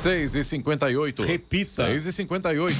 6 0.00 0.34
e 0.34 0.42
58 0.42 1.22
Repita. 1.24 1.84
6 1.84 2.06
e 2.06 2.12
58 2.12 2.78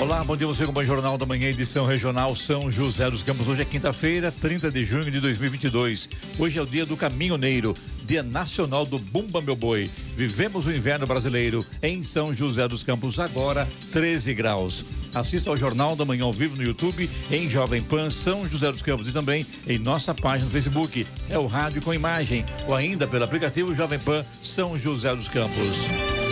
Olá, 0.00 0.24
bom 0.24 0.34
dia 0.34 0.46
você 0.46 0.64
com 0.64 0.72
o 0.78 0.84
Jornal 0.84 1.18
da 1.18 1.26
Manhã, 1.26 1.48
edição 1.48 1.84
regional 1.84 2.34
São 2.34 2.70
José 2.70 3.10
dos 3.10 3.22
Campos. 3.22 3.48
Hoje 3.48 3.62
é 3.62 3.64
quinta-feira, 3.66 4.32
30 4.32 4.70
de 4.70 4.82
junho 4.82 5.10
de 5.10 5.20
2022. 5.20 6.08
Hoje 6.38 6.58
é 6.58 6.62
o 6.62 6.66
dia 6.66 6.86
do 6.86 6.96
caminhoneiro, 6.96 7.74
dia 8.06 8.22
nacional 8.22 8.86
do 8.86 8.98
Bumba 8.98 9.42
Meu 9.42 9.56
Boi. 9.56 9.90
Vivemos 10.16 10.64
o 10.64 10.72
inverno 10.72 11.06
brasileiro 11.06 11.62
em 11.82 12.02
São 12.02 12.34
José 12.34 12.66
dos 12.66 12.82
Campos, 12.82 13.18
agora 13.18 13.68
13 13.92 14.32
graus. 14.32 14.86
Assista 15.16 15.48
ao 15.48 15.56
Jornal 15.56 15.96
da 15.96 16.04
Manhã 16.04 16.24
ao 16.24 16.32
vivo 16.32 16.56
no 16.56 16.62
YouTube, 16.62 17.08
em 17.30 17.48
Jovem 17.48 17.82
Pan 17.82 18.10
São 18.10 18.46
José 18.46 18.70
dos 18.70 18.82
Campos 18.82 19.08
e 19.08 19.12
também 19.12 19.46
em 19.66 19.78
nossa 19.78 20.14
página 20.14 20.44
no 20.44 20.50
Facebook. 20.50 21.06
É 21.30 21.38
o 21.38 21.46
rádio 21.46 21.80
com 21.80 21.94
imagem 21.94 22.44
ou 22.68 22.74
ainda 22.74 23.06
pelo 23.06 23.24
aplicativo 23.24 23.74
Jovem 23.74 23.98
Pan 23.98 24.26
São 24.42 24.76
José 24.76 25.16
dos 25.16 25.26
Campos. 25.26 26.25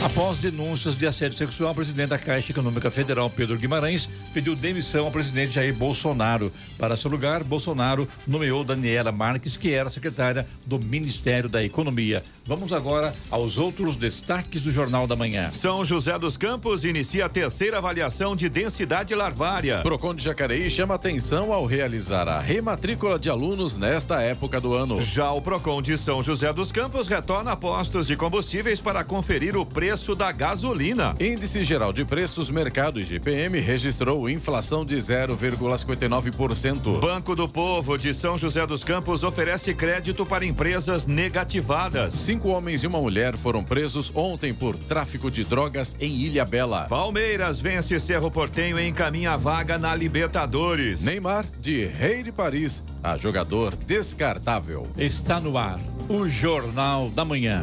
Após 0.00 0.38
denúncias 0.38 0.96
de 0.96 1.08
assédio 1.08 1.36
sexual, 1.36 1.72
o 1.72 1.74
presidente 1.74 2.10
da 2.10 2.18
Caixa 2.18 2.52
Econômica 2.52 2.88
Federal, 2.88 3.28
Pedro 3.28 3.56
Guimarães, 3.58 4.08
pediu 4.32 4.54
demissão 4.54 5.06
ao 5.06 5.10
presidente 5.10 5.54
Jair 5.54 5.74
Bolsonaro. 5.74 6.52
Para 6.78 6.96
seu 6.96 7.10
lugar, 7.10 7.42
Bolsonaro 7.42 8.06
nomeou 8.24 8.62
Daniela 8.62 9.10
Marques, 9.10 9.56
que 9.56 9.72
era 9.72 9.90
secretária 9.90 10.46
do 10.64 10.78
Ministério 10.78 11.48
da 11.48 11.64
Economia. 11.64 12.22
Vamos 12.46 12.72
agora 12.72 13.12
aos 13.28 13.58
outros 13.58 13.96
destaques 13.96 14.62
do 14.62 14.70
Jornal 14.70 15.06
da 15.08 15.16
Manhã. 15.16 15.50
São 15.50 15.84
José 15.84 16.16
dos 16.16 16.36
Campos 16.36 16.84
inicia 16.84 17.26
a 17.26 17.28
terceira 17.28 17.78
avaliação 17.78 18.36
de 18.36 18.48
densidade 18.48 19.14
larvária. 19.16 19.82
Procon 19.82 20.14
de 20.14 20.22
Jacareí 20.22 20.70
chama 20.70 20.94
atenção 20.94 21.52
ao 21.52 21.66
realizar 21.66 22.28
a 22.28 22.38
rematrícula 22.38 23.18
de 23.18 23.28
alunos 23.28 23.76
nesta 23.76 24.22
época 24.22 24.60
do 24.60 24.74
ano. 24.74 25.02
Já 25.02 25.32
o 25.32 25.42
Procon 25.42 25.82
de 25.82 25.98
São 25.98 26.22
José 26.22 26.52
dos 26.52 26.70
Campos 26.70 27.08
retorna 27.08 27.52
a 27.52 27.56
postos 27.56 28.06
de 28.06 28.16
combustíveis 28.16 28.80
para 28.80 29.02
conferir 29.02 29.56
o 29.56 29.66
preço 29.66 29.87
da 29.88 30.30
gasolina. 30.30 31.14
Índice 31.18 31.64
Geral 31.64 31.94
de 31.94 32.04
Preços 32.04 32.50
Mercado 32.50 33.00
IGPM 33.00 33.58
registrou 33.58 34.28
inflação 34.28 34.84
de 34.84 34.96
0,59%. 34.96 37.00
Banco 37.00 37.34
do 37.34 37.48
Povo 37.48 37.96
de 37.96 38.12
São 38.12 38.36
José 38.36 38.66
dos 38.66 38.84
Campos 38.84 39.22
oferece 39.22 39.72
crédito 39.72 40.26
para 40.26 40.44
empresas 40.44 41.06
negativadas. 41.06 42.12
Cinco 42.12 42.48
homens 42.48 42.84
e 42.84 42.86
uma 42.86 43.00
mulher 43.00 43.38
foram 43.38 43.64
presos 43.64 44.12
ontem 44.14 44.52
por 44.52 44.76
tráfico 44.76 45.30
de 45.30 45.42
drogas 45.42 45.96
em 45.98 46.16
Ilha 46.16 46.44
Bela. 46.44 46.84
Palmeiras 46.84 47.58
vence 47.58 47.98
Cerro 47.98 48.30
Portenho 48.30 48.78
e 48.78 48.86
encaminha 48.86 49.32
a 49.32 49.36
vaga 49.38 49.78
na 49.78 49.94
Libertadores. 49.94 51.02
Neymar, 51.02 51.46
de 51.58 51.86
Rei 51.86 52.22
de 52.22 52.30
Paris, 52.30 52.84
a 53.02 53.16
jogador 53.16 53.74
descartável. 53.74 54.86
Está 54.98 55.40
no 55.40 55.56
ar 55.56 55.80
o 56.10 56.28
Jornal 56.28 57.08
da 57.08 57.24
Manhã. 57.24 57.62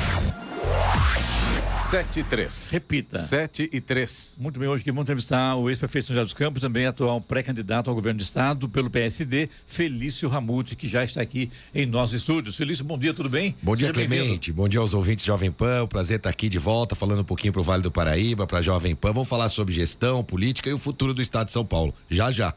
Sete 1.91 2.21
e 2.21 2.23
três. 2.23 2.69
Repita. 2.71 3.17
Sete 3.17 3.69
e 3.69 3.81
três. 3.81 4.37
Muito 4.39 4.57
bem, 4.57 4.69
hoje 4.69 4.81
que 4.81 4.89
vamos 4.89 5.01
entrevistar 5.01 5.57
o 5.57 5.69
ex-prefeito 5.69 6.03
de 6.03 6.07
São 6.07 6.15
José 6.15 6.23
dos 6.23 6.33
Campos, 6.33 6.61
também 6.61 6.85
atual 6.85 7.19
pré-candidato 7.19 7.89
ao 7.89 7.93
governo 7.93 8.19
do 8.19 8.23
estado 8.23 8.69
pelo 8.69 8.89
PSD, 8.89 9.49
Felício 9.67 10.29
Ramute, 10.29 10.73
que 10.73 10.87
já 10.87 11.03
está 11.03 11.21
aqui 11.21 11.51
em 11.75 11.85
nossos 11.85 12.21
estúdios. 12.21 12.55
Felício, 12.55 12.85
bom 12.85 12.97
dia, 12.97 13.13
tudo 13.13 13.27
bem? 13.27 13.53
Bom 13.61 13.75
dia, 13.75 13.91
Clemente. 13.91 14.53
Bom 14.53 14.69
dia 14.69 14.79
aos 14.79 14.93
ouvintes 14.93 15.25
Jovem 15.25 15.51
Pan. 15.51 15.85
prazer 15.85 16.15
estar 16.15 16.29
aqui 16.29 16.47
de 16.47 16.57
volta, 16.57 16.95
falando 16.95 17.23
um 17.23 17.25
pouquinho 17.25 17.51
para 17.51 17.59
o 17.59 17.63
Vale 17.63 17.83
do 17.83 17.91
Paraíba, 17.91 18.47
para 18.47 18.61
Jovem 18.61 18.95
Pan. 18.95 19.11
Vamos 19.11 19.27
falar 19.27 19.49
sobre 19.49 19.73
gestão, 19.73 20.23
política 20.23 20.69
e 20.69 20.73
o 20.73 20.79
futuro 20.79 21.13
do 21.13 21.21
estado 21.21 21.47
de 21.47 21.51
São 21.51 21.65
Paulo. 21.65 21.93
Já, 22.09 22.31
já. 22.31 22.55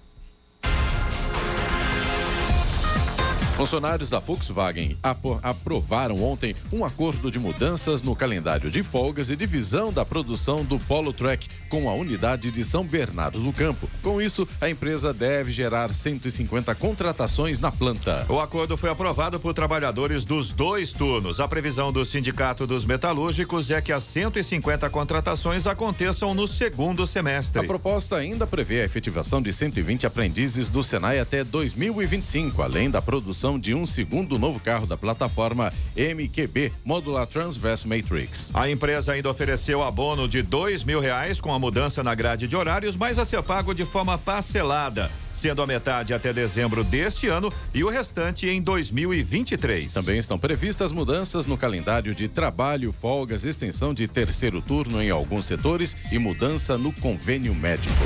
Funcionários 3.56 4.10
da 4.10 4.18
Volkswagen 4.18 4.98
aprovaram 5.40 6.20
ontem 6.20 6.56
um 6.72 6.84
acordo 6.84 7.30
de 7.30 7.38
mudanças 7.38 8.02
no 8.02 8.16
calendário 8.16 8.68
de 8.68 8.82
folgas 8.82 9.30
e 9.30 9.36
divisão 9.36 9.92
da 9.92 10.04
produção 10.04 10.64
do 10.64 10.76
Polo 10.76 11.12
Track 11.12 11.48
com 11.68 11.88
a 11.88 11.94
unidade 11.94 12.50
de 12.50 12.64
São 12.64 12.84
Bernardo 12.84 13.38
do 13.38 13.52
Campo. 13.52 13.88
Com 14.02 14.20
isso, 14.20 14.46
a 14.60 14.68
empresa 14.68 15.14
deve 15.14 15.52
gerar 15.52 15.94
150 15.94 16.74
contratações 16.74 17.60
na 17.60 17.70
planta. 17.70 18.26
O 18.28 18.40
acordo 18.40 18.76
foi 18.76 18.90
aprovado 18.90 19.38
por 19.38 19.54
trabalhadores 19.54 20.24
dos 20.24 20.50
dois 20.50 20.92
turnos. 20.92 21.38
A 21.38 21.46
previsão 21.46 21.92
do 21.92 22.04
Sindicato 22.04 22.66
dos 22.66 22.84
Metalúrgicos 22.84 23.70
é 23.70 23.80
que 23.80 23.92
as 23.92 24.02
150 24.02 24.90
contratações 24.90 25.64
aconteçam 25.68 26.34
no 26.34 26.48
segundo 26.48 27.06
semestre. 27.06 27.60
A 27.60 27.64
proposta 27.64 28.16
ainda 28.16 28.48
prevê 28.48 28.80
a 28.80 28.84
efetivação 28.84 29.40
de 29.40 29.52
120 29.52 30.06
aprendizes 30.06 30.66
do 30.66 30.82
Senai 30.82 31.20
até 31.20 31.44
2025, 31.44 32.60
além 32.60 32.90
da 32.90 33.00
produção 33.00 33.43
de 33.60 33.74
um 33.74 33.84
segundo 33.84 34.38
novo 34.38 34.58
carro 34.58 34.86
da 34.86 34.96
plataforma 34.96 35.70
MQB 35.94 36.72
Modular 36.82 37.26
Transverse 37.26 37.86
Matrix. 37.86 38.50
A 38.54 38.70
empresa 38.70 39.12
ainda 39.12 39.28
ofereceu 39.28 39.82
abono 39.82 40.26
de 40.26 40.40
dois 40.40 40.82
mil 40.82 40.98
reais 40.98 41.42
com 41.42 41.52
a 41.52 41.58
mudança 41.58 42.02
na 42.02 42.14
grade 42.14 42.48
de 42.48 42.56
horários, 42.56 42.96
mas 42.96 43.18
a 43.18 43.24
ser 43.24 43.42
pago 43.42 43.74
de 43.74 43.84
forma 43.84 44.16
parcelada 44.16 45.10
sendo 45.34 45.60
a 45.60 45.66
metade 45.66 46.14
até 46.14 46.32
dezembro 46.32 46.82
deste 46.82 47.26
ano 47.26 47.52
e 47.74 47.84
o 47.84 47.90
restante 47.90 48.48
em 48.48 48.62
2023. 48.62 49.92
Também 49.92 50.18
estão 50.18 50.38
previstas 50.38 50.92
mudanças 50.92 51.46
no 51.46 51.56
calendário 51.58 52.14
de 52.14 52.28
trabalho, 52.28 52.92
folgas, 52.92 53.44
extensão 53.44 53.92
de 53.92 54.08
terceiro 54.08 54.62
turno 54.62 55.02
em 55.02 55.10
alguns 55.10 55.44
setores 55.44 55.96
e 56.10 56.18
mudança 56.18 56.78
no 56.78 56.92
convênio 56.92 57.54
médico. 57.54 58.04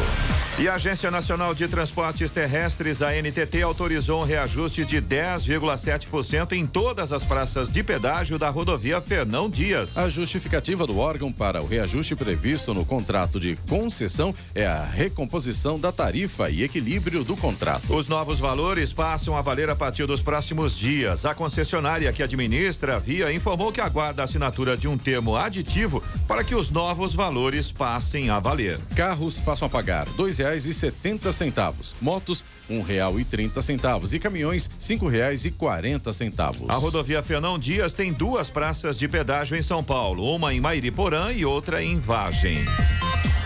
E 0.58 0.66
a 0.66 0.74
Agência 0.74 1.08
Nacional 1.08 1.54
de 1.54 1.68
Transportes 1.68 2.32
Terrestres, 2.32 3.00
a 3.00 3.12
NTT, 3.12 3.62
autorizou 3.62 4.22
um 4.22 4.24
reajuste 4.24 4.84
de 4.84 5.00
10,7% 5.00 6.50
em 6.50 6.66
todas 6.66 7.12
as 7.12 7.24
praças 7.24 7.70
de 7.70 7.80
pedágio 7.84 8.40
da 8.40 8.50
rodovia 8.50 9.00
Fernão 9.00 9.48
Dias. 9.48 9.96
A 9.96 10.08
justificativa 10.08 10.84
do 10.84 10.98
órgão 10.98 11.32
para 11.32 11.62
o 11.62 11.66
reajuste 11.66 12.16
previsto 12.16 12.74
no 12.74 12.84
contrato 12.84 13.38
de 13.38 13.54
concessão 13.68 14.34
é 14.52 14.66
a 14.66 14.82
recomposição 14.82 15.78
da 15.78 15.92
tarifa 15.92 16.50
e 16.50 16.64
equilíbrio 16.64 17.17
do 17.24 17.36
contrato. 17.36 17.94
Os 17.94 18.08
novos 18.08 18.38
valores 18.38 18.92
passam 18.92 19.36
a 19.36 19.42
valer 19.42 19.70
a 19.70 19.76
partir 19.76 20.06
dos 20.06 20.22
próximos 20.22 20.76
dias. 20.76 21.24
A 21.24 21.34
concessionária 21.34 22.12
que 22.12 22.22
administra 22.22 22.96
a 22.96 22.98
via 22.98 23.32
informou 23.32 23.72
que 23.72 23.80
aguarda 23.80 24.22
a 24.22 24.24
assinatura 24.24 24.76
de 24.76 24.88
um 24.88 24.96
termo 24.96 25.36
aditivo 25.36 26.02
para 26.26 26.44
que 26.44 26.54
os 26.54 26.70
novos 26.70 27.14
valores 27.14 27.72
passem 27.72 28.30
a 28.30 28.40
valer. 28.40 28.78
Carros 28.94 29.40
passam 29.40 29.66
a 29.66 29.70
pagar 29.70 30.08
dois 30.10 30.38
reais 30.38 30.66
e 30.66 30.74
setenta 30.74 31.32
centavos, 31.32 31.94
motos 32.00 32.44
um 32.70 32.82
real 32.82 33.18
e 33.18 33.24
trinta 33.24 33.62
centavos 33.62 34.12
e 34.12 34.18
caminhões 34.18 34.68
cinco 34.78 35.08
reais 35.08 35.44
e 35.44 35.50
quarenta 35.50 36.12
centavos. 36.12 36.68
A 36.68 36.74
rodovia 36.74 37.22
Fernão 37.22 37.58
Dias 37.58 37.94
tem 37.94 38.12
duas 38.12 38.50
praças 38.50 38.98
de 38.98 39.08
pedágio 39.08 39.56
em 39.56 39.62
São 39.62 39.82
Paulo, 39.82 40.34
uma 40.34 40.52
em 40.52 40.60
Mairiporã 40.60 41.32
e 41.32 41.46
outra 41.46 41.82
em 41.82 41.98
Vagem. 41.98 42.64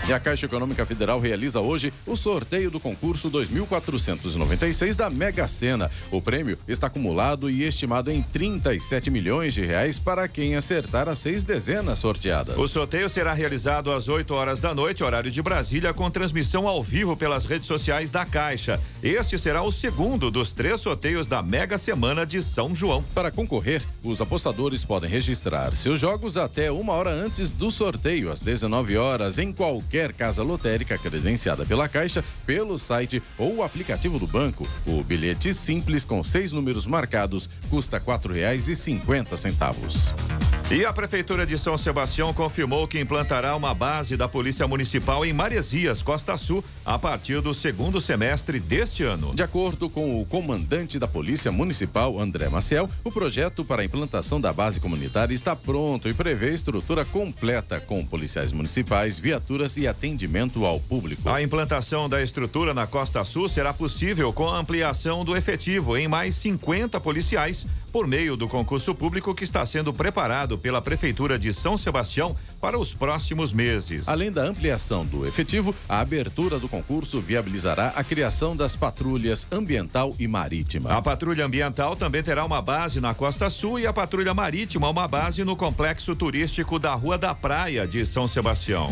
E 0.05 0.11
a 0.11 0.19
Caixa 0.19 0.47
Econômica 0.47 0.85
Federal 0.85 1.17
realiza 1.17 1.61
hoje 1.61 1.93
o 2.05 2.17
sorteio 2.17 2.69
do 2.69 2.77
concurso 2.77 3.29
2496 3.29 4.97
da 4.97 5.09
Mega 5.09 5.47
Sena. 5.47 5.89
O 6.11 6.21
prêmio 6.21 6.57
está 6.67 6.87
acumulado 6.87 7.49
e 7.49 7.63
estimado 7.63 8.11
em 8.11 8.21
37 8.21 9.09
milhões 9.09 9.53
de 9.53 9.65
reais 9.65 9.97
para 9.97 10.27
quem 10.27 10.55
acertar 10.55 11.07
as 11.07 11.19
seis 11.19 11.45
dezenas 11.45 11.99
sorteadas. 11.99 12.57
O 12.57 12.67
sorteio 12.67 13.07
será 13.07 13.31
realizado 13.31 13.93
às 13.93 14.09
8 14.09 14.33
horas 14.33 14.59
da 14.59 14.75
noite, 14.75 15.05
horário 15.05 15.31
de 15.31 15.41
Brasília, 15.41 15.93
com 15.93 16.11
transmissão 16.11 16.67
ao 16.67 16.83
vivo 16.83 17.15
pelas 17.15 17.45
redes 17.45 17.67
sociais 17.67 18.11
da 18.11 18.25
Caixa. 18.25 18.81
Este 19.01 19.39
será 19.39 19.63
o 19.63 19.71
segundo 19.71 20.29
dos 20.29 20.51
três 20.51 20.81
sorteios 20.81 21.27
da 21.27 21.41
Mega 21.41 21.77
Semana 21.77 22.25
de 22.25 22.41
São 22.41 22.75
João. 22.75 23.05
Para 23.15 23.31
concorrer, 23.31 23.81
os 24.03 24.19
apostadores 24.19 24.83
podem 24.83 25.09
registrar 25.09 25.73
seus 25.77 25.97
jogos 25.97 26.35
até 26.35 26.69
uma 26.69 26.91
hora 26.91 27.11
antes 27.11 27.51
do 27.51 27.71
sorteio, 27.71 28.29
às 28.29 28.41
19 28.41 28.97
horas, 28.97 29.37
em 29.37 29.53
qualquer 29.53 29.92
qualquer 29.93 30.13
casa 30.13 30.41
lotérica 30.41 30.97
credenciada 30.97 31.67
pela 31.67 31.87
Caixa, 31.87 32.25
pelo 32.47 32.79
site 32.79 33.21
ou 33.37 33.61
aplicativo 33.61 34.17
do 34.17 34.25
banco. 34.25 34.67
O 34.87 35.03
bilhete 35.03 35.53
simples 35.53 36.03
com 36.03 36.23
seis 36.23 36.51
números 36.51 36.87
marcados 36.87 37.47
custa 37.69 37.99
R$ 37.99 38.05
4,50. 38.05 40.63
E 40.71 40.85
a 40.85 40.93
Prefeitura 40.93 41.45
de 41.45 41.57
São 41.57 41.77
Sebastião 41.77 42.33
confirmou 42.33 42.87
que 42.87 42.99
implantará 42.99 43.55
uma 43.55 43.75
base 43.75 44.17
da 44.17 44.27
Polícia 44.27 44.65
Municipal 44.65 45.23
em 45.23 45.31
Maresias, 45.31 46.01
Costa 46.01 46.35
Sul, 46.37 46.63
a 46.83 46.97
partir 46.97 47.41
do 47.41 47.53
segundo 47.53 48.01
semestre 48.01 48.59
deste 48.59 49.03
ano. 49.03 49.35
De 49.35 49.43
acordo 49.43 49.87
com 49.87 50.19
o 50.19 50.25
comandante 50.25 50.97
da 50.97 51.07
Polícia 51.07 51.51
Municipal, 51.51 52.19
André 52.19 52.49
Maciel, 52.49 52.89
o 53.03 53.11
projeto 53.11 53.63
para 53.63 53.83
a 53.83 53.85
implantação 53.85 54.41
da 54.41 54.51
base 54.51 54.79
comunitária 54.79 55.35
está 55.35 55.55
pronto 55.55 56.09
e 56.09 56.13
prevê 56.13 56.51
estrutura 56.53 57.05
completa 57.05 57.79
com 57.79 58.03
policiais 58.03 58.51
municipais, 58.51 59.19
viaturas 59.19 59.77
e 59.77 59.82
atendimento 59.87 60.65
ao 60.65 60.79
público. 60.79 61.29
A 61.29 61.41
implantação 61.41 62.09
da 62.09 62.21
estrutura 62.21 62.73
na 62.73 62.87
Costa 62.87 63.23
Sul 63.23 63.47
será 63.47 63.73
possível 63.73 64.31
com 64.33 64.49
a 64.49 64.57
ampliação 64.57 65.23
do 65.23 65.35
efetivo 65.35 65.97
em 65.97 66.07
mais 66.07 66.35
50 66.35 66.99
policiais 66.99 67.65
por 67.93 68.07
meio 68.07 68.35
do 68.35 68.47
concurso 68.47 68.95
público 68.95 69.35
que 69.35 69.43
está 69.43 69.63
sendo 69.67 69.93
preparado 69.93 70.57
pela 70.57 70.81
Prefeitura 70.81 71.37
de 71.37 71.53
São 71.53 71.77
Sebastião 71.77 72.35
para 72.59 72.77
os 72.77 72.91
próximos 72.91 73.53
meses. 73.53 74.07
Além 74.07 74.31
da 74.31 74.41
ampliação 74.41 75.05
do 75.05 75.27
efetivo, 75.27 75.75
a 75.87 75.99
abertura 75.99 76.57
do 76.57 76.67
concurso 76.67 77.21
viabilizará 77.21 77.89
a 77.89 78.03
criação 78.03 78.55
das 78.55 78.75
patrulhas 78.75 79.45
ambiental 79.51 80.15
e 80.17 80.27
marítima. 80.27 80.91
A 80.91 81.01
patrulha 81.03 81.45
ambiental 81.45 81.95
também 81.95 82.23
terá 82.23 82.43
uma 82.43 82.63
base 82.63 82.99
na 82.99 83.13
Costa 83.13 83.47
Sul 83.47 83.79
e 83.79 83.85
a 83.85 83.93
patrulha 83.93 84.33
marítima 84.33 84.89
uma 84.89 85.07
base 85.07 85.43
no 85.43 85.55
complexo 85.55 86.15
turístico 86.15 86.79
da 86.79 86.95
Rua 86.95 87.17
da 87.17 87.35
Praia 87.35 87.87
de 87.87 88.03
São 88.07 88.27
Sebastião. 88.27 88.91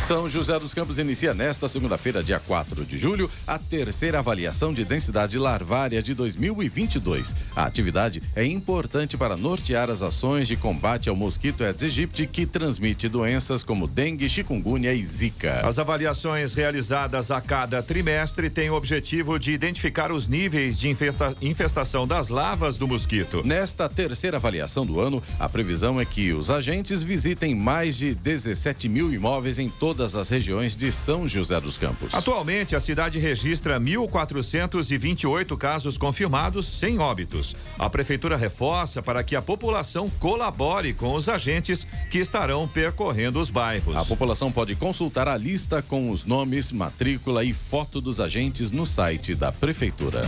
São 0.00 0.28
José 0.28 0.58
dos 0.58 0.74
Campos 0.74 0.98
inicia 0.98 1.32
nesta 1.32 1.68
segunda-feira, 1.68 2.22
dia 2.22 2.40
4 2.40 2.84
de 2.84 2.98
julho, 2.98 3.30
a 3.46 3.58
terceira 3.58 4.18
avaliação 4.18 4.72
de 4.72 4.84
densidade 4.84 5.38
larvária 5.38 6.02
de 6.02 6.14
2022. 6.14 7.34
A 7.54 7.64
atividade 7.64 8.22
é 8.34 8.44
importante 8.44 9.16
para 9.16 9.36
nortear 9.36 9.90
as 9.90 10.02
ações 10.02 10.48
de 10.48 10.56
combate 10.56 11.08
ao 11.08 11.16
mosquito 11.16 11.62
Aedes 11.62 11.84
aegypti 11.84 12.26
que 12.26 12.46
transmite 12.46 13.08
doenças 13.08 13.62
como 13.62 13.86
dengue, 13.86 14.28
chikungunya 14.28 14.92
e 14.92 15.06
zika. 15.06 15.66
As 15.66 15.78
avaliações 15.78 16.54
realizadas 16.54 17.30
a 17.30 17.40
cada 17.40 17.82
trimestre 17.82 18.50
têm 18.50 18.70
o 18.70 18.74
objetivo 18.74 19.38
de 19.38 19.52
identificar 19.52 20.10
os 20.10 20.26
níveis 20.26 20.78
de 20.78 20.88
infesta 20.88 21.34
infestação 21.40 22.06
das 22.06 22.28
lavas 22.28 22.76
do 22.76 22.88
mosquito. 22.88 23.42
Nesta 23.44 23.88
terceira 23.88 24.36
avaliação 24.36 24.84
do 24.84 25.00
ano, 25.00 25.22
a 25.38 25.48
previsão 25.48 26.00
é 26.00 26.04
que 26.04 26.32
os 26.32 26.50
agentes 26.50 27.02
visitem 27.02 27.54
mais 27.54 27.96
de 27.96 28.14
17 28.14 28.88
mil 28.88 29.12
imóveis 29.12 29.58
em 29.58 29.68
todo 29.68 29.91
todas 29.92 30.16
as 30.16 30.30
regiões 30.30 30.74
de 30.74 30.90
São 30.90 31.28
José 31.28 31.60
dos 31.60 31.76
Campos. 31.76 32.14
Atualmente, 32.14 32.74
a 32.74 32.80
cidade 32.80 33.18
registra 33.18 33.78
1.428 33.78 35.54
casos 35.58 35.98
confirmados 35.98 36.66
sem 36.66 36.98
óbitos. 36.98 37.54
A 37.78 37.90
prefeitura 37.90 38.34
reforça 38.34 39.02
para 39.02 39.22
que 39.22 39.36
a 39.36 39.42
população 39.42 40.08
colabore 40.18 40.94
com 40.94 41.12
os 41.12 41.28
agentes 41.28 41.86
que 42.10 42.16
estarão 42.16 42.66
percorrendo 42.66 43.38
os 43.38 43.50
bairros. 43.50 43.94
A 43.94 44.02
população 44.02 44.50
pode 44.50 44.74
consultar 44.76 45.28
a 45.28 45.36
lista 45.36 45.82
com 45.82 46.10
os 46.10 46.24
nomes, 46.24 46.72
matrícula 46.72 47.44
e 47.44 47.52
foto 47.52 48.00
dos 48.00 48.18
agentes 48.18 48.72
no 48.72 48.86
site 48.86 49.34
da 49.34 49.52
prefeitura. 49.52 50.22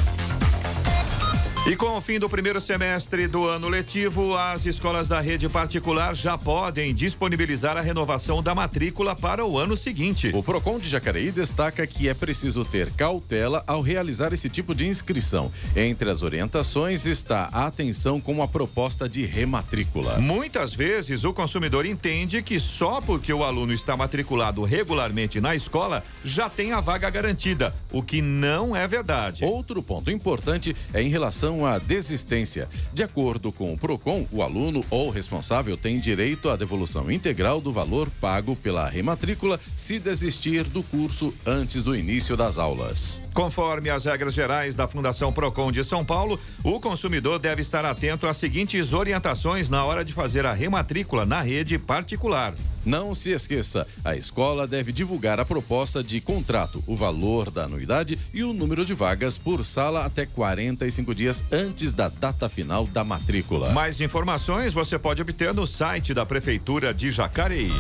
E 1.66 1.74
com 1.76 1.96
o 1.96 2.00
fim 2.00 2.18
do 2.18 2.28
primeiro 2.28 2.60
semestre 2.60 3.26
do 3.26 3.48
ano 3.48 3.70
letivo, 3.70 4.36
as 4.36 4.66
escolas 4.66 5.08
da 5.08 5.18
rede 5.18 5.48
particular 5.48 6.14
já 6.14 6.36
podem 6.36 6.94
disponibilizar 6.94 7.74
a 7.78 7.80
renovação 7.80 8.42
da 8.42 8.54
matrícula 8.54 9.16
para 9.16 9.46
o 9.46 9.58
ano 9.58 9.74
seguinte. 9.74 10.30
O 10.34 10.42
Procon 10.42 10.78
de 10.78 10.86
Jacareí 10.86 11.30
destaca 11.30 11.86
que 11.86 12.06
é 12.06 12.12
preciso 12.12 12.66
ter 12.66 12.92
cautela 12.92 13.64
ao 13.66 13.80
realizar 13.80 14.34
esse 14.34 14.50
tipo 14.50 14.74
de 14.74 14.86
inscrição. 14.86 15.50
Entre 15.74 16.10
as 16.10 16.22
orientações 16.22 17.06
está 17.06 17.48
a 17.50 17.64
atenção 17.64 18.20
com 18.20 18.42
a 18.42 18.46
proposta 18.46 19.08
de 19.08 19.24
rematrícula. 19.24 20.18
Muitas 20.18 20.74
vezes 20.74 21.24
o 21.24 21.32
consumidor 21.32 21.86
entende 21.86 22.42
que 22.42 22.60
só 22.60 23.00
porque 23.00 23.32
o 23.32 23.42
aluno 23.42 23.72
está 23.72 23.96
matriculado 23.96 24.64
regularmente 24.64 25.40
na 25.40 25.54
escola 25.54 26.04
já 26.22 26.50
tem 26.50 26.72
a 26.72 26.80
vaga 26.82 27.08
garantida, 27.08 27.74
o 27.90 28.02
que 28.02 28.20
não 28.20 28.76
é 28.76 28.86
verdade. 28.86 29.46
Outro 29.46 29.82
ponto 29.82 30.10
importante 30.10 30.76
é 30.92 31.00
em 31.00 31.08
relação 31.08 31.53
relação 31.54 31.66
à 31.66 31.78
desistência. 31.78 32.68
De 32.92 33.02
acordo 33.02 33.52
com 33.52 33.72
o 33.72 33.78
PROCON, 33.78 34.26
o 34.32 34.42
aluno 34.42 34.84
ou 34.90 35.10
responsável 35.10 35.76
tem 35.76 36.00
direito 36.00 36.48
à 36.48 36.56
devolução 36.56 37.10
integral 37.10 37.60
do 37.60 37.72
valor 37.72 38.10
pago 38.20 38.56
pela 38.56 38.88
rematrícula 38.88 39.60
se 39.76 39.98
desistir 39.98 40.64
do 40.64 40.82
curso 40.82 41.32
antes 41.46 41.82
do 41.82 41.94
início 41.94 42.36
das 42.36 42.58
aulas. 42.58 43.20
Conforme 43.32 43.90
as 43.90 44.04
regras 44.04 44.34
gerais 44.34 44.74
da 44.74 44.86
Fundação 44.86 45.32
Procon 45.32 45.72
de 45.72 45.82
São 45.82 46.04
Paulo, 46.04 46.38
o 46.62 46.78
consumidor 46.78 47.38
deve 47.38 47.62
estar 47.62 47.84
atento 47.84 48.26
às 48.26 48.36
seguintes 48.36 48.92
orientações 48.92 49.68
na 49.68 49.84
hora 49.84 50.04
de 50.04 50.12
fazer 50.12 50.46
a 50.46 50.52
rematrícula 50.52 51.26
na 51.26 51.40
rede 51.40 51.78
particular. 51.78 52.54
Não 52.84 53.14
se 53.14 53.30
esqueça, 53.30 53.86
a 54.04 54.14
escola 54.14 54.66
deve 54.66 54.92
divulgar 54.92 55.40
a 55.40 55.44
proposta 55.44 56.04
de 56.04 56.20
contrato, 56.20 56.84
o 56.86 56.94
valor 56.94 57.50
da 57.50 57.64
anuidade 57.64 58.18
e 58.32 58.44
o 58.44 58.52
número 58.52 58.84
de 58.84 58.92
vagas 58.92 59.38
por 59.38 59.64
sala 59.64 60.04
até 60.04 60.26
45 60.26 61.14
dias 61.14 61.42
antes 61.50 61.92
da 61.92 62.08
data 62.08 62.48
final 62.48 62.86
da 62.86 63.04
matrícula. 63.04 63.70
Mais 63.72 64.00
informações 64.00 64.74
você 64.74 64.98
pode 64.98 65.22
obter 65.22 65.52
no 65.54 65.66
site 65.66 66.12
da 66.14 66.24
Prefeitura 66.26 66.92
de 66.92 67.10
Jacareí. 67.10 67.72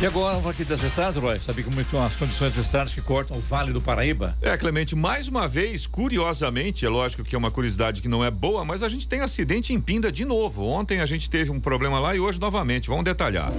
E 0.00 0.06
agora, 0.06 0.34
vamos 0.34 0.50
aqui 0.50 0.64
das 0.64 0.82
estradas, 0.82 1.16
Roy. 1.16 1.38
Sabe 1.38 1.62
como 1.62 1.80
estão 1.80 2.04
as 2.04 2.16
condições 2.16 2.54
das 2.54 2.64
estradas 2.64 2.92
que 2.92 3.00
cortam 3.00 3.36
o 3.36 3.40
Vale 3.40 3.72
do 3.72 3.80
Paraíba? 3.80 4.36
É, 4.42 4.56
Clemente, 4.56 4.96
mais 4.96 5.28
uma 5.28 5.46
vez, 5.46 5.86
curiosamente, 5.86 6.84
é 6.84 6.88
lógico 6.88 7.22
que 7.22 7.34
é 7.34 7.38
uma 7.38 7.50
curiosidade 7.50 8.02
que 8.02 8.08
não 8.08 8.24
é 8.24 8.30
boa, 8.30 8.64
mas 8.64 8.82
a 8.82 8.88
gente 8.88 9.08
tem 9.08 9.20
acidente 9.20 9.72
em 9.72 9.80
Pinda 9.80 10.10
de 10.10 10.24
novo. 10.24 10.64
Ontem 10.64 11.00
a 11.00 11.06
gente 11.06 11.30
teve 11.30 11.50
um 11.50 11.60
problema 11.60 12.00
lá 12.00 12.16
e 12.16 12.20
hoje 12.20 12.40
novamente. 12.40 12.88
Vamos 12.88 13.04
detalhar. 13.04 13.52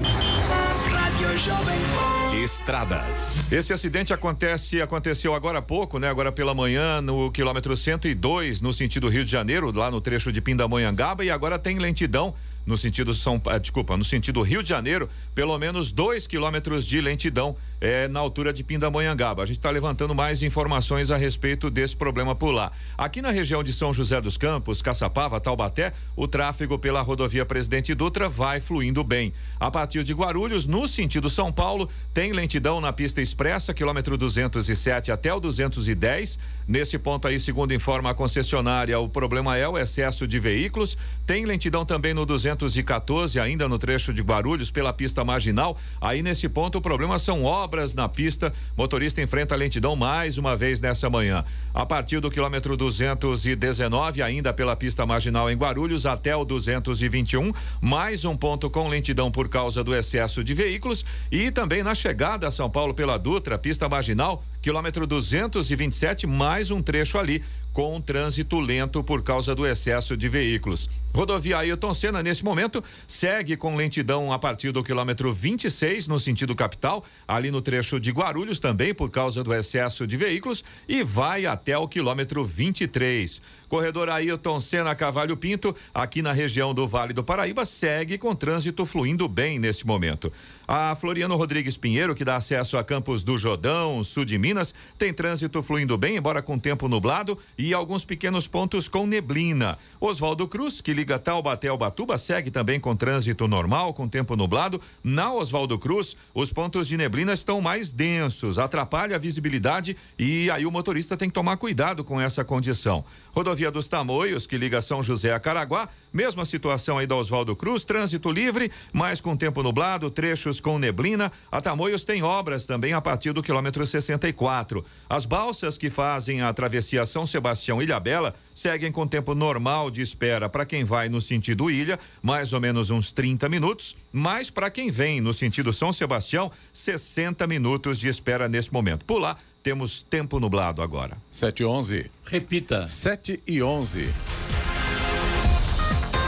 Estradas. 2.41 3.51
Esse 3.51 3.73
acidente 3.73 4.11
acontece, 4.11 4.81
aconteceu 4.81 5.33
agora 5.35 5.59
há 5.59 5.61
pouco, 5.61 5.99
né? 5.99 6.09
Agora 6.09 6.31
pela 6.31 6.53
manhã, 6.53 6.99
no 6.99 7.31
quilômetro 7.31 7.77
102, 7.77 8.59
no 8.59 8.73
sentido 8.73 9.07
Rio 9.07 9.23
de 9.23 9.31
Janeiro, 9.31 9.71
lá 9.71 9.91
no 9.91 10.01
trecho 10.01 10.31
de 10.31 10.41
Pindamonhangaba, 10.41 11.23
e 11.23 11.29
agora 11.29 11.59
tem 11.59 11.77
lentidão 11.77 12.33
no 12.65 12.77
sentido 12.77 13.13
São, 13.13 13.41
desculpa, 13.61 13.97
no 13.97 14.03
sentido 14.03 14.41
Rio 14.41 14.63
de 14.63 14.69
Janeiro, 14.69 15.09
pelo 15.35 15.57
menos 15.57 15.91
dois 15.91 16.27
quilômetros 16.27 16.85
de 16.85 17.01
lentidão 17.01 17.55
é, 17.79 18.07
na 18.07 18.19
altura 18.19 18.53
de 18.53 18.63
Pindamonhangaba. 18.63 19.43
A 19.43 19.45
gente 19.45 19.57
está 19.57 19.69
levantando 19.69 20.15
mais 20.15 20.41
informações 20.41 21.11
a 21.11 21.17
respeito 21.17 21.69
desse 21.69 21.95
problema 21.95 22.33
por 22.33 22.51
lá. 22.51 22.71
Aqui 22.97 23.21
na 23.21 23.31
região 23.31 23.63
de 23.63 23.73
São 23.73 23.93
José 23.93 24.21
dos 24.21 24.37
Campos, 24.37 24.81
Caçapava, 24.81 25.39
Taubaté, 25.39 25.93
o 26.15 26.27
tráfego 26.27 26.79
pela 26.79 27.01
rodovia 27.01 27.45
Presidente 27.45 27.93
Dutra 27.93 28.29
vai 28.29 28.61
fluindo 28.61 29.03
bem. 29.03 29.33
A 29.59 29.69
partir 29.69 30.03
de 30.03 30.13
Guarulhos, 30.13 30.65
no 30.65 30.87
sentido 30.87 31.29
São 31.29 31.51
Paulo, 31.51 31.89
tem 32.13 32.31
lentidão 32.31 32.79
na 32.79 32.93
pista 32.93 33.21
expressa, 33.21 33.73
quilômetro 33.73 34.17
207 34.17 35.11
até 35.11 35.33
o 35.33 35.39
210. 35.39 36.39
Nesse 36.67 36.97
ponto 36.97 37.27
aí, 37.27 37.39
segundo 37.39 37.73
informa 37.73 38.11
a 38.11 38.13
concessionária, 38.13 38.97
o 38.97 39.09
problema 39.09 39.57
é 39.57 39.67
o 39.67 39.77
excesso 39.77 40.25
de 40.25 40.39
veículos. 40.39 40.97
Tem 41.25 41.45
lentidão 41.45 41.85
também 41.85 42.13
no 42.13 42.25
214, 42.25 43.39
ainda 43.39 43.67
no 43.67 43.77
trecho 43.77 44.13
de 44.13 44.21
Guarulhos, 44.21 44.71
pela 44.71 44.93
pista 44.93 45.23
marginal. 45.25 45.77
Aí 45.99 46.23
nesse 46.23 46.47
ponto 46.47 46.77
o 46.77 46.81
problema 46.81 47.19
são 47.19 47.43
obras 47.43 47.93
na 47.93 48.07
pista. 48.07 48.53
Motorista 48.77 49.21
enfrenta 49.21 49.55
lentidão 49.55 49.95
mais 49.95 50.37
uma 50.37 50.55
vez 50.55 50.79
nessa 50.79 51.09
manhã. 51.09 51.43
A 51.73 51.85
partir 51.85 52.19
do 52.19 52.31
quilômetro 52.31 52.77
219, 52.77 54.21
ainda 54.21 54.53
pela 54.53 54.75
pista 54.75 55.05
marginal 55.05 55.51
em 55.51 55.57
Guarulhos, 55.57 56.05
até 56.05 56.35
o 56.35 56.45
221, 56.45 57.51
mais 57.81 58.23
um 58.23 58.37
ponto 58.37 58.69
com 58.69 58.87
lentidão 58.87 59.29
por 59.29 59.49
causa 59.49 59.83
do 59.83 59.93
excesso 59.93 60.43
de 60.43 60.53
veículos. 60.53 61.05
E 61.31 61.51
também 61.51 61.83
na 61.83 61.93
chegada 61.93 62.47
a 62.47 62.51
São 62.51 62.69
Paulo 62.69 62.93
pela 62.93 63.17
Dutra, 63.17 63.57
pista 63.57 63.89
marginal, 63.89 64.43
quilômetro 64.61 65.05
227, 65.05 66.25
mais 66.25 66.52
um 66.71 66.81
trecho 66.81 67.17
ali 67.17 67.43
com 67.73 67.99
trânsito 67.99 68.59
lento 68.59 69.03
por 69.03 69.23
causa 69.23 69.55
do 69.55 69.67
excesso 69.67 70.15
de 70.15 70.29
veículos. 70.29 70.87
Rodovia 71.15 71.59
Ailton 71.59 71.93
Senna, 71.93 72.23
nesse 72.23 72.43
momento, 72.43 72.83
segue 73.07 73.55
com 73.55 73.75
lentidão 73.75 74.33
a 74.33 74.39
partir 74.39 74.71
do 74.71 74.83
quilômetro 74.83 75.31
26, 75.31 76.07
no 76.07 76.19
sentido 76.19 76.55
capital, 76.55 77.03
ali 77.27 77.51
no 77.51 77.61
trecho 77.61 77.99
de 77.99 78.11
Guarulhos, 78.11 78.59
também 78.59 78.95
por 78.95 79.11
causa 79.11 79.43
do 79.43 79.53
excesso 79.53 80.07
de 80.07 80.17
veículos, 80.17 80.63
e 80.87 81.03
vai 81.03 81.45
até 81.45 81.77
o 81.77 81.87
quilômetro 81.87 82.43
23. 82.45 83.41
Corredor 83.69 84.09
Ailton 84.09 84.59
Senna 84.59 84.93
Cavalho 84.93 85.35
Pinto, 85.35 85.75
aqui 85.93 86.21
na 86.21 86.31
região 86.31 86.75
do 86.75 86.87
Vale 86.87 87.13
do 87.13 87.23
Paraíba, 87.23 87.65
segue 87.65 88.19
com 88.19 88.35
trânsito 88.35 88.85
fluindo 88.85 89.27
bem 89.27 89.57
nesse 89.57 89.85
momento. 89.85 90.31
A 90.67 90.95
Floriano 90.95 91.35
Rodrigues 91.35 91.75
Pinheiro, 91.75 92.13
que 92.15 92.23
dá 92.23 92.35
acesso 92.35 92.77
a 92.77 92.83
Campos 92.83 93.23
do 93.23 93.37
Jordão, 93.37 94.03
sul 94.03 94.25
de 94.25 94.37
Minas, 94.37 94.73
tem 94.97 95.13
trânsito 95.13 95.61
fluindo 95.61 95.97
bem, 95.97 96.17
embora 96.17 96.41
com 96.41 96.57
tempo 96.57 96.87
nublado, 96.87 97.37
alguns 97.71 98.03
pequenos 98.03 98.47
pontos 98.47 98.89
com 98.89 99.05
neblina. 99.05 99.77
Oswaldo 100.01 100.47
Cruz, 100.47 100.81
que 100.81 100.91
liga 100.91 101.19
Taubaté 101.19 101.67
ao 101.67 101.77
Batuba, 101.77 102.17
segue 102.17 102.49
também 102.49 102.79
com 102.79 102.95
trânsito 102.95 103.47
normal, 103.47 103.93
com 103.93 104.07
tempo 104.07 104.35
nublado. 104.35 104.81
Na 105.03 105.31
Oswaldo 105.31 105.77
Cruz, 105.77 106.17
os 106.33 106.51
pontos 106.51 106.87
de 106.87 106.97
neblina 106.97 107.31
estão 107.31 107.61
mais 107.61 107.91
densos, 107.91 108.57
atrapalha 108.57 109.15
a 109.15 109.19
visibilidade 109.19 109.95
e 110.17 110.49
aí 110.49 110.65
o 110.65 110.71
motorista 110.71 111.15
tem 111.15 111.29
que 111.29 111.33
tomar 111.35 111.57
cuidado 111.57 112.03
com 112.03 112.19
essa 112.19 112.43
condição. 112.43 113.05
Rodovia 113.33 113.71
dos 113.71 113.87
Tamoios, 113.87 114.45
que 114.45 114.59
liga 114.59 114.79
São 114.79 115.01
José 115.01 115.33
a 115.33 115.39
Caraguá, 115.39 115.89
mesma 116.13 116.45
situação 116.45 116.99
aí 116.99 117.07
da 117.07 117.15
Oswaldo 117.15 117.55
Cruz, 117.55 117.83
trânsito 117.83 118.31
livre, 118.31 118.71
mas 118.93 119.19
com 119.19 119.35
tempo 119.35 119.63
nublado, 119.63 120.11
trechos 120.11 120.61
com 120.61 120.77
neblina. 120.77 121.31
A 121.51 121.59
Tamoios 121.59 122.03
tem 122.03 122.21
obras 122.21 122.67
também 122.67 122.93
a 122.93 123.01
partir 123.01 123.33
do 123.33 123.41
quilômetro 123.41 123.87
64. 123.87 124.85
As 125.09 125.25
balsas 125.25 125.79
que 125.79 125.89
fazem 125.89 126.43
a 126.43 126.53
travessia 126.53 127.07
São 127.07 127.25
Sebastião 127.25 127.81
Ilha 127.81 127.99
Bela 127.99 128.35
seguem 128.53 128.91
com 128.91 129.07
tempo 129.07 129.33
normal 129.35 129.89
de 129.89 130.01
espera 130.01 130.49
para 130.49 130.65
quem 130.65 130.83
vai 130.83 131.09
no 131.09 131.21
sentido 131.21 131.69
ilha, 131.69 131.99
mais 132.21 132.53
ou 132.53 132.61
menos 132.61 132.89
uns 132.89 133.11
30 133.11 133.49
minutos, 133.49 133.95
mas 134.11 134.49
para 134.49 134.69
quem 134.69 134.91
vem 134.91 135.21
no 135.21 135.33
sentido 135.33 135.73
São 135.73 135.91
Sebastião, 135.91 136.51
60 136.71 137.45
minutos 137.47 137.99
de 137.99 138.07
espera 138.07 138.47
nesse 138.47 138.71
momento. 138.71 139.05
Por 139.05 139.19
lá, 139.19 139.37
temos 139.61 140.01
tempo 140.01 140.39
nublado 140.39 140.81
agora. 140.81 141.17
7 141.31 141.61
e 141.61 141.65
11. 141.65 142.11
Repita. 142.25 142.87
7 142.87 143.41
e 143.47 143.63
11. 143.63 144.09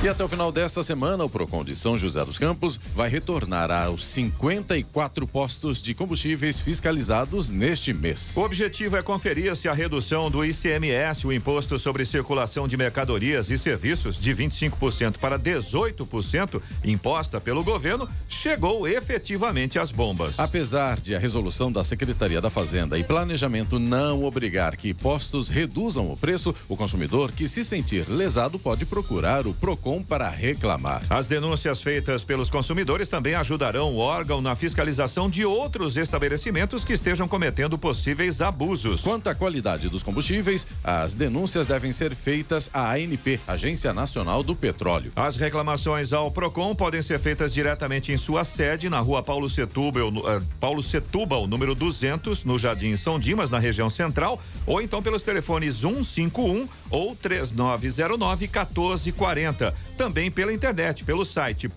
E 0.03 0.07
até 0.07 0.23
o 0.23 0.27
final 0.27 0.51
desta 0.51 0.83
semana, 0.83 1.23
o 1.23 1.29
Procon 1.29 1.63
de 1.63 1.75
São 1.75 1.97
José 1.97 2.23
dos 2.23 2.37
Campos 2.37 2.79
vai 2.93 3.09
retornar 3.09 3.71
aos 3.71 4.05
54 4.05 5.25
postos 5.25 5.81
de 5.81 5.95
combustíveis 5.95 6.59
fiscalizados 6.59 7.49
neste 7.49 7.91
mês. 7.91 8.33
O 8.35 8.41
objetivo 8.41 8.97
é 8.97 9.01
conferir 9.01 9.55
se 9.55 9.67
a 9.67 9.73
redução 9.73 10.29
do 10.29 10.45
ICMS, 10.45 11.25
o 11.25 11.33
Imposto 11.33 11.79
sobre 11.79 12.05
Circulação 12.05 12.67
de 12.67 12.77
Mercadorias 12.77 13.49
e 13.49 13.57
Serviços, 13.57 14.19
de 14.19 14.35
25% 14.35 15.17
para 15.17 15.39
18%, 15.39 16.61
imposta 16.83 17.41
pelo 17.41 17.63
governo, 17.63 18.07
chegou 18.29 18.87
efetivamente 18.87 19.79
às 19.79 19.91
bombas. 19.91 20.39
Apesar 20.39 20.99
de 20.99 21.15
a 21.15 21.19
resolução 21.19 21.71
da 21.71 21.83
Secretaria 21.83 22.41
da 22.41 22.51
Fazenda 22.51 22.99
e 22.99 23.03
Planejamento 23.03 23.79
não 23.79 24.23
obrigar 24.23 24.77
que 24.77 24.93
postos 24.93 25.49
reduzam 25.49 26.11
o 26.11 26.17
preço, 26.17 26.53
o 26.69 26.77
consumidor 26.77 27.31
que 27.31 27.47
se 27.47 27.63
sentir 27.63 28.05
lesado 28.07 28.59
pode 28.59 28.85
procurar 28.85 29.47
o 29.47 29.53
Procon 29.53 29.84
para 30.07 30.27
reclamar. 30.29 31.03
As 31.09 31.27
denúncias 31.27 31.79
feitas 31.79 32.23
pelos 32.23 32.49
consumidores 32.49 33.07
também 33.07 33.35
ajudarão 33.35 33.93
o 33.93 33.97
órgão 33.97 34.41
na 34.41 34.55
fiscalização 34.55 35.29
de 35.29 35.45
outros 35.45 35.95
estabelecimentos 35.95 36.83
que 36.83 36.93
estejam 36.93 37.27
cometendo 37.27 37.77
possíveis 37.77 38.41
abusos. 38.41 39.01
Quanto 39.01 39.27
à 39.27 39.35
qualidade 39.35 39.87
dos 39.87 40.01
combustíveis, 40.01 40.65
as 40.83 41.13
denúncias 41.13 41.67
devem 41.67 41.91
ser 41.91 42.15
feitas 42.15 42.67
à 42.73 42.93
ANP, 42.93 43.39
Agência 43.47 43.93
Nacional 43.93 44.41
do 44.41 44.55
Petróleo. 44.55 45.11
As 45.15 45.35
reclamações 45.35 46.11
ao 46.13 46.31
Procon 46.31 46.73
podem 46.73 47.03
ser 47.03 47.19
feitas 47.19 47.53
diretamente 47.53 48.11
em 48.11 48.17
sua 48.17 48.43
sede 48.43 48.89
na 48.89 48.99
Rua 48.99 49.21
Paulo 49.21 49.47
Setúbal, 49.49 50.09
uh, 50.09 50.41
Paulo 50.59 50.81
Setúbal, 50.81 51.45
número 51.45 51.75
200, 51.75 52.43
no 52.43 52.57
Jardim 52.57 52.95
São 52.95 53.19
Dimas, 53.19 53.51
na 53.51 53.59
região 53.59 53.89
central, 53.89 54.41
ou 54.65 54.81
então 54.81 55.03
pelos 55.03 55.21
telefones 55.21 55.75
151 55.75 56.67
ou 56.89 57.15
3909 57.15 58.47
1440. 58.47 59.74
Também 59.97 60.29
pela 60.29 60.53
internet, 60.53 61.03
pelo 61.03 61.25
site 61.25 61.69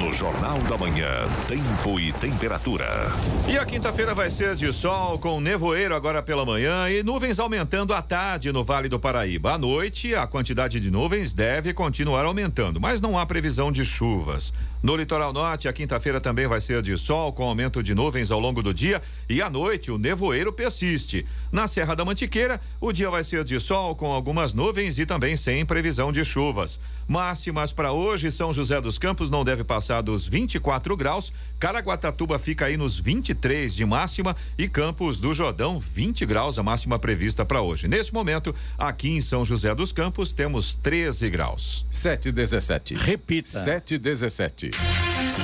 No 0.00 0.10
Jornal 0.10 0.58
da 0.60 0.78
Manhã, 0.78 1.28
tempo 1.46 2.00
e 2.00 2.10
temperatura. 2.10 2.86
E 3.46 3.58
a 3.58 3.66
quinta-feira 3.66 4.14
vai 4.14 4.30
ser 4.30 4.54
de 4.54 4.72
sol 4.72 5.18
com 5.18 5.38
nevoeiro 5.42 5.94
agora 5.94 6.22
pela 6.22 6.42
manhã 6.42 6.88
e 6.88 7.02
nuvens 7.02 7.38
aumentando 7.38 7.92
à 7.92 8.00
tarde 8.00 8.50
no 8.50 8.64
Vale 8.64 8.88
do 8.88 8.98
Paraíba. 8.98 9.52
À 9.52 9.58
noite, 9.58 10.14
a 10.14 10.26
quantidade 10.26 10.80
de 10.80 10.90
nuvens 10.90 11.34
deve 11.34 11.74
continuar 11.74 12.24
aumentando, 12.24 12.80
mas 12.80 12.98
não 12.98 13.18
há 13.18 13.26
previsão 13.26 13.70
de 13.70 13.84
chuvas. 13.84 14.54
No 14.82 14.96
litoral 14.96 15.30
norte, 15.30 15.68
a 15.68 15.72
quinta-feira 15.74 16.22
também 16.22 16.46
vai 16.46 16.58
ser 16.58 16.80
de 16.80 16.96
sol 16.96 17.34
com 17.34 17.44
aumento 17.44 17.82
de 17.82 17.94
nuvens 17.94 18.30
ao 18.30 18.40
longo 18.40 18.62
do 18.62 18.72
dia 18.72 19.02
e 19.28 19.42
à 19.42 19.50
noite 19.50 19.90
o 19.90 19.98
nevoeiro 19.98 20.50
persiste. 20.52 21.26
Na 21.52 21.68
Serra 21.68 21.94
da 21.94 22.02
Mantiqueira, 22.02 22.58
o 22.80 22.90
dia 22.90 23.10
vai 23.10 23.22
ser 23.22 23.44
de 23.44 23.60
sol 23.60 23.94
com 23.94 24.06
algumas 24.06 24.54
nuvens 24.54 24.98
e 24.98 25.04
também 25.04 25.36
sem 25.36 25.66
previsão 25.66 26.10
de 26.10 26.24
chuvas. 26.24 26.80
Máximas 27.06 27.72
para 27.72 27.92
hoje, 27.92 28.32
São 28.32 28.54
José 28.54 28.80
dos 28.80 28.98
Campos 28.98 29.28
não 29.28 29.44
deve 29.44 29.64
passar 29.64 30.00
dos 30.00 30.26
24 30.26 30.96
graus, 30.96 31.30
Caraguatatuba 31.58 32.38
fica 32.38 32.64
aí 32.64 32.78
nos 32.78 32.98
23 32.98 33.74
de 33.74 33.84
máxima 33.84 34.34
e 34.56 34.66
Campos 34.66 35.20
do 35.20 35.34
Jordão 35.34 35.78
20 35.78 36.24
graus 36.24 36.58
a 36.58 36.62
máxima 36.62 36.98
prevista 36.98 37.44
para 37.44 37.60
hoje. 37.60 37.86
Nesse 37.86 38.14
momento, 38.14 38.54
aqui 38.78 39.10
em 39.10 39.20
São 39.20 39.44
José 39.44 39.74
dos 39.74 39.92
Campos 39.92 40.32
temos 40.32 40.72
13 40.74 41.28
graus. 41.28 41.84
7 41.90 42.32
17. 42.32 42.94
Repita. 42.94 43.60
7 43.60 43.98
17. 43.98 44.69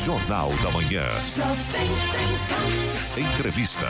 Jornal 0.04 0.50
da 0.62 0.70
Manhã. 0.70 1.04
Entrevista. 3.16 3.86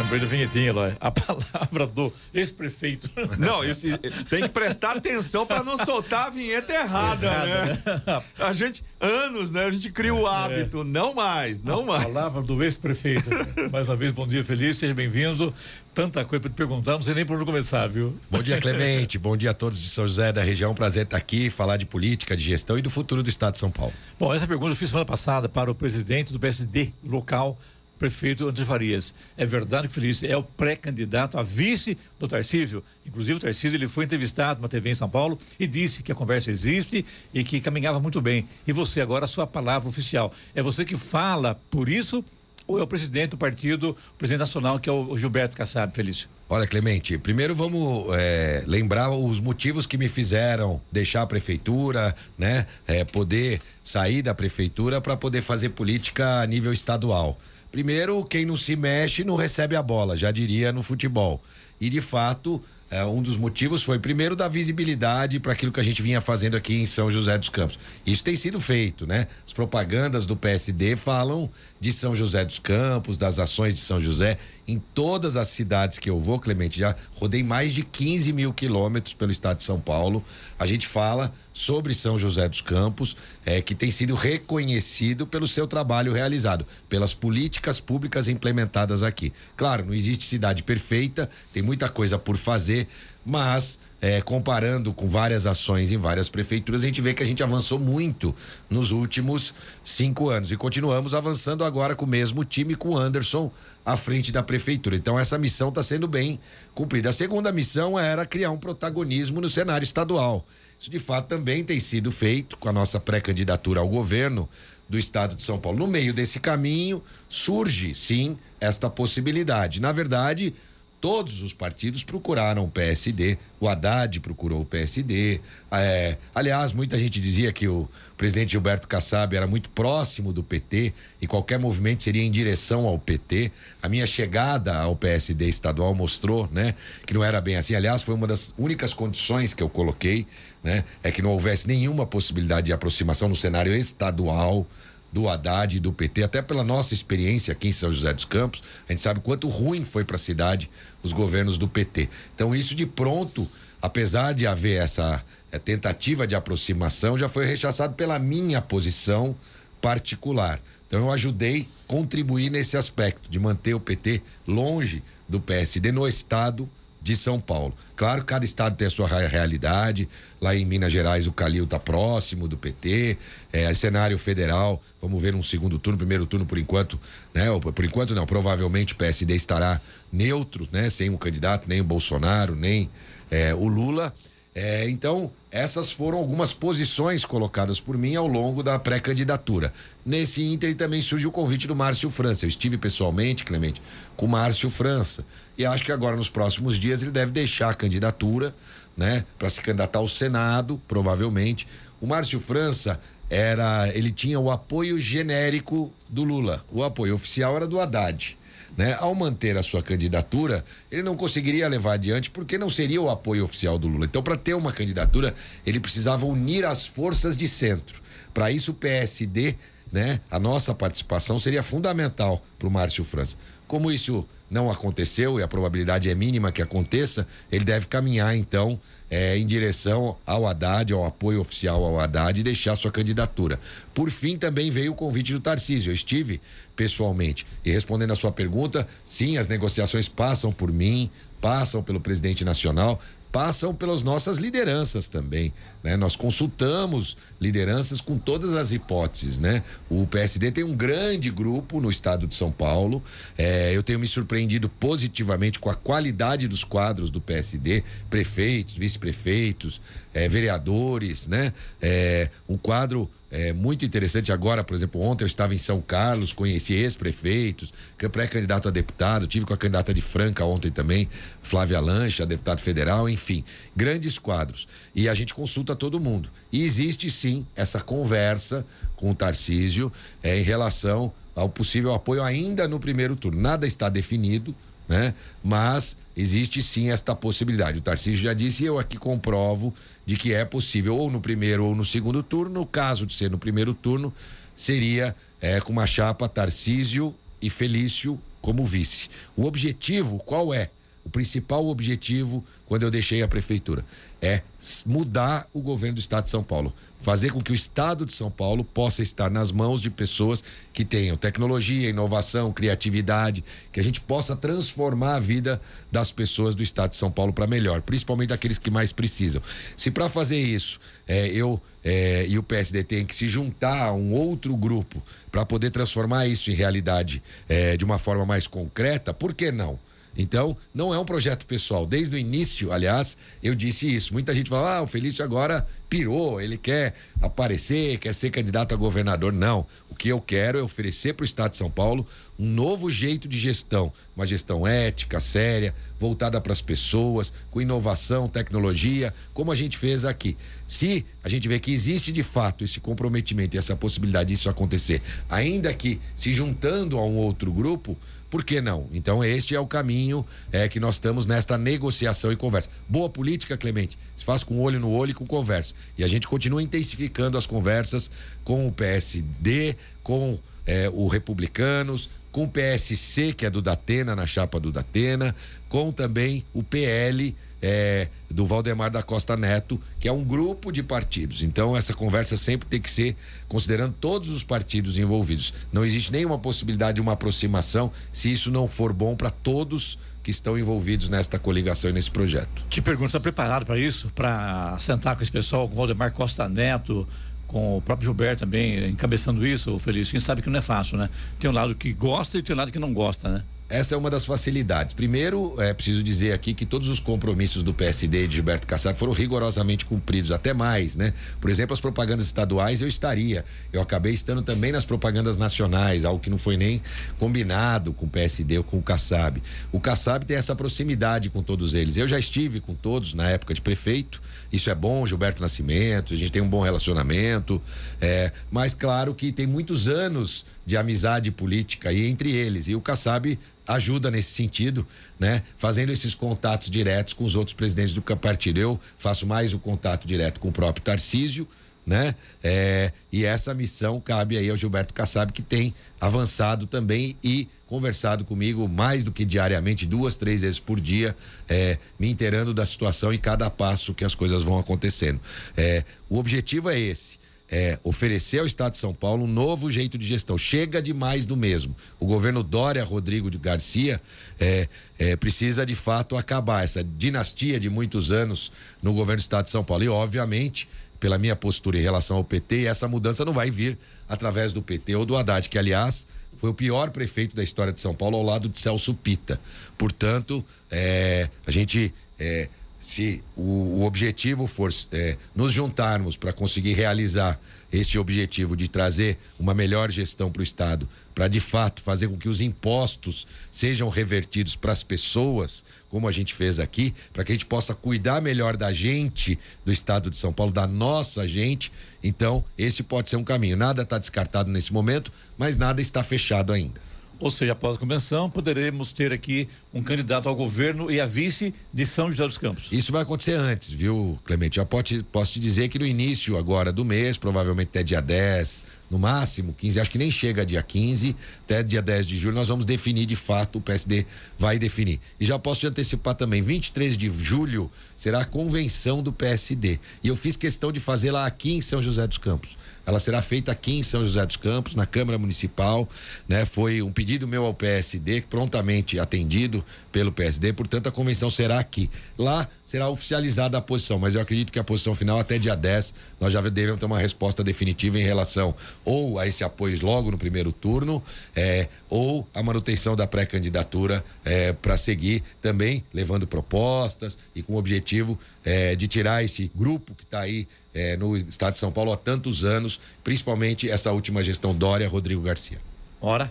Lembrei 0.00 0.20
da 0.20 0.26
vinhetinha, 0.26 0.68
Eloy. 0.68 0.92
A 1.00 1.10
palavra 1.10 1.86
do 1.86 2.12
ex-prefeito. 2.32 3.10
Não, 3.38 3.64
esse, 3.64 3.96
tem 4.28 4.42
que 4.42 4.48
prestar 4.48 4.96
atenção 4.96 5.44
para 5.46 5.62
não 5.62 5.76
soltar 5.84 6.26
a 6.26 6.30
vinheta 6.30 6.72
errada, 6.72 7.26
Errada, 7.26 8.00
né? 8.06 8.22
A 8.38 8.52
gente, 8.52 8.84
anos, 9.00 9.50
né? 9.52 9.64
A 9.64 9.70
gente 9.70 9.90
cria 9.90 10.14
o 10.14 10.26
hábito. 10.26 10.84
Não 10.84 11.12
mais, 11.14 11.62
não 11.62 11.82
a 11.82 11.86
mais. 11.86 12.04
palavra 12.04 12.42
do 12.42 12.62
ex-prefeito. 12.62 13.28
Mais 13.70 13.88
uma 13.88 13.96
vez, 13.96 14.12
bom 14.12 14.26
dia, 14.26 14.44
feliz, 14.44 14.78
seja 14.78 14.94
bem-vindo. 14.94 15.52
Tanta 15.98 16.24
coisa 16.24 16.42
para 16.42 16.50
te 16.52 16.54
perguntar, 16.54 16.92
não 16.92 17.02
sei 17.02 17.12
nem 17.12 17.26
por 17.26 17.34
onde 17.34 17.44
começar, 17.44 17.88
viu? 17.88 18.16
Bom 18.30 18.40
dia, 18.40 18.60
Clemente. 18.60 19.18
Bom 19.18 19.36
dia 19.36 19.50
a 19.50 19.52
todos 19.52 19.80
de 19.80 19.88
São 19.88 20.06
José 20.06 20.32
da 20.32 20.44
região. 20.44 20.72
Prazer 20.72 21.02
estar 21.02 21.16
aqui, 21.16 21.50
falar 21.50 21.76
de 21.76 21.84
política, 21.84 22.36
de 22.36 22.44
gestão 22.44 22.78
e 22.78 22.82
do 22.82 22.88
futuro 22.88 23.20
do 23.20 23.28
Estado 23.28 23.54
de 23.54 23.58
São 23.58 23.68
Paulo. 23.68 23.92
Bom, 24.16 24.32
essa 24.32 24.46
pergunta 24.46 24.70
eu 24.70 24.76
fiz 24.76 24.90
semana 24.90 25.04
passada 25.04 25.48
para 25.48 25.68
o 25.68 25.74
presidente 25.74 26.32
do 26.32 26.38
PSD 26.38 26.92
local, 27.04 27.58
prefeito 27.98 28.46
André 28.46 28.64
Farias. 28.64 29.12
É 29.36 29.44
verdade 29.44 29.88
que 29.88 29.94
Feliz 29.94 30.22
é 30.22 30.36
o 30.36 30.42
pré-candidato 30.44 31.36
a 31.36 31.42
vice 31.42 31.98
do 32.16 32.28
Tarcísio. 32.28 32.84
Inclusive, 33.04 33.38
o 33.38 33.40
Tarcísio 33.40 33.76
ele 33.76 33.88
foi 33.88 34.04
entrevistado 34.04 34.60
numa 34.60 34.68
TV 34.68 34.90
em 34.90 34.94
São 34.94 35.10
Paulo 35.10 35.36
e 35.58 35.66
disse 35.66 36.04
que 36.04 36.12
a 36.12 36.14
conversa 36.14 36.48
existe 36.48 37.04
e 37.34 37.42
que 37.42 37.60
caminhava 37.60 37.98
muito 37.98 38.20
bem. 38.20 38.48
E 38.64 38.72
você, 38.72 39.00
agora, 39.00 39.24
a 39.24 39.28
sua 39.28 39.48
palavra 39.48 39.88
oficial. 39.88 40.32
É 40.54 40.62
você 40.62 40.84
que 40.84 40.96
fala 40.96 41.60
por 41.68 41.88
isso 41.88 42.24
ou 42.68 42.78
é 42.78 42.82
o 42.82 42.86
presidente 42.86 43.30
do 43.30 43.38
partido, 43.38 43.90
o 43.90 44.18
presidente 44.18 44.40
nacional, 44.40 44.78
que 44.78 44.90
é 44.90 44.92
o 44.92 45.16
Gilberto 45.16 45.56
Kassab, 45.56 45.92
Felício? 45.94 46.28
Olha, 46.50 46.66
Clemente, 46.66 47.16
primeiro 47.16 47.54
vamos 47.54 48.06
é, 48.14 48.62
lembrar 48.66 49.10
os 49.10 49.40
motivos 49.40 49.86
que 49.86 49.96
me 49.96 50.06
fizeram 50.06 50.78
deixar 50.92 51.22
a 51.22 51.26
prefeitura, 51.26 52.14
né? 52.36 52.66
É, 52.86 53.04
poder 53.04 53.60
sair 53.82 54.20
da 54.20 54.34
prefeitura 54.34 55.00
para 55.00 55.16
poder 55.16 55.40
fazer 55.40 55.70
política 55.70 56.42
a 56.42 56.46
nível 56.46 56.72
estadual. 56.72 57.38
Primeiro, 57.72 58.22
quem 58.24 58.44
não 58.44 58.56
se 58.56 58.76
mexe 58.76 59.24
não 59.24 59.34
recebe 59.34 59.74
a 59.74 59.82
bola, 59.82 60.16
já 60.16 60.30
diria 60.30 60.70
no 60.70 60.82
futebol. 60.82 61.42
E 61.80 61.88
de 61.88 62.00
fato, 62.00 62.62
é, 62.90 63.04
um 63.04 63.20
dos 63.20 63.36
motivos 63.36 63.82
foi, 63.82 63.98
primeiro, 63.98 64.34
da 64.34 64.48
visibilidade 64.48 65.38
para 65.38 65.52
aquilo 65.52 65.70
que 65.70 65.80
a 65.80 65.82
gente 65.82 66.00
vinha 66.00 66.20
fazendo 66.20 66.56
aqui 66.56 66.80
em 66.80 66.86
São 66.86 67.10
José 67.10 67.36
dos 67.36 67.50
Campos. 67.50 67.78
Isso 68.06 68.24
tem 68.24 68.34
sido 68.34 68.60
feito, 68.60 69.06
né? 69.06 69.28
As 69.46 69.52
propagandas 69.52 70.24
do 70.24 70.34
PSD 70.34 70.96
falam 70.96 71.50
de 71.80 71.92
São 71.92 72.14
José 72.14 72.44
dos 72.44 72.58
Campos, 72.58 73.16
das 73.16 73.38
ações 73.38 73.74
de 73.74 73.80
São 73.80 74.00
José. 74.00 74.38
Em 74.66 74.78
todas 74.94 75.36
as 75.36 75.48
cidades 75.48 75.98
que 75.98 76.10
eu 76.10 76.18
vou, 76.18 76.38
Clemente, 76.38 76.78
já 76.78 76.94
rodei 77.14 77.42
mais 77.42 77.72
de 77.72 77.82
15 77.82 78.32
mil 78.32 78.52
quilômetros 78.52 79.14
pelo 79.14 79.30
estado 79.30 79.58
de 79.58 79.62
São 79.62 79.80
Paulo. 79.80 80.22
A 80.58 80.66
gente 80.66 80.86
fala 80.86 81.32
sobre 81.52 81.94
São 81.94 82.18
José 82.18 82.48
dos 82.48 82.60
Campos, 82.60 83.16
é, 83.46 83.62
que 83.62 83.74
tem 83.74 83.90
sido 83.90 84.14
reconhecido 84.14 85.26
pelo 85.26 85.46
seu 85.46 85.66
trabalho 85.66 86.12
realizado, 86.12 86.66
pelas 86.88 87.14
políticas 87.14 87.80
públicas 87.80 88.28
implementadas 88.28 89.02
aqui. 89.02 89.32
Claro, 89.56 89.86
não 89.86 89.94
existe 89.94 90.24
cidade 90.24 90.62
perfeita, 90.62 91.30
tem 91.52 91.62
muita 91.62 91.88
coisa 91.88 92.18
por 92.18 92.36
fazer, 92.36 92.88
mas 93.24 93.78
é, 94.00 94.20
comparando 94.20 94.92
com 94.92 95.08
várias 95.08 95.46
ações 95.46 95.90
em 95.90 95.96
várias 95.96 96.28
prefeituras, 96.28 96.82
a 96.82 96.86
gente 96.86 97.00
vê 97.00 97.12
que 97.12 97.22
a 97.22 97.26
gente 97.26 97.42
avançou 97.42 97.78
muito 97.78 98.34
nos 98.70 98.92
últimos 98.92 99.52
cinco 99.82 100.30
anos 100.30 100.52
e 100.52 100.56
continuamos 100.56 101.14
avançando 101.14 101.64
agora 101.64 101.96
com 101.96 102.04
o 102.04 102.08
mesmo 102.08 102.44
time, 102.44 102.76
com 102.76 102.90
o 102.90 102.98
Anderson 102.98 103.50
à 103.84 103.96
frente 103.96 104.30
da 104.30 104.42
prefeitura. 104.42 104.94
Então, 104.94 105.18
essa 105.18 105.36
missão 105.36 105.70
está 105.70 105.82
sendo 105.82 106.06
bem 106.06 106.38
cumprida. 106.74 107.08
A 107.08 107.12
segunda 107.12 107.50
missão 107.50 107.98
era 107.98 108.24
criar 108.24 108.50
um 108.50 108.58
protagonismo 108.58 109.40
no 109.40 109.48
cenário 109.48 109.84
estadual. 109.84 110.46
Isso, 110.78 110.90
de 110.90 110.98
fato, 111.00 111.26
também 111.26 111.64
tem 111.64 111.80
sido 111.80 112.12
feito 112.12 112.56
com 112.56 112.68
a 112.68 112.72
nossa 112.72 113.00
pré-candidatura 113.00 113.80
ao 113.80 113.88
governo 113.88 114.48
do 114.88 114.96
estado 114.96 115.34
de 115.34 115.42
São 115.42 115.58
Paulo. 115.58 115.78
No 115.78 115.86
meio 115.88 116.14
desse 116.14 116.38
caminho, 116.38 117.02
surge, 117.28 117.94
sim, 117.94 118.38
esta 118.60 118.88
possibilidade. 118.88 119.80
Na 119.80 119.90
verdade, 119.90 120.54
todos 121.00 121.42
os 121.42 121.52
partidos 121.52 122.02
procuraram 122.02 122.64
o 122.64 122.68
PSD, 122.68 123.38
o 123.60 123.68
Haddad 123.68 124.20
procurou 124.20 124.62
o 124.62 124.64
PSD. 124.64 125.40
É, 125.70 126.16
aliás, 126.34 126.72
muita 126.72 126.98
gente 126.98 127.20
dizia 127.20 127.52
que 127.52 127.68
o 127.68 127.88
presidente 128.16 128.52
Gilberto 128.52 128.88
Kassab 128.88 129.36
era 129.36 129.46
muito 129.46 129.70
próximo 129.70 130.32
do 130.32 130.42
PT 130.42 130.92
e 131.20 131.26
qualquer 131.26 131.58
movimento 131.58 132.02
seria 132.02 132.22
em 132.22 132.30
direção 132.30 132.86
ao 132.86 132.98
PT. 132.98 133.52
A 133.80 133.88
minha 133.88 134.06
chegada 134.06 134.76
ao 134.76 134.96
PSD 134.96 135.48
estadual 135.48 135.94
mostrou, 135.94 136.48
né, 136.52 136.74
que 137.06 137.14
não 137.14 137.22
era 137.22 137.40
bem 137.40 137.56
assim. 137.56 137.74
Aliás, 137.74 138.02
foi 138.02 138.14
uma 138.14 138.26
das 138.26 138.52
únicas 138.58 138.92
condições 138.92 139.54
que 139.54 139.62
eu 139.62 139.68
coloquei, 139.68 140.26
né, 140.62 140.84
é 141.02 141.10
que 141.10 141.22
não 141.22 141.30
houvesse 141.30 141.68
nenhuma 141.68 142.06
possibilidade 142.06 142.66
de 142.66 142.72
aproximação 142.72 143.28
no 143.28 143.36
cenário 143.36 143.74
estadual 143.74 144.66
do 145.12 145.28
Haddad 145.28 145.76
e 145.76 145.80
do 145.80 145.92
PT, 145.92 146.22
até 146.22 146.42
pela 146.42 146.62
nossa 146.62 146.94
experiência 146.94 147.52
aqui 147.52 147.68
em 147.68 147.72
São 147.72 147.90
José 147.90 148.12
dos 148.12 148.24
Campos, 148.24 148.62
a 148.88 148.92
gente 148.92 149.02
sabe 149.02 149.20
quanto 149.20 149.48
ruim 149.48 149.84
foi 149.84 150.04
para 150.04 150.16
a 150.16 150.18
cidade 150.18 150.70
os 151.02 151.12
governos 151.12 151.56
do 151.56 151.68
PT. 151.68 152.08
Então, 152.34 152.54
isso 152.54 152.74
de 152.74 152.84
pronto, 152.84 153.48
apesar 153.80 154.34
de 154.34 154.46
haver 154.46 154.82
essa 154.82 155.24
é, 155.50 155.58
tentativa 155.58 156.26
de 156.26 156.34
aproximação, 156.34 157.16
já 157.16 157.28
foi 157.28 157.46
rechaçado 157.46 157.94
pela 157.94 158.18
minha 158.18 158.60
posição 158.60 159.34
particular. 159.80 160.60
Então, 160.86 161.00
eu 161.00 161.12
ajudei 161.12 161.68
contribuir 161.86 162.50
nesse 162.50 162.76
aspecto 162.76 163.30
de 163.30 163.38
manter 163.38 163.74
o 163.74 163.80
PT 163.80 164.22
longe 164.46 165.02
do 165.28 165.40
PSD 165.40 165.92
no 165.92 166.06
estado 166.06 166.68
de 167.08 167.16
São 167.16 167.40
Paulo. 167.40 167.74
Claro, 167.96 168.22
cada 168.22 168.44
estado 168.44 168.76
tem 168.76 168.86
a 168.86 168.90
sua 168.90 169.08
realidade. 169.08 170.06
Lá 170.38 170.54
em 170.54 170.62
Minas 170.66 170.92
Gerais, 170.92 171.26
o 171.26 171.32
Calil 171.32 171.64
está 171.64 171.78
próximo 171.78 172.46
do 172.46 172.56
PT. 172.58 173.16
É, 173.50 173.72
cenário 173.72 174.18
federal, 174.18 174.82
vamos 175.00 175.20
ver 175.22 175.34
um 175.34 175.42
segundo 175.42 175.78
turno, 175.78 175.96
primeiro 175.96 176.26
turno 176.26 176.44
por 176.44 176.58
enquanto, 176.58 177.00
né? 177.32 177.46
Por 177.74 177.84
enquanto 177.84 178.14
não, 178.14 178.26
provavelmente 178.26 178.92
o 178.92 178.96
PSD 178.96 179.34
estará 179.34 179.80
neutro, 180.12 180.68
né? 180.70 180.90
Sem 180.90 181.08
um 181.08 181.16
candidato, 181.16 181.66
nem 181.66 181.80
o 181.80 181.84
Bolsonaro, 181.84 182.54
nem 182.54 182.90
é, 183.30 183.54
o 183.54 183.66
Lula. 183.66 184.14
É, 184.60 184.90
então, 184.90 185.30
essas 185.52 185.92
foram 185.92 186.18
algumas 186.18 186.52
posições 186.52 187.24
colocadas 187.24 187.78
por 187.78 187.96
mim 187.96 188.16
ao 188.16 188.26
longo 188.26 188.60
da 188.60 188.76
pré-candidatura. 188.76 189.72
Nesse 190.04 190.42
ínter 190.42 190.74
também 190.74 191.00
surge 191.00 191.28
o 191.28 191.30
convite 191.30 191.68
do 191.68 191.76
Márcio 191.76 192.10
França. 192.10 192.44
Eu 192.44 192.48
estive 192.48 192.76
pessoalmente, 192.76 193.44
Clemente, 193.44 193.80
com 194.16 194.26
o 194.26 194.28
Márcio 194.28 194.68
França. 194.68 195.24
E 195.56 195.64
acho 195.64 195.84
que 195.84 195.92
agora, 195.92 196.16
nos 196.16 196.28
próximos 196.28 196.76
dias, 196.76 197.02
ele 197.02 197.12
deve 197.12 197.30
deixar 197.30 197.70
a 197.70 197.74
candidatura, 197.74 198.52
né? 198.96 199.24
Para 199.38 199.48
se 199.48 199.60
candidatar 199.60 200.00
ao 200.00 200.08
Senado, 200.08 200.82
provavelmente. 200.88 201.68
O 202.00 202.06
Márcio 202.08 202.40
França 202.40 202.98
era. 203.30 203.88
Ele 203.94 204.10
tinha 204.10 204.40
o 204.40 204.50
apoio 204.50 204.98
genérico 204.98 205.92
do 206.08 206.24
Lula. 206.24 206.64
O 206.72 206.82
apoio 206.82 207.14
oficial 207.14 207.54
era 207.54 207.66
do 207.68 207.78
Haddad 207.78 208.36
né? 208.78 208.96
Ao 209.00 209.12
manter 209.12 209.56
a 209.56 209.62
sua 209.62 209.82
candidatura, 209.82 210.64
ele 210.88 211.02
não 211.02 211.16
conseguiria 211.16 211.66
levar 211.66 211.94
adiante 211.94 212.30
porque 212.30 212.56
não 212.56 212.70
seria 212.70 213.02
o 213.02 213.10
apoio 213.10 213.42
oficial 213.42 213.76
do 213.76 213.88
Lula. 213.88 214.04
Então, 214.04 214.22
para 214.22 214.36
ter 214.36 214.54
uma 214.54 214.72
candidatura, 214.72 215.34
ele 215.66 215.80
precisava 215.80 216.24
unir 216.24 216.64
as 216.64 216.86
forças 216.86 217.36
de 217.36 217.48
centro. 217.48 218.00
Para 218.32 218.52
isso, 218.52 218.70
o 218.70 218.74
PSD, 218.74 219.56
né? 219.90 220.20
A 220.30 220.38
nossa 220.38 220.72
participação 220.72 221.40
seria 221.40 221.60
fundamental 221.60 222.40
para 222.56 222.68
o 222.68 222.70
Márcio 222.70 223.04
França. 223.04 223.36
Como 223.68 223.92
isso 223.92 224.26
não 224.50 224.70
aconteceu 224.70 225.38
e 225.38 225.42
a 225.42 225.48
probabilidade 225.48 226.08
é 226.08 226.14
mínima 226.14 226.50
que 226.50 226.62
aconteça, 226.62 227.26
ele 227.52 227.64
deve 227.64 227.86
caminhar 227.86 228.34
então 228.34 228.80
é, 229.10 229.36
em 229.36 229.46
direção 229.46 230.16
ao 230.26 230.46
Haddad, 230.46 230.92
ao 230.92 231.04
apoio 231.04 231.40
oficial 231.40 231.84
ao 231.84 232.00
Haddad 232.00 232.40
e 232.40 232.42
deixar 232.42 232.74
sua 232.74 232.90
candidatura. 232.90 233.60
Por 233.94 234.10
fim, 234.10 234.36
também 234.36 234.70
veio 234.70 234.92
o 234.92 234.94
convite 234.94 235.32
do 235.32 235.40
Tarcísio. 235.40 235.90
Eu 235.90 235.94
estive 235.94 236.40
pessoalmente. 236.74 237.46
E 237.64 237.70
respondendo 237.70 238.12
a 238.12 238.16
sua 238.16 238.32
pergunta, 238.32 238.88
sim, 239.04 239.36
as 239.36 239.46
negociações 239.46 240.08
passam 240.08 240.50
por 240.50 240.72
mim, 240.72 241.10
passam 241.40 241.82
pelo 241.82 242.00
presidente 242.00 242.44
nacional, 242.44 243.00
passam 243.30 243.74
pelas 243.74 244.02
nossas 244.02 244.38
lideranças 244.38 245.08
também, 245.08 245.52
né? 245.82 245.96
Nós 245.96 246.16
consultamos 246.16 247.16
lideranças 247.40 248.00
com 248.00 248.18
todas 248.18 248.54
as 248.54 248.72
hipóteses, 248.72 249.38
né? 249.38 249.62
O 249.88 250.06
PSD 250.06 250.50
tem 250.50 250.64
um 250.64 250.74
grande 250.74 251.30
grupo 251.30 251.80
no 251.80 251.90
estado 251.90 252.26
de 252.26 252.34
São 252.34 252.50
Paulo, 252.50 253.02
é, 253.36 253.74
eu 253.74 253.82
tenho 253.82 253.98
me 253.98 254.06
surpreendido 254.06 254.68
positivamente 254.68 255.58
com 255.58 255.70
a 255.70 255.74
qualidade 255.74 256.48
dos 256.48 256.64
quadros 256.64 257.10
do 257.10 257.20
PSD, 257.20 257.84
prefeitos, 258.10 258.74
vice-prefeitos, 258.74 259.80
é, 260.12 260.28
vereadores, 260.28 261.26
né? 261.26 261.52
É, 261.80 262.30
um 262.48 262.56
quadro 262.56 263.08
é 263.30 263.52
muito 263.52 263.84
interessante 263.84 264.32
agora, 264.32 264.64
por 264.64 264.74
exemplo, 264.74 265.02
ontem 265.02 265.22
eu 265.22 265.26
estava 265.26 265.54
em 265.54 265.58
São 265.58 265.82
Carlos, 265.82 266.32
conheci 266.32 266.72
ex-prefeitos, 266.72 267.74
pré-candidato 268.10 268.68
a 268.68 268.70
deputado, 268.70 269.26
tive 269.26 269.44
com 269.44 269.52
a 269.52 269.56
candidata 269.56 269.92
de 269.92 270.00
Franca 270.00 270.46
ontem 270.46 270.70
também, 270.70 271.08
Flávia 271.42 271.78
Lancha, 271.78 272.24
deputado 272.24 272.60
federal, 272.60 273.06
enfim, 273.06 273.44
grandes 273.76 274.18
quadros. 274.18 274.66
E 274.94 275.10
a 275.10 275.14
gente 275.14 275.34
consulta 275.34 275.67
todo 275.74 276.00
mundo. 276.00 276.28
E 276.52 276.64
existe 276.64 277.10
sim 277.10 277.46
essa 277.54 277.80
conversa 277.80 278.64
com 278.96 279.10
o 279.10 279.14
Tarcísio 279.14 279.92
é, 280.22 280.38
em 280.38 280.42
relação 280.42 281.12
ao 281.34 281.48
possível 281.48 281.94
apoio 281.94 282.22
ainda 282.22 282.66
no 282.66 282.80
primeiro 282.80 283.14
turno. 283.14 283.40
Nada 283.40 283.66
está 283.66 283.88
definido, 283.88 284.54
né? 284.88 285.14
Mas 285.42 285.96
existe 286.16 286.62
sim 286.62 286.90
esta 286.90 287.14
possibilidade. 287.14 287.78
O 287.78 287.82
Tarcísio 287.82 288.20
já 288.20 288.34
disse 288.34 288.64
e 288.64 288.66
eu 288.66 288.78
aqui 288.78 288.96
comprovo 288.96 289.72
de 290.04 290.16
que 290.16 290.32
é 290.32 290.44
possível 290.44 290.96
ou 290.96 291.10
no 291.10 291.20
primeiro 291.20 291.64
ou 291.64 291.74
no 291.74 291.84
segundo 291.84 292.22
turno. 292.22 292.60
No 292.60 292.66
caso 292.66 293.06
de 293.06 293.14
ser 293.14 293.30
no 293.30 293.38
primeiro 293.38 293.72
turno, 293.74 294.12
seria 294.56 295.14
é, 295.40 295.60
com 295.60 295.72
uma 295.72 295.86
chapa 295.86 296.28
Tarcísio 296.28 297.14
e 297.40 297.48
Felício 297.48 298.18
como 298.40 298.64
vice. 298.64 299.08
O 299.36 299.44
objetivo 299.44 300.18
qual 300.18 300.52
é? 300.52 300.70
O 301.08 301.10
principal 301.10 301.66
objetivo 301.66 302.44
quando 302.66 302.82
eu 302.82 302.90
deixei 302.90 303.22
a 303.22 303.28
prefeitura 303.28 303.82
é 304.20 304.42
mudar 304.84 305.48
o 305.54 305.60
governo 305.62 305.94
do 305.94 306.00
estado 306.00 306.24
de 306.24 306.30
São 306.30 306.44
Paulo, 306.44 306.74
fazer 307.00 307.32
com 307.32 307.40
que 307.40 307.50
o 307.50 307.54
estado 307.54 308.04
de 308.04 308.12
São 308.12 308.30
Paulo 308.30 308.62
possa 308.62 309.00
estar 309.00 309.30
nas 309.30 309.50
mãos 309.50 309.80
de 309.80 309.88
pessoas 309.88 310.44
que 310.70 310.84
tenham 310.84 311.16
tecnologia, 311.16 311.88
inovação, 311.88 312.52
criatividade, 312.52 313.42
que 313.72 313.80
a 313.80 313.82
gente 313.82 314.02
possa 314.02 314.36
transformar 314.36 315.14
a 315.14 315.20
vida 315.20 315.62
das 315.90 316.12
pessoas 316.12 316.54
do 316.54 316.62
estado 316.62 316.90
de 316.90 316.96
São 316.96 317.10
Paulo 317.10 317.32
para 317.32 317.46
melhor, 317.46 317.80
principalmente 317.80 318.34
aqueles 318.34 318.58
que 318.58 318.70
mais 318.70 318.92
precisam. 318.92 319.40
Se 319.78 319.90
para 319.90 320.10
fazer 320.10 320.38
isso 320.38 320.78
é, 321.06 321.28
eu 321.28 321.58
é, 321.82 322.26
e 322.28 322.36
o 322.36 322.42
PSD 322.42 322.84
tem 322.84 323.06
que 323.06 323.14
se 323.14 323.26
juntar 323.26 323.86
a 323.86 323.92
um 323.94 324.12
outro 324.12 324.54
grupo 324.54 325.02
para 325.32 325.46
poder 325.46 325.70
transformar 325.70 326.26
isso 326.26 326.50
em 326.50 326.54
realidade 326.54 327.22
é, 327.48 327.78
de 327.78 327.84
uma 327.84 327.98
forma 327.98 328.26
mais 328.26 328.46
concreta, 328.46 329.14
por 329.14 329.32
que 329.32 329.50
não? 329.50 329.78
Então, 330.18 330.56
não 330.74 330.92
é 330.92 330.98
um 330.98 331.04
projeto 331.04 331.46
pessoal. 331.46 331.86
Desde 331.86 332.16
o 332.16 332.18
início, 332.18 332.72
aliás, 332.72 333.16
eu 333.40 333.54
disse 333.54 333.94
isso. 333.94 334.12
Muita 334.12 334.34
gente 334.34 334.50
fala: 334.50 334.78
ah, 334.78 334.82
o 334.82 334.86
Felício 334.88 335.24
agora 335.24 335.64
pirou, 335.88 336.40
ele 336.40 336.58
quer 336.58 336.94
aparecer, 337.22 337.98
quer 337.98 338.12
ser 338.12 338.30
candidato 338.30 338.74
a 338.74 338.76
governador. 338.76 339.32
Não. 339.32 339.64
O 339.88 339.94
que 339.94 340.08
eu 340.08 340.20
quero 340.20 340.58
é 340.58 340.62
oferecer 340.62 341.14
para 341.14 341.22
o 341.22 341.24
Estado 341.24 341.52
de 341.52 341.56
São 341.56 341.70
Paulo 341.70 342.04
um 342.38 342.46
novo 342.46 342.90
jeito 342.90 343.28
de 343.28 343.38
gestão, 343.38 343.92
uma 344.14 344.26
gestão 344.26 344.66
ética, 344.66 345.20
séria, 345.20 345.74
voltada 345.98 346.40
para 346.40 346.52
as 346.52 346.60
pessoas, 346.60 347.32
com 347.50 347.60
inovação, 347.60 348.28
tecnologia, 348.28 349.14
como 349.32 349.50
a 349.50 349.54
gente 349.54 349.78
fez 349.78 350.04
aqui. 350.04 350.36
Se 350.66 351.04
a 351.22 351.28
gente 351.28 351.48
vê 351.48 351.58
que 351.58 351.72
existe 351.72 352.12
de 352.12 352.22
fato 352.22 352.64
esse 352.64 352.80
comprometimento 352.80 353.56
e 353.56 353.58
essa 353.58 353.74
possibilidade 353.74 354.28
disso 354.28 354.48
acontecer, 354.48 355.02
ainda 355.28 355.72
que 355.72 356.00
se 356.14 356.32
juntando 356.32 356.98
a 356.98 357.04
um 357.04 357.16
outro 357.16 357.50
grupo, 357.52 357.96
por 358.30 358.44
que 358.44 358.60
não? 358.60 358.86
Então, 358.92 359.24
este 359.24 359.54
é 359.54 359.60
o 359.60 359.66
caminho 359.66 360.24
é, 360.52 360.68
que 360.68 360.78
nós 360.78 360.96
estamos 360.96 361.24
nesta 361.24 361.56
negociação 361.56 362.30
e 362.30 362.36
conversa. 362.36 362.68
Boa 362.88 363.08
política, 363.08 363.56
Clemente, 363.56 363.98
se 364.14 364.24
faz 364.24 364.44
com 364.44 364.60
olho 364.60 364.78
no 364.78 364.90
olho 364.90 365.12
e 365.12 365.14
com 365.14 365.26
conversa. 365.26 365.74
E 365.96 366.04
a 366.04 366.08
gente 366.08 366.28
continua 366.28 366.62
intensificando 366.62 367.38
as 367.38 367.46
conversas 367.46 368.10
com 368.44 368.68
o 368.68 368.72
PSD, 368.72 369.76
com 370.02 370.38
é, 370.66 370.90
o 370.92 371.08
Republicanos, 371.08 372.10
com 372.30 372.44
o 372.44 372.48
PSC, 372.48 373.32
que 373.32 373.46
é 373.46 373.50
do 373.50 373.62
Datena, 373.62 374.14
na 374.14 374.26
chapa 374.26 374.60
do 374.60 374.70
Datena, 374.70 375.34
com 375.68 375.90
também 375.90 376.44
o 376.52 376.62
PL 376.62 377.34
é, 377.60 378.08
do 378.30 378.44
Valdemar 378.44 378.90
da 378.90 379.02
Costa 379.02 379.36
Neto, 379.36 379.80
que 379.98 380.08
é 380.08 380.12
um 380.12 380.24
grupo 380.24 380.70
de 380.70 380.82
partidos. 380.82 381.42
Então, 381.42 381.76
essa 381.76 381.94
conversa 381.94 382.36
sempre 382.36 382.68
tem 382.68 382.80
que 382.80 382.90
ser 382.90 383.16
considerando 383.48 383.94
todos 384.00 384.28
os 384.28 384.44
partidos 384.44 384.98
envolvidos. 384.98 385.52
Não 385.72 385.84
existe 385.84 386.12
nenhuma 386.12 386.38
possibilidade 386.38 386.96
de 386.96 387.00
uma 387.00 387.12
aproximação 387.12 387.90
se 388.12 388.32
isso 388.32 388.50
não 388.50 388.68
for 388.68 388.92
bom 388.92 389.16
para 389.16 389.30
todos 389.30 389.98
que 390.22 390.30
estão 390.30 390.58
envolvidos 390.58 391.08
nesta 391.08 391.38
coligação 391.38 391.90
e 391.90 391.92
nesse 391.92 392.10
projeto. 392.10 392.62
Te 392.68 392.82
pergunto, 392.82 393.06
está 393.06 393.20
preparado 393.20 393.64
para 393.64 393.78
isso? 393.78 394.10
Para 394.14 394.78
sentar 394.78 395.16
com 395.16 395.22
esse 395.22 395.32
pessoal, 395.32 395.66
com 395.66 395.74
o 395.74 395.76
Valdemar 395.76 396.12
Costa 396.12 396.48
Neto, 396.48 397.08
com 397.46 397.78
o 397.78 397.80
próprio 397.80 398.06
Gilberto 398.06 398.40
também 398.40 398.90
encabeçando 398.90 399.46
isso, 399.46 399.74
o 399.74 399.78
Felício, 399.78 400.12
quem 400.12 400.20
sabe 400.20 400.42
que 400.42 400.50
não 400.50 400.58
é 400.58 400.62
fácil, 400.62 400.98
né? 400.98 401.08
Tem 401.40 401.50
um 401.50 401.54
lado 401.54 401.74
que 401.74 401.92
gosta 401.94 402.36
e 402.36 402.42
tem 402.42 402.54
um 402.54 402.58
lado 402.58 402.70
que 402.70 402.78
não 402.78 402.92
gosta, 402.92 403.28
né? 403.28 403.42
Essa 403.70 403.94
é 403.94 403.98
uma 403.98 404.08
das 404.08 404.24
facilidades. 404.24 404.94
Primeiro, 404.94 405.60
é 405.60 405.74
preciso 405.74 406.02
dizer 406.02 406.32
aqui 406.32 406.54
que 406.54 406.64
todos 406.64 406.88
os 406.88 406.98
compromissos 406.98 407.62
do 407.62 407.74
PSD 407.74 408.26
de 408.26 408.36
Gilberto 408.36 408.66
Kassab 408.66 408.98
foram 408.98 409.12
rigorosamente 409.12 409.84
cumpridos, 409.84 410.32
até 410.32 410.54
mais, 410.54 410.96
né? 410.96 411.12
Por 411.38 411.50
exemplo, 411.50 411.74
as 411.74 411.80
propagandas 411.80 412.24
estaduais 412.24 412.80
eu 412.80 412.88
estaria. 412.88 413.44
Eu 413.70 413.82
acabei 413.82 414.14
estando 414.14 414.40
também 414.40 414.72
nas 414.72 414.86
propagandas 414.86 415.36
nacionais, 415.36 416.06
algo 416.06 416.18
que 416.18 416.30
não 416.30 416.38
foi 416.38 416.56
nem 416.56 416.80
combinado 417.18 417.92
com 417.92 418.06
o 418.06 418.08
PSD 418.08 418.56
ou 418.56 418.64
com 418.64 418.78
o 418.78 418.82
Kassab. 418.82 419.42
O 419.70 419.78
Kassab 419.78 420.24
tem 420.24 420.38
essa 420.38 420.56
proximidade 420.56 421.28
com 421.28 421.42
todos 421.42 421.74
eles. 421.74 421.98
Eu 421.98 422.08
já 422.08 422.18
estive 422.18 422.60
com 422.60 422.74
todos 422.74 423.12
na 423.12 423.28
época 423.28 423.52
de 423.52 423.60
prefeito. 423.60 424.22
Isso 424.52 424.70
é 424.70 424.74
bom, 424.74 425.06
Gilberto 425.06 425.42
Nascimento, 425.42 426.14
a 426.14 426.16
gente 426.16 426.32
tem 426.32 426.40
um 426.40 426.48
bom 426.48 426.62
relacionamento. 426.62 427.60
É, 428.00 428.32
mas 428.50 428.72
claro 428.72 429.14
que 429.14 429.30
tem 429.30 429.46
muitos 429.46 429.88
anos 429.88 430.46
de 430.64 430.76
amizade 430.76 431.30
política 431.30 431.90
aí 431.90 432.06
entre 432.06 432.32
eles. 432.32 432.68
E 432.68 432.74
o 432.74 432.80
Kassab 432.80 433.38
ajuda 433.66 434.10
nesse 434.10 434.30
sentido, 434.30 434.86
né? 435.18 435.42
Fazendo 435.58 435.92
esses 435.92 436.14
contatos 436.14 436.70
diretos 436.70 437.12
com 437.12 437.24
os 437.24 437.36
outros 437.36 437.54
presidentes 437.54 437.92
do 437.92 438.00
partido. 438.00 438.58
Eu 438.58 438.80
faço 438.98 439.26
mais 439.26 439.52
o 439.52 439.58
contato 439.58 440.06
direto 440.06 440.40
com 440.40 440.48
o 440.48 440.52
próprio 440.52 440.82
Tarcísio, 440.82 441.46
né? 441.88 442.14
É, 442.44 442.92
e 443.10 443.24
essa 443.24 443.54
missão 443.54 443.98
cabe 443.98 444.36
aí 444.36 444.50
ao 444.50 444.58
Gilberto 444.58 444.92
Kassab, 444.92 445.32
que 445.32 445.40
tem 445.40 445.74
avançado 445.98 446.66
também 446.66 447.16
e 447.24 447.48
conversado 447.66 448.26
comigo 448.26 448.68
mais 448.68 449.02
do 449.02 449.10
que 449.10 449.24
diariamente, 449.24 449.86
duas, 449.86 450.14
três 450.14 450.42
vezes 450.42 450.60
por 450.60 450.78
dia, 450.78 451.16
é, 451.48 451.78
me 451.98 452.10
inteirando 452.10 452.52
da 452.52 452.66
situação 452.66 453.10
e 453.10 453.16
cada 453.16 453.48
passo 453.48 453.94
que 453.94 454.04
as 454.04 454.14
coisas 454.14 454.42
vão 454.42 454.58
acontecendo. 454.58 455.18
É, 455.56 455.82
o 456.10 456.18
objetivo 456.18 456.68
é 456.68 456.78
esse 456.78 457.18
é, 457.50 457.78
oferecer 457.82 458.40
ao 458.40 458.46
Estado 458.46 458.72
de 458.72 458.78
São 458.78 458.92
Paulo 458.92 459.24
um 459.24 459.28
novo 459.28 459.70
jeito 459.70 459.96
de 459.96 460.06
gestão. 460.06 460.36
Chega 460.36 460.82
de 460.82 460.92
mais 460.92 461.24
do 461.24 461.36
mesmo. 461.36 461.74
O 461.98 462.06
governo 462.06 462.42
Dória 462.42 462.84
Rodrigo 462.84 463.30
de 463.30 463.38
Garcia 463.38 464.00
é, 464.38 464.68
é, 464.98 465.16
precisa 465.16 465.64
de 465.64 465.74
fato 465.74 466.16
acabar 466.16 466.64
essa 466.64 466.84
dinastia 466.84 467.58
de 467.58 467.70
muitos 467.70 468.12
anos 468.12 468.52
no 468.82 468.92
governo 468.92 469.16
do 469.16 469.22
Estado 469.22 469.46
de 469.46 469.50
São 469.50 469.64
Paulo. 469.64 469.84
E, 469.84 469.88
obviamente, 469.88 470.68
pela 471.00 471.18
minha 471.18 471.36
postura 471.36 471.78
em 471.78 471.82
relação 471.82 472.16
ao 472.16 472.24
PT, 472.24 472.64
essa 472.64 472.88
mudança 472.88 473.24
não 473.24 473.32
vai 473.32 473.50
vir 473.50 473.78
através 474.08 474.52
do 474.52 474.62
PT 474.62 474.96
ou 474.96 475.06
do 475.06 475.16
Haddad, 475.16 475.48
que, 475.48 475.58
aliás, 475.58 476.06
foi 476.38 476.50
o 476.50 476.54
pior 476.54 476.90
prefeito 476.90 477.34
da 477.34 477.42
história 477.42 477.72
de 477.72 477.80
São 477.80 477.94
Paulo 477.94 478.16
ao 478.16 478.22
lado 478.22 478.48
de 478.48 478.58
Celso 478.58 478.94
Pita. 478.94 479.40
Portanto, 479.76 480.44
é, 480.70 481.28
a 481.46 481.50
gente 481.50 481.92
é, 482.18 482.48
se 482.80 483.22
o, 483.36 483.80
o 483.80 483.84
objetivo 483.84 484.46
for 484.46 484.72
é, 484.92 485.16
nos 485.34 485.52
juntarmos 485.52 486.16
para 486.16 486.32
conseguir 486.32 486.74
realizar 486.74 487.40
este 487.72 487.98
objetivo 487.98 488.56
de 488.56 488.68
trazer 488.68 489.18
uma 489.38 489.54
melhor 489.54 489.90
gestão 489.90 490.30
para 490.30 490.40
o 490.40 490.42
Estado, 490.42 490.88
para 491.14 491.28
de 491.28 491.40
fato 491.40 491.82
fazer 491.82 492.08
com 492.08 492.16
que 492.16 492.28
os 492.28 492.40
impostos 492.40 493.26
sejam 493.50 493.88
revertidos 493.88 494.56
para 494.56 494.72
as 494.72 494.82
pessoas, 494.82 495.64
como 495.88 496.08
a 496.08 496.12
gente 496.12 496.34
fez 496.34 496.58
aqui, 496.58 496.94
para 497.12 497.24
que 497.24 497.32
a 497.32 497.34
gente 497.34 497.46
possa 497.46 497.74
cuidar 497.74 498.20
melhor 498.20 498.56
da 498.56 498.72
gente 498.72 499.38
do 499.64 499.72
Estado 499.72 500.10
de 500.10 500.16
São 500.16 500.32
Paulo, 500.32 500.52
da 500.52 500.66
nossa 500.66 501.26
gente. 501.26 501.72
Então, 502.02 502.44
esse 502.56 502.82
pode 502.82 503.10
ser 503.10 503.16
um 503.16 503.24
caminho. 503.24 503.56
Nada 503.56 503.82
está 503.82 503.98
descartado 503.98 504.50
nesse 504.50 504.72
momento, 504.72 505.12
mas 505.36 505.56
nada 505.56 505.80
está 505.80 506.02
fechado 506.02 506.52
ainda. 506.52 506.87
Ou 507.20 507.30
seja, 507.30 507.52
após 507.52 507.76
a 507.76 507.78
convenção, 507.78 508.30
poderemos 508.30 508.92
ter 508.92 509.12
aqui 509.12 509.48
um 509.74 509.82
candidato 509.82 510.28
ao 510.28 510.36
governo 510.36 510.88
e 510.90 511.00
a 511.00 511.06
vice 511.06 511.52
de 511.74 511.84
São 511.84 512.10
José 512.10 512.24
dos 512.24 512.38
Campos. 512.38 512.68
Isso 512.70 512.92
vai 512.92 513.02
acontecer 513.02 513.34
antes, 513.34 513.70
viu, 513.70 514.18
Clemente? 514.24 514.56
Já 514.56 514.64
posso 514.64 515.32
te, 515.32 515.40
dizer 515.40 515.68
que 515.68 515.78
no 515.78 515.86
início 515.86 516.36
agora 516.36 516.72
do 516.72 516.84
mês, 516.84 517.18
provavelmente 517.18 517.68
até 517.68 517.82
dia 517.82 518.00
10, 518.00 518.62
no 518.88 518.98
máximo 518.98 519.52
15, 519.52 519.80
acho 519.80 519.90
que 519.90 519.98
nem 519.98 520.10
chega 520.10 520.46
dia 520.46 520.62
15, 520.62 521.14
até 521.44 521.62
dia 521.62 521.82
10 521.82 522.06
de 522.06 522.18
julho, 522.18 522.36
nós 522.36 522.48
vamos 522.48 522.64
definir 522.64 523.04
de 523.04 523.16
fato, 523.16 523.58
o 523.58 523.60
PSD 523.60 524.06
vai 524.38 524.58
definir. 524.58 525.00
E 525.18 525.26
já 525.26 525.38
posso 525.38 525.60
te 525.60 525.66
antecipar 525.66 526.14
também, 526.14 526.40
23 526.40 526.96
de 526.96 527.12
julho 527.12 527.70
será 527.96 528.20
a 528.20 528.24
convenção 528.24 529.02
do 529.02 529.12
PSD. 529.12 529.80
E 530.02 530.08
eu 530.08 530.16
fiz 530.16 530.36
questão 530.36 530.70
de 530.70 530.78
fazê-la 530.78 531.26
aqui 531.26 531.52
em 531.54 531.60
São 531.60 531.82
José 531.82 532.06
dos 532.06 532.18
Campos. 532.18 532.56
Ela 532.88 532.98
será 532.98 533.20
feita 533.20 533.52
aqui 533.52 533.78
em 533.78 533.82
São 533.82 534.02
José 534.02 534.24
dos 534.24 534.38
Campos, 534.38 534.74
na 534.74 534.86
Câmara 534.86 535.18
Municipal, 535.18 535.86
né? 536.26 536.46
Foi 536.46 536.80
um 536.80 536.90
pedido 536.90 537.28
meu 537.28 537.44
ao 537.44 537.52
PSD, 537.52 538.22
prontamente 538.22 538.98
atendido 538.98 539.62
pelo 539.92 540.10
PSD, 540.10 540.54
portanto 540.54 540.86
a 540.86 540.90
convenção 540.90 541.28
será 541.28 541.58
aqui. 541.58 541.90
Lá 542.16 542.48
será 542.64 542.88
oficializada 542.88 543.58
a 543.58 543.60
posição, 543.60 543.98
mas 543.98 544.14
eu 544.14 544.22
acredito 544.22 544.50
que 544.50 544.58
a 544.58 544.64
posição 544.64 544.94
final 544.94 545.18
até 545.18 545.38
dia 545.38 545.54
10 545.54 545.92
nós 546.18 546.32
já 546.32 546.40
devemos 546.40 546.80
ter 546.80 546.86
uma 546.86 546.98
resposta 546.98 547.44
definitiva 547.44 547.98
em 547.98 548.02
relação 548.02 548.54
ou 548.84 549.18
a 549.18 549.26
esse 549.26 549.44
apoio 549.44 549.78
logo 549.82 550.10
no 550.10 550.16
primeiro 550.16 550.50
turno, 550.50 551.02
é, 551.36 551.68
ou 551.90 552.26
a 552.32 552.42
manutenção 552.42 552.96
da 552.96 553.06
pré-candidatura 553.06 554.02
é, 554.24 554.54
para 554.54 554.78
seguir 554.78 555.22
também 555.42 555.84
levando 555.92 556.26
propostas 556.26 557.18
e 557.34 557.42
com 557.42 557.52
o 557.52 557.56
objetivo 557.58 558.18
é, 558.48 558.74
de 558.74 558.88
tirar 558.88 559.22
esse 559.22 559.50
grupo 559.54 559.94
que 559.94 560.04
está 560.04 560.20
aí 560.20 560.48
é, 560.72 560.96
no 560.96 561.14
estado 561.18 561.52
de 561.52 561.58
São 561.58 561.70
Paulo 561.70 561.92
há 561.92 561.98
tantos 561.98 562.46
anos, 562.46 562.80
principalmente 563.04 563.68
essa 563.68 563.92
última 563.92 564.24
gestão 564.24 564.54
Dória 564.54 564.88
Rodrigo 564.88 565.20
Garcia. 565.20 565.58
Hora. 566.00 566.30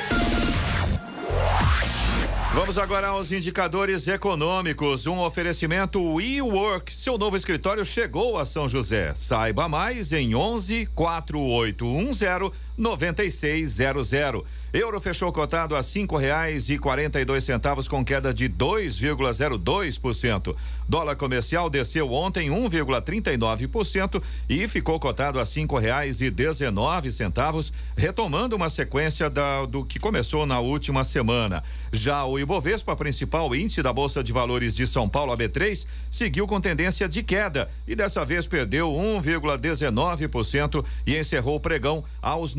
Vamos 2.53 2.77
agora 2.77 3.07
aos 3.07 3.31
indicadores 3.31 4.09
econômicos. 4.09 5.07
Um 5.07 5.19
oferecimento 5.19 6.01
WeWork. 6.15 6.91
Seu 6.93 7.17
novo 7.17 7.37
escritório 7.37 7.85
chegou 7.85 8.37
a 8.37 8.45
São 8.45 8.67
José. 8.67 9.15
Saiba 9.15 9.69
mais 9.69 10.11
em 10.11 10.35
11 10.35 10.85
4810 10.87 12.51
9600. 12.77 14.43
Euro 14.73 15.01
fechou 15.01 15.29
cotado 15.33 15.75
a 15.75 15.83
cinco 15.83 16.15
reais 16.15 16.69
e 16.69 16.77
quarenta 16.77 17.19
e 17.19 17.25
dois 17.25 17.43
centavos 17.43 17.89
com 17.89 18.05
queda 18.05 18.33
de 18.33 18.47
2,02%. 18.47 20.55
Dólar 20.87 21.17
comercial 21.17 21.69
desceu 21.69 22.13
ontem 22.13 22.49
1,39% 22.49 24.23
e 24.47 24.65
ficou 24.69 24.97
cotado 24.97 25.41
a 25.41 25.45
cinco 25.45 25.77
reais 25.77 26.21
e 26.21 26.31
dezenove 26.31 27.11
centavos, 27.11 27.73
retomando 27.97 28.55
uma 28.55 28.69
sequência 28.69 29.29
da, 29.29 29.65
do 29.65 29.83
que 29.83 29.99
começou 29.99 30.45
na 30.45 30.61
última 30.61 31.03
semana. 31.03 31.61
Já 31.91 32.23
o 32.23 32.39
Ibovespa, 32.39 32.95
principal 32.95 33.53
índice 33.53 33.83
da 33.83 33.91
Bolsa 33.91 34.23
de 34.23 34.31
Valores 34.31 34.73
de 34.73 34.87
São 34.87 35.09
Paulo, 35.09 35.33
a 35.33 35.37
B3, 35.37 35.85
seguiu 36.09 36.47
com 36.47 36.61
tendência 36.61 37.09
de 37.09 37.21
queda 37.21 37.69
e 37.85 37.93
dessa 37.93 38.23
vez 38.23 38.47
perdeu 38.47 38.89
1,19% 38.93 40.85
e 41.05 41.17
encerrou 41.17 41.57
o 41.57 41.59
pregão 41.59 42.05
aos 42.21 42.55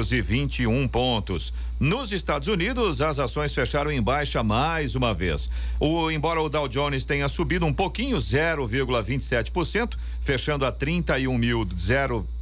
99.621 0.00 0.88
pontos. 0.88 1.52
Nos 1.78 2.12
Estados 2.12 2.48
Unidos, 2.48 3.00
as 3.00 3.18
ações 3.18 3.54
fecharam 3.54 3.90
em 3.90 4.02
baixa 4.02 4.42
mais 4.42 4.94
uma 4.94 5.14
vez. 5.14 5.48
O, 5.78 6.10
embora 6.10 6.40
o 6.40 6.48
Dow 6.48 6.68
Jones 6.68 7.04
tenha 7.04 7.28
subido 7.28 7.66
um 7.66 7.72
pouquinho, 7.72 8.16
0,27%, 8.16 9.94
fechando 10.20 10.64
a 10.64 10.72
31 10.72 11.38
mil 11.38 11.64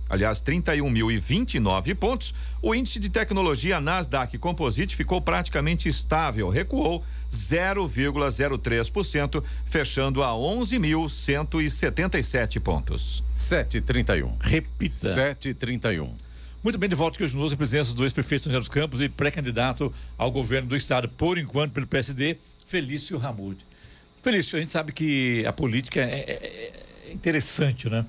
aliás, 0.09 0.43
31.029 0.43 1.95
pontos. 1.95 2.35
O 2.63 2.75
índice 2.75 2.99
de 2.99 3.11
tecnologia 3.11 3.81
Nasdaq 3.81 4.37
Composite 4.39 4.97
ficou 4.97 5.21
praticamente 5.21 5.89
estável, 5.89 6.49
recuou 6.49 7.05
0,03%, 7.31 9.45
fechando 9.65 10.23
a 10.23 10.31
11.177 10.31 12.61
pontos. 12.61 13.23
7,31. 13.37 14.33
Repita. 14.41 15.15
7,31. 15.15 16.28
Muito 16.61 16.77
bem, 16.77 16.89
de 16.89 16.97
volta 16.97 17.17
aqui 17.17 17.23
hoje 17.23 17.37
nos 17.37 17.53
a 17.53 17.57
presença 17.57 17.95
do 17.95 18.03
ex-prefeito 18.03 18.43
São 18.43 18.51
José 18.51 18.59
dos 18.59 18.69
Campos 18.69 19.01
e 19.01 19.09
pré-candidato 19.09 19.95
ao 20.17 20.29
governo 20.29 20.69
do 20.69 20.75
estado, 20.75 21.09
por 21.09 21.39
enquanto, 21.39 21.71
pelo 21.71 21.87
PSD, 21.87 22.37
Felício 22.67 23.17
Ramud. 23.17 23.65
Felício, 24.25 24.59
a 24.59 24.61
gente 24.61 24.73
sabe 24.73 24.93
que 24.93 25.45
a 25.47 25.53
política 25.53 26.01
é, 26.01 26.19
é, 26.19 26.73
é 27.07 27.13
interessante, 27.13 27.89
né? 27.89 28.05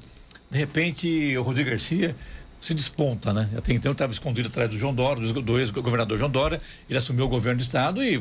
De 0.50 0.58
repente, 0.58 1.38
o 1.38 1.44
Rodrigo 1.44 1.70
Garcia 1.70 2.16
se 2.60 2.74
desponta, 2.74 3.32
né? 3.32 3.52
Até 3.56 3.72
então 3.72 3.92
estava 3.92 4.12
escondido 4.12 4.48
atrás 4.48 4.68
do 4.68 4.80
João 4.80 4.96
Dória, 4.96 5.32
do 5.32 5.60
ex-governador 5.60 6.18
João 6.18 6.32
Dória, 6.32 6.60
ele 6.90 6.98
assumiu 6.98 7.26
o 7.26 7.30
governo 7.30 7.60
do 7.60 7.62
estado 7.62 8.04
e 8.04 8.20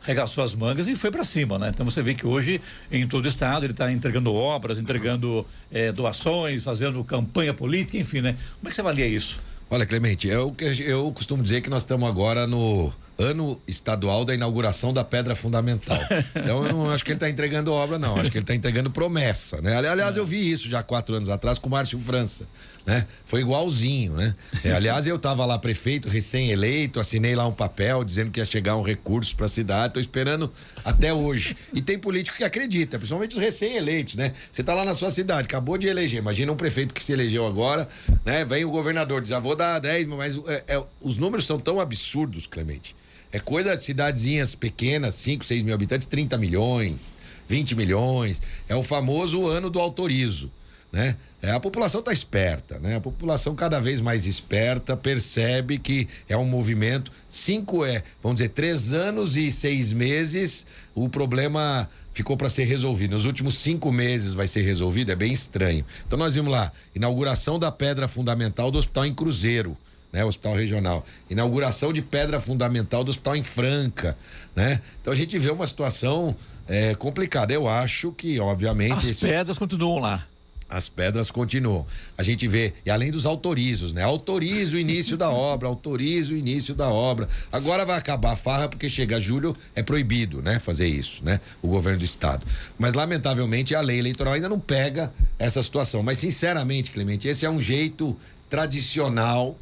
regaçou 0.00 0.44
as 0.44 0.54
mangas 0.54 0.86
e 0.86 0.94
foi 0.94 1.10
para 1.10 1.24
cima, 1.24 1.58
né? 1.58 1.70
Então 1.74 1.84
você 1.84 2.00
vê 2.02 2.14
que 2.14 2.24
hoje 2.24 2.60
em 2.88 3.08
todo 3.08 3.24
o 3.24 3.28
estado 3.28 3.66
ele 3.66 3.72
está 3.72 3.90
entregando 3.90 4.32
obras, 4.32 4.78
entregando 4.78 5.44
é, 5.72 5.90
doações, 5.90 6.62
fazendo 6.62 7.02
campanha 7.02 7.52
política, 7.52 7.98
enfim, 7.98 8.20
né? 8.20 8.34
Como 8.60 8.66
é 8.66 8.68
que 8.68 8.76
você 8.76 8.80
avalia 8.80 9.08
isso? 9.08 9.40
Olha, 9.68 9.84
Clemente, 9.84 10.28
eu, 10.28 10.54
eu 10.84 11.10
costumo 11.12 11.42
dizer 11.42 11.60
que 11.60 11.68
nós 11.68 11.82
estamos 11.82 12.08
agora 12.08 12.46
no 12.46 12.92
ano 13.18 13.60
estadual 13.66 14.24
da 14.24 14.34
inauguração 14.34 14.92
da 14.92 15.04
pedra 15.04 15.34
fundamental. 15.34 15.96
Então 16.36 16.66
eu 16.66 16.72
não 16.72 16.90
acho 16.90 17.04
que 17.04 17.10
ele 17.10 17.16
está 17.16 17.28
entregando 17.28 17.72
obra, 17.72 17.98
não. 17.98 18.16
Acho 18.16 18.30
que 18.30 18.36
ele 18.36 18.44
está 18.44 18.54
entregando 18.54 18.90
promessa, 18.90 19.60
né? 19.60 19.76
Aliás, 19.76 20.16
eu 20.16 20.24
vi 20.24 20.50
isso 20.50 20.68
já 20.68 20.82
quatro 20.82 21.14
anos 21.14 21.28
atrás 21.28 21.58
com 21.58 21.68
o 21.68 21.70
Márcio 21.70 21.98
França, 21.98 22.46
né? 22.84 23.06
Foi 23.24 23.40
igualzinho, 23.40 24.14
né? 24.14 24.34
É, 24.64 24.72
aliás, 24.72 25.06
eu 25.06 25.16
estava 25.16 25.44
lá 25.44 25.58
prefeito, 25.58 26.08
recém-eleito, 26.08 27.00
assinei 27.00 27.34
lá 27.34 27.46
um 27.46 27.52
papel 27.52 28.04
dizendo 28.04 28.30
que 28.30 28.38
ia 28.38 28.44
chegar 28.44 28.76
um 28.76 28.82
recurso 28.82 29.34
para 29.34 29.46
a 29.46 29.48
cidade. 29.48 29.88
Estou 29.88 30.00
esperando 30.00 30.52
até 30.84 31.12
hoje. 31.12 31.56
E 31.72 31.80
tem 31.80 31.98
político 31.98 32.36
que 32.36 32.44
acredita, 32.44 32.98
principalmente 32.98 33.32
os 33.32 33.40
recém-eleitos, 33.40 34.14
né? 34.14 34.34
Você 34.52 34.60
está 34.60 34.74
lá 34.74 34.84
na 34.84 34.94
sua 34.94 35.10
cidade, 35.10 35.46
acabou 35.46 35.78
de 35.78 35.86
eleger. 35.86 36.18
Imagina 36.18 36.52
um 36.52 36.56
prefeito 36.56 36.94
que 36.94 37.02
se 37.02 37.12
elegeu 37.12 37.46
agora, 37.46 37.88
né? 38.24 38.44
Vem 38.44 38.64
o 38.64 38.70
governador 38.70 39.22
diz, 39.22 39.32
ah, 39.32 39.40
vou 39.40 39.56
dar 39.56 39.78
10, 39.78 40.06
mas 40.06 40.36
é, 40.46 40.64
é, 40.68 40.82
os 41.00 41.16
números 41.16 41.46
são 41.46 41.58
tão 41.58 41.80
absurdos, 41.80 42.46
Clemente 42.46 42.94
é 43.36 43.38
coisa 43.38 43.76
de 43.76 43.84
cidadezinhas 43.84 44.54
pequenas, 44.54 45.14
5, 45.16 45.44
6 45.44 45.62
mil 45.62 45.74
habitantes, 45.74 46.06
30 46.06 46.38
milhões, 46.38 47.14
20 47.46 47.74
milhões. 47.74 48.40
É 48.66 48.74
o 48.74 48.82
famoso 48.82 49.46
ano 49.46 49.68
do 49.68 49.78
autorizo. 49.78 50.50
Né? 50.90 51.16
É, 51.42 51.50
a 51.50 51.60
população 51.60 52.00
está 52.00 52.14
esperta, 52.14 52.78
né? 52.78 52.96
A 52.96 53.00
população 53.00 53.54
cada 53.54 53.78
vez 53.78 54.00
mais 54.00 54.24
esperta 54.24 54.96
percebe 54.96 55.78
que 55.78 56.08
é 56.26 56.34
um 56.34 56.46
movimento. 56.46 57.12
Cinco 57.28 57.84
é, 57.84 58.02
vamos 58.22 58.38
dizer, 58.38 58.48
três 58.48 58.94
anos 58.94 59.36
e 59.36 59.52
seis 59.52 59.92
meses, 59.92 60.64
o 60.94 61.06
problema 61.06 61.90
ficou 62.14 62.38
para 62.38 62.48
ser 62.48 62.64
resolvido. 62.64 63.10
Nos 63.10 63.26
últimos 63.26 63.58
cinco 63.58 63.92
meses 63.92 64.32
vai 64.32 64.48
ser 64.48 64.62
resolvido, 64.62 65.12
é 65.12 65.14
bem 65.14 65.30
estranho. 65.30 65.84
Então 66.06 66.18
nós 66.18 66.34
vimos 66.34 66.50
lá, 66.50 66.72
inauguração 66.94 67.58
da 67.58 67.70
pedra 67.70 68.08
fundamental 68.08 68.70
do 68.70 68.78
hospital 68.78 69.04
em 69.04 69.12
Cruzeiro 69.12 69.76
né? 70.16 70.24
Hospital 70.24 70.54
Regional. 70.54 71.06
Inauguração 71.28 71.92
de 71.92 72.00
pedra 72.00 72.40
fundamental 72.40 73.04
do 73.04 73.10
hospital 73.10 73.36
em 73.36 73.42
Franca, 73.42 74.16
né? 74.54 74.80
Então 75.02 75.12
a 75.12 75.16
gente 75.16 75.38
vê 75.38 75.50
uma 75.50 75.66
situação 75.66 76.34
é, 76.66 76.94
complicada. 76.94 77.52
Eu 77.52 77.68
acho 77.68 78.12
que, 78.12 78.40
obviamente. 78.40 78.92
As 78.94 79.04
esses... 79.04 79.28
pedras 79.28 79.58
continuam 79.58 79.98
lá. 79.98 80.26
As 80.70 80.88
pedras 80.88 81.30
continuam. 81.30 81.86
A 82.16 82.22
gente 82.22 82.48
vê, 82.48 82.72
e 82.84 82.90
além 82.90 83.10
dos 83.10 83.26
autorizos, 83.26 83.92
né? 83.92 84.02
Autoriza 84.02 84.76
o 84.76 84.78
início 84.78 85.18
da 85.18 85.30
obra, 85.30 85.68
autoriza 85.68 86.32
o 86.32 86.36
início 86.36 86.74
da 86.74 86.88
obra. 86.88 87.28
Agora 87.52 87.84
vai 87.84 87.98
acabar 87.98 88.32
a 88.32 88.36
farra, 88.36 88.70
porque 88.70 88.88
chega 88.88 89.20
julho, 89.20 89.54
é 89.74 89.82
proibido, 89.82 90.40
né? 90.40 90.58
Fazer 90.58 90.88
isso, 90.88 91.22
né? 91.22 91.40
O 91.60 91.68
governo 91.68 91.98
do 91.98 92.04
estado. 92.06 92.46
Mas, 92.78 92.94
lamentavelmente, 92.94 93.74
a 93.74 93.82
lei 93.82 93.98
eleitoral 93.98 94.32
ainda 94.32 94.48
não 94.48 94.58
pega 94.58 95.12
essa 95.38 95.62
situação. 95.62 96.02
Mas, 96.02 96.16
sinceramente, 96.16 96.90
Clemente, 96.90 97.28
esse 97.28 97.44
é 97.44 97.50
um 97.50 97.60
jeito 97.60 98.16
tradicional 98.48 99.58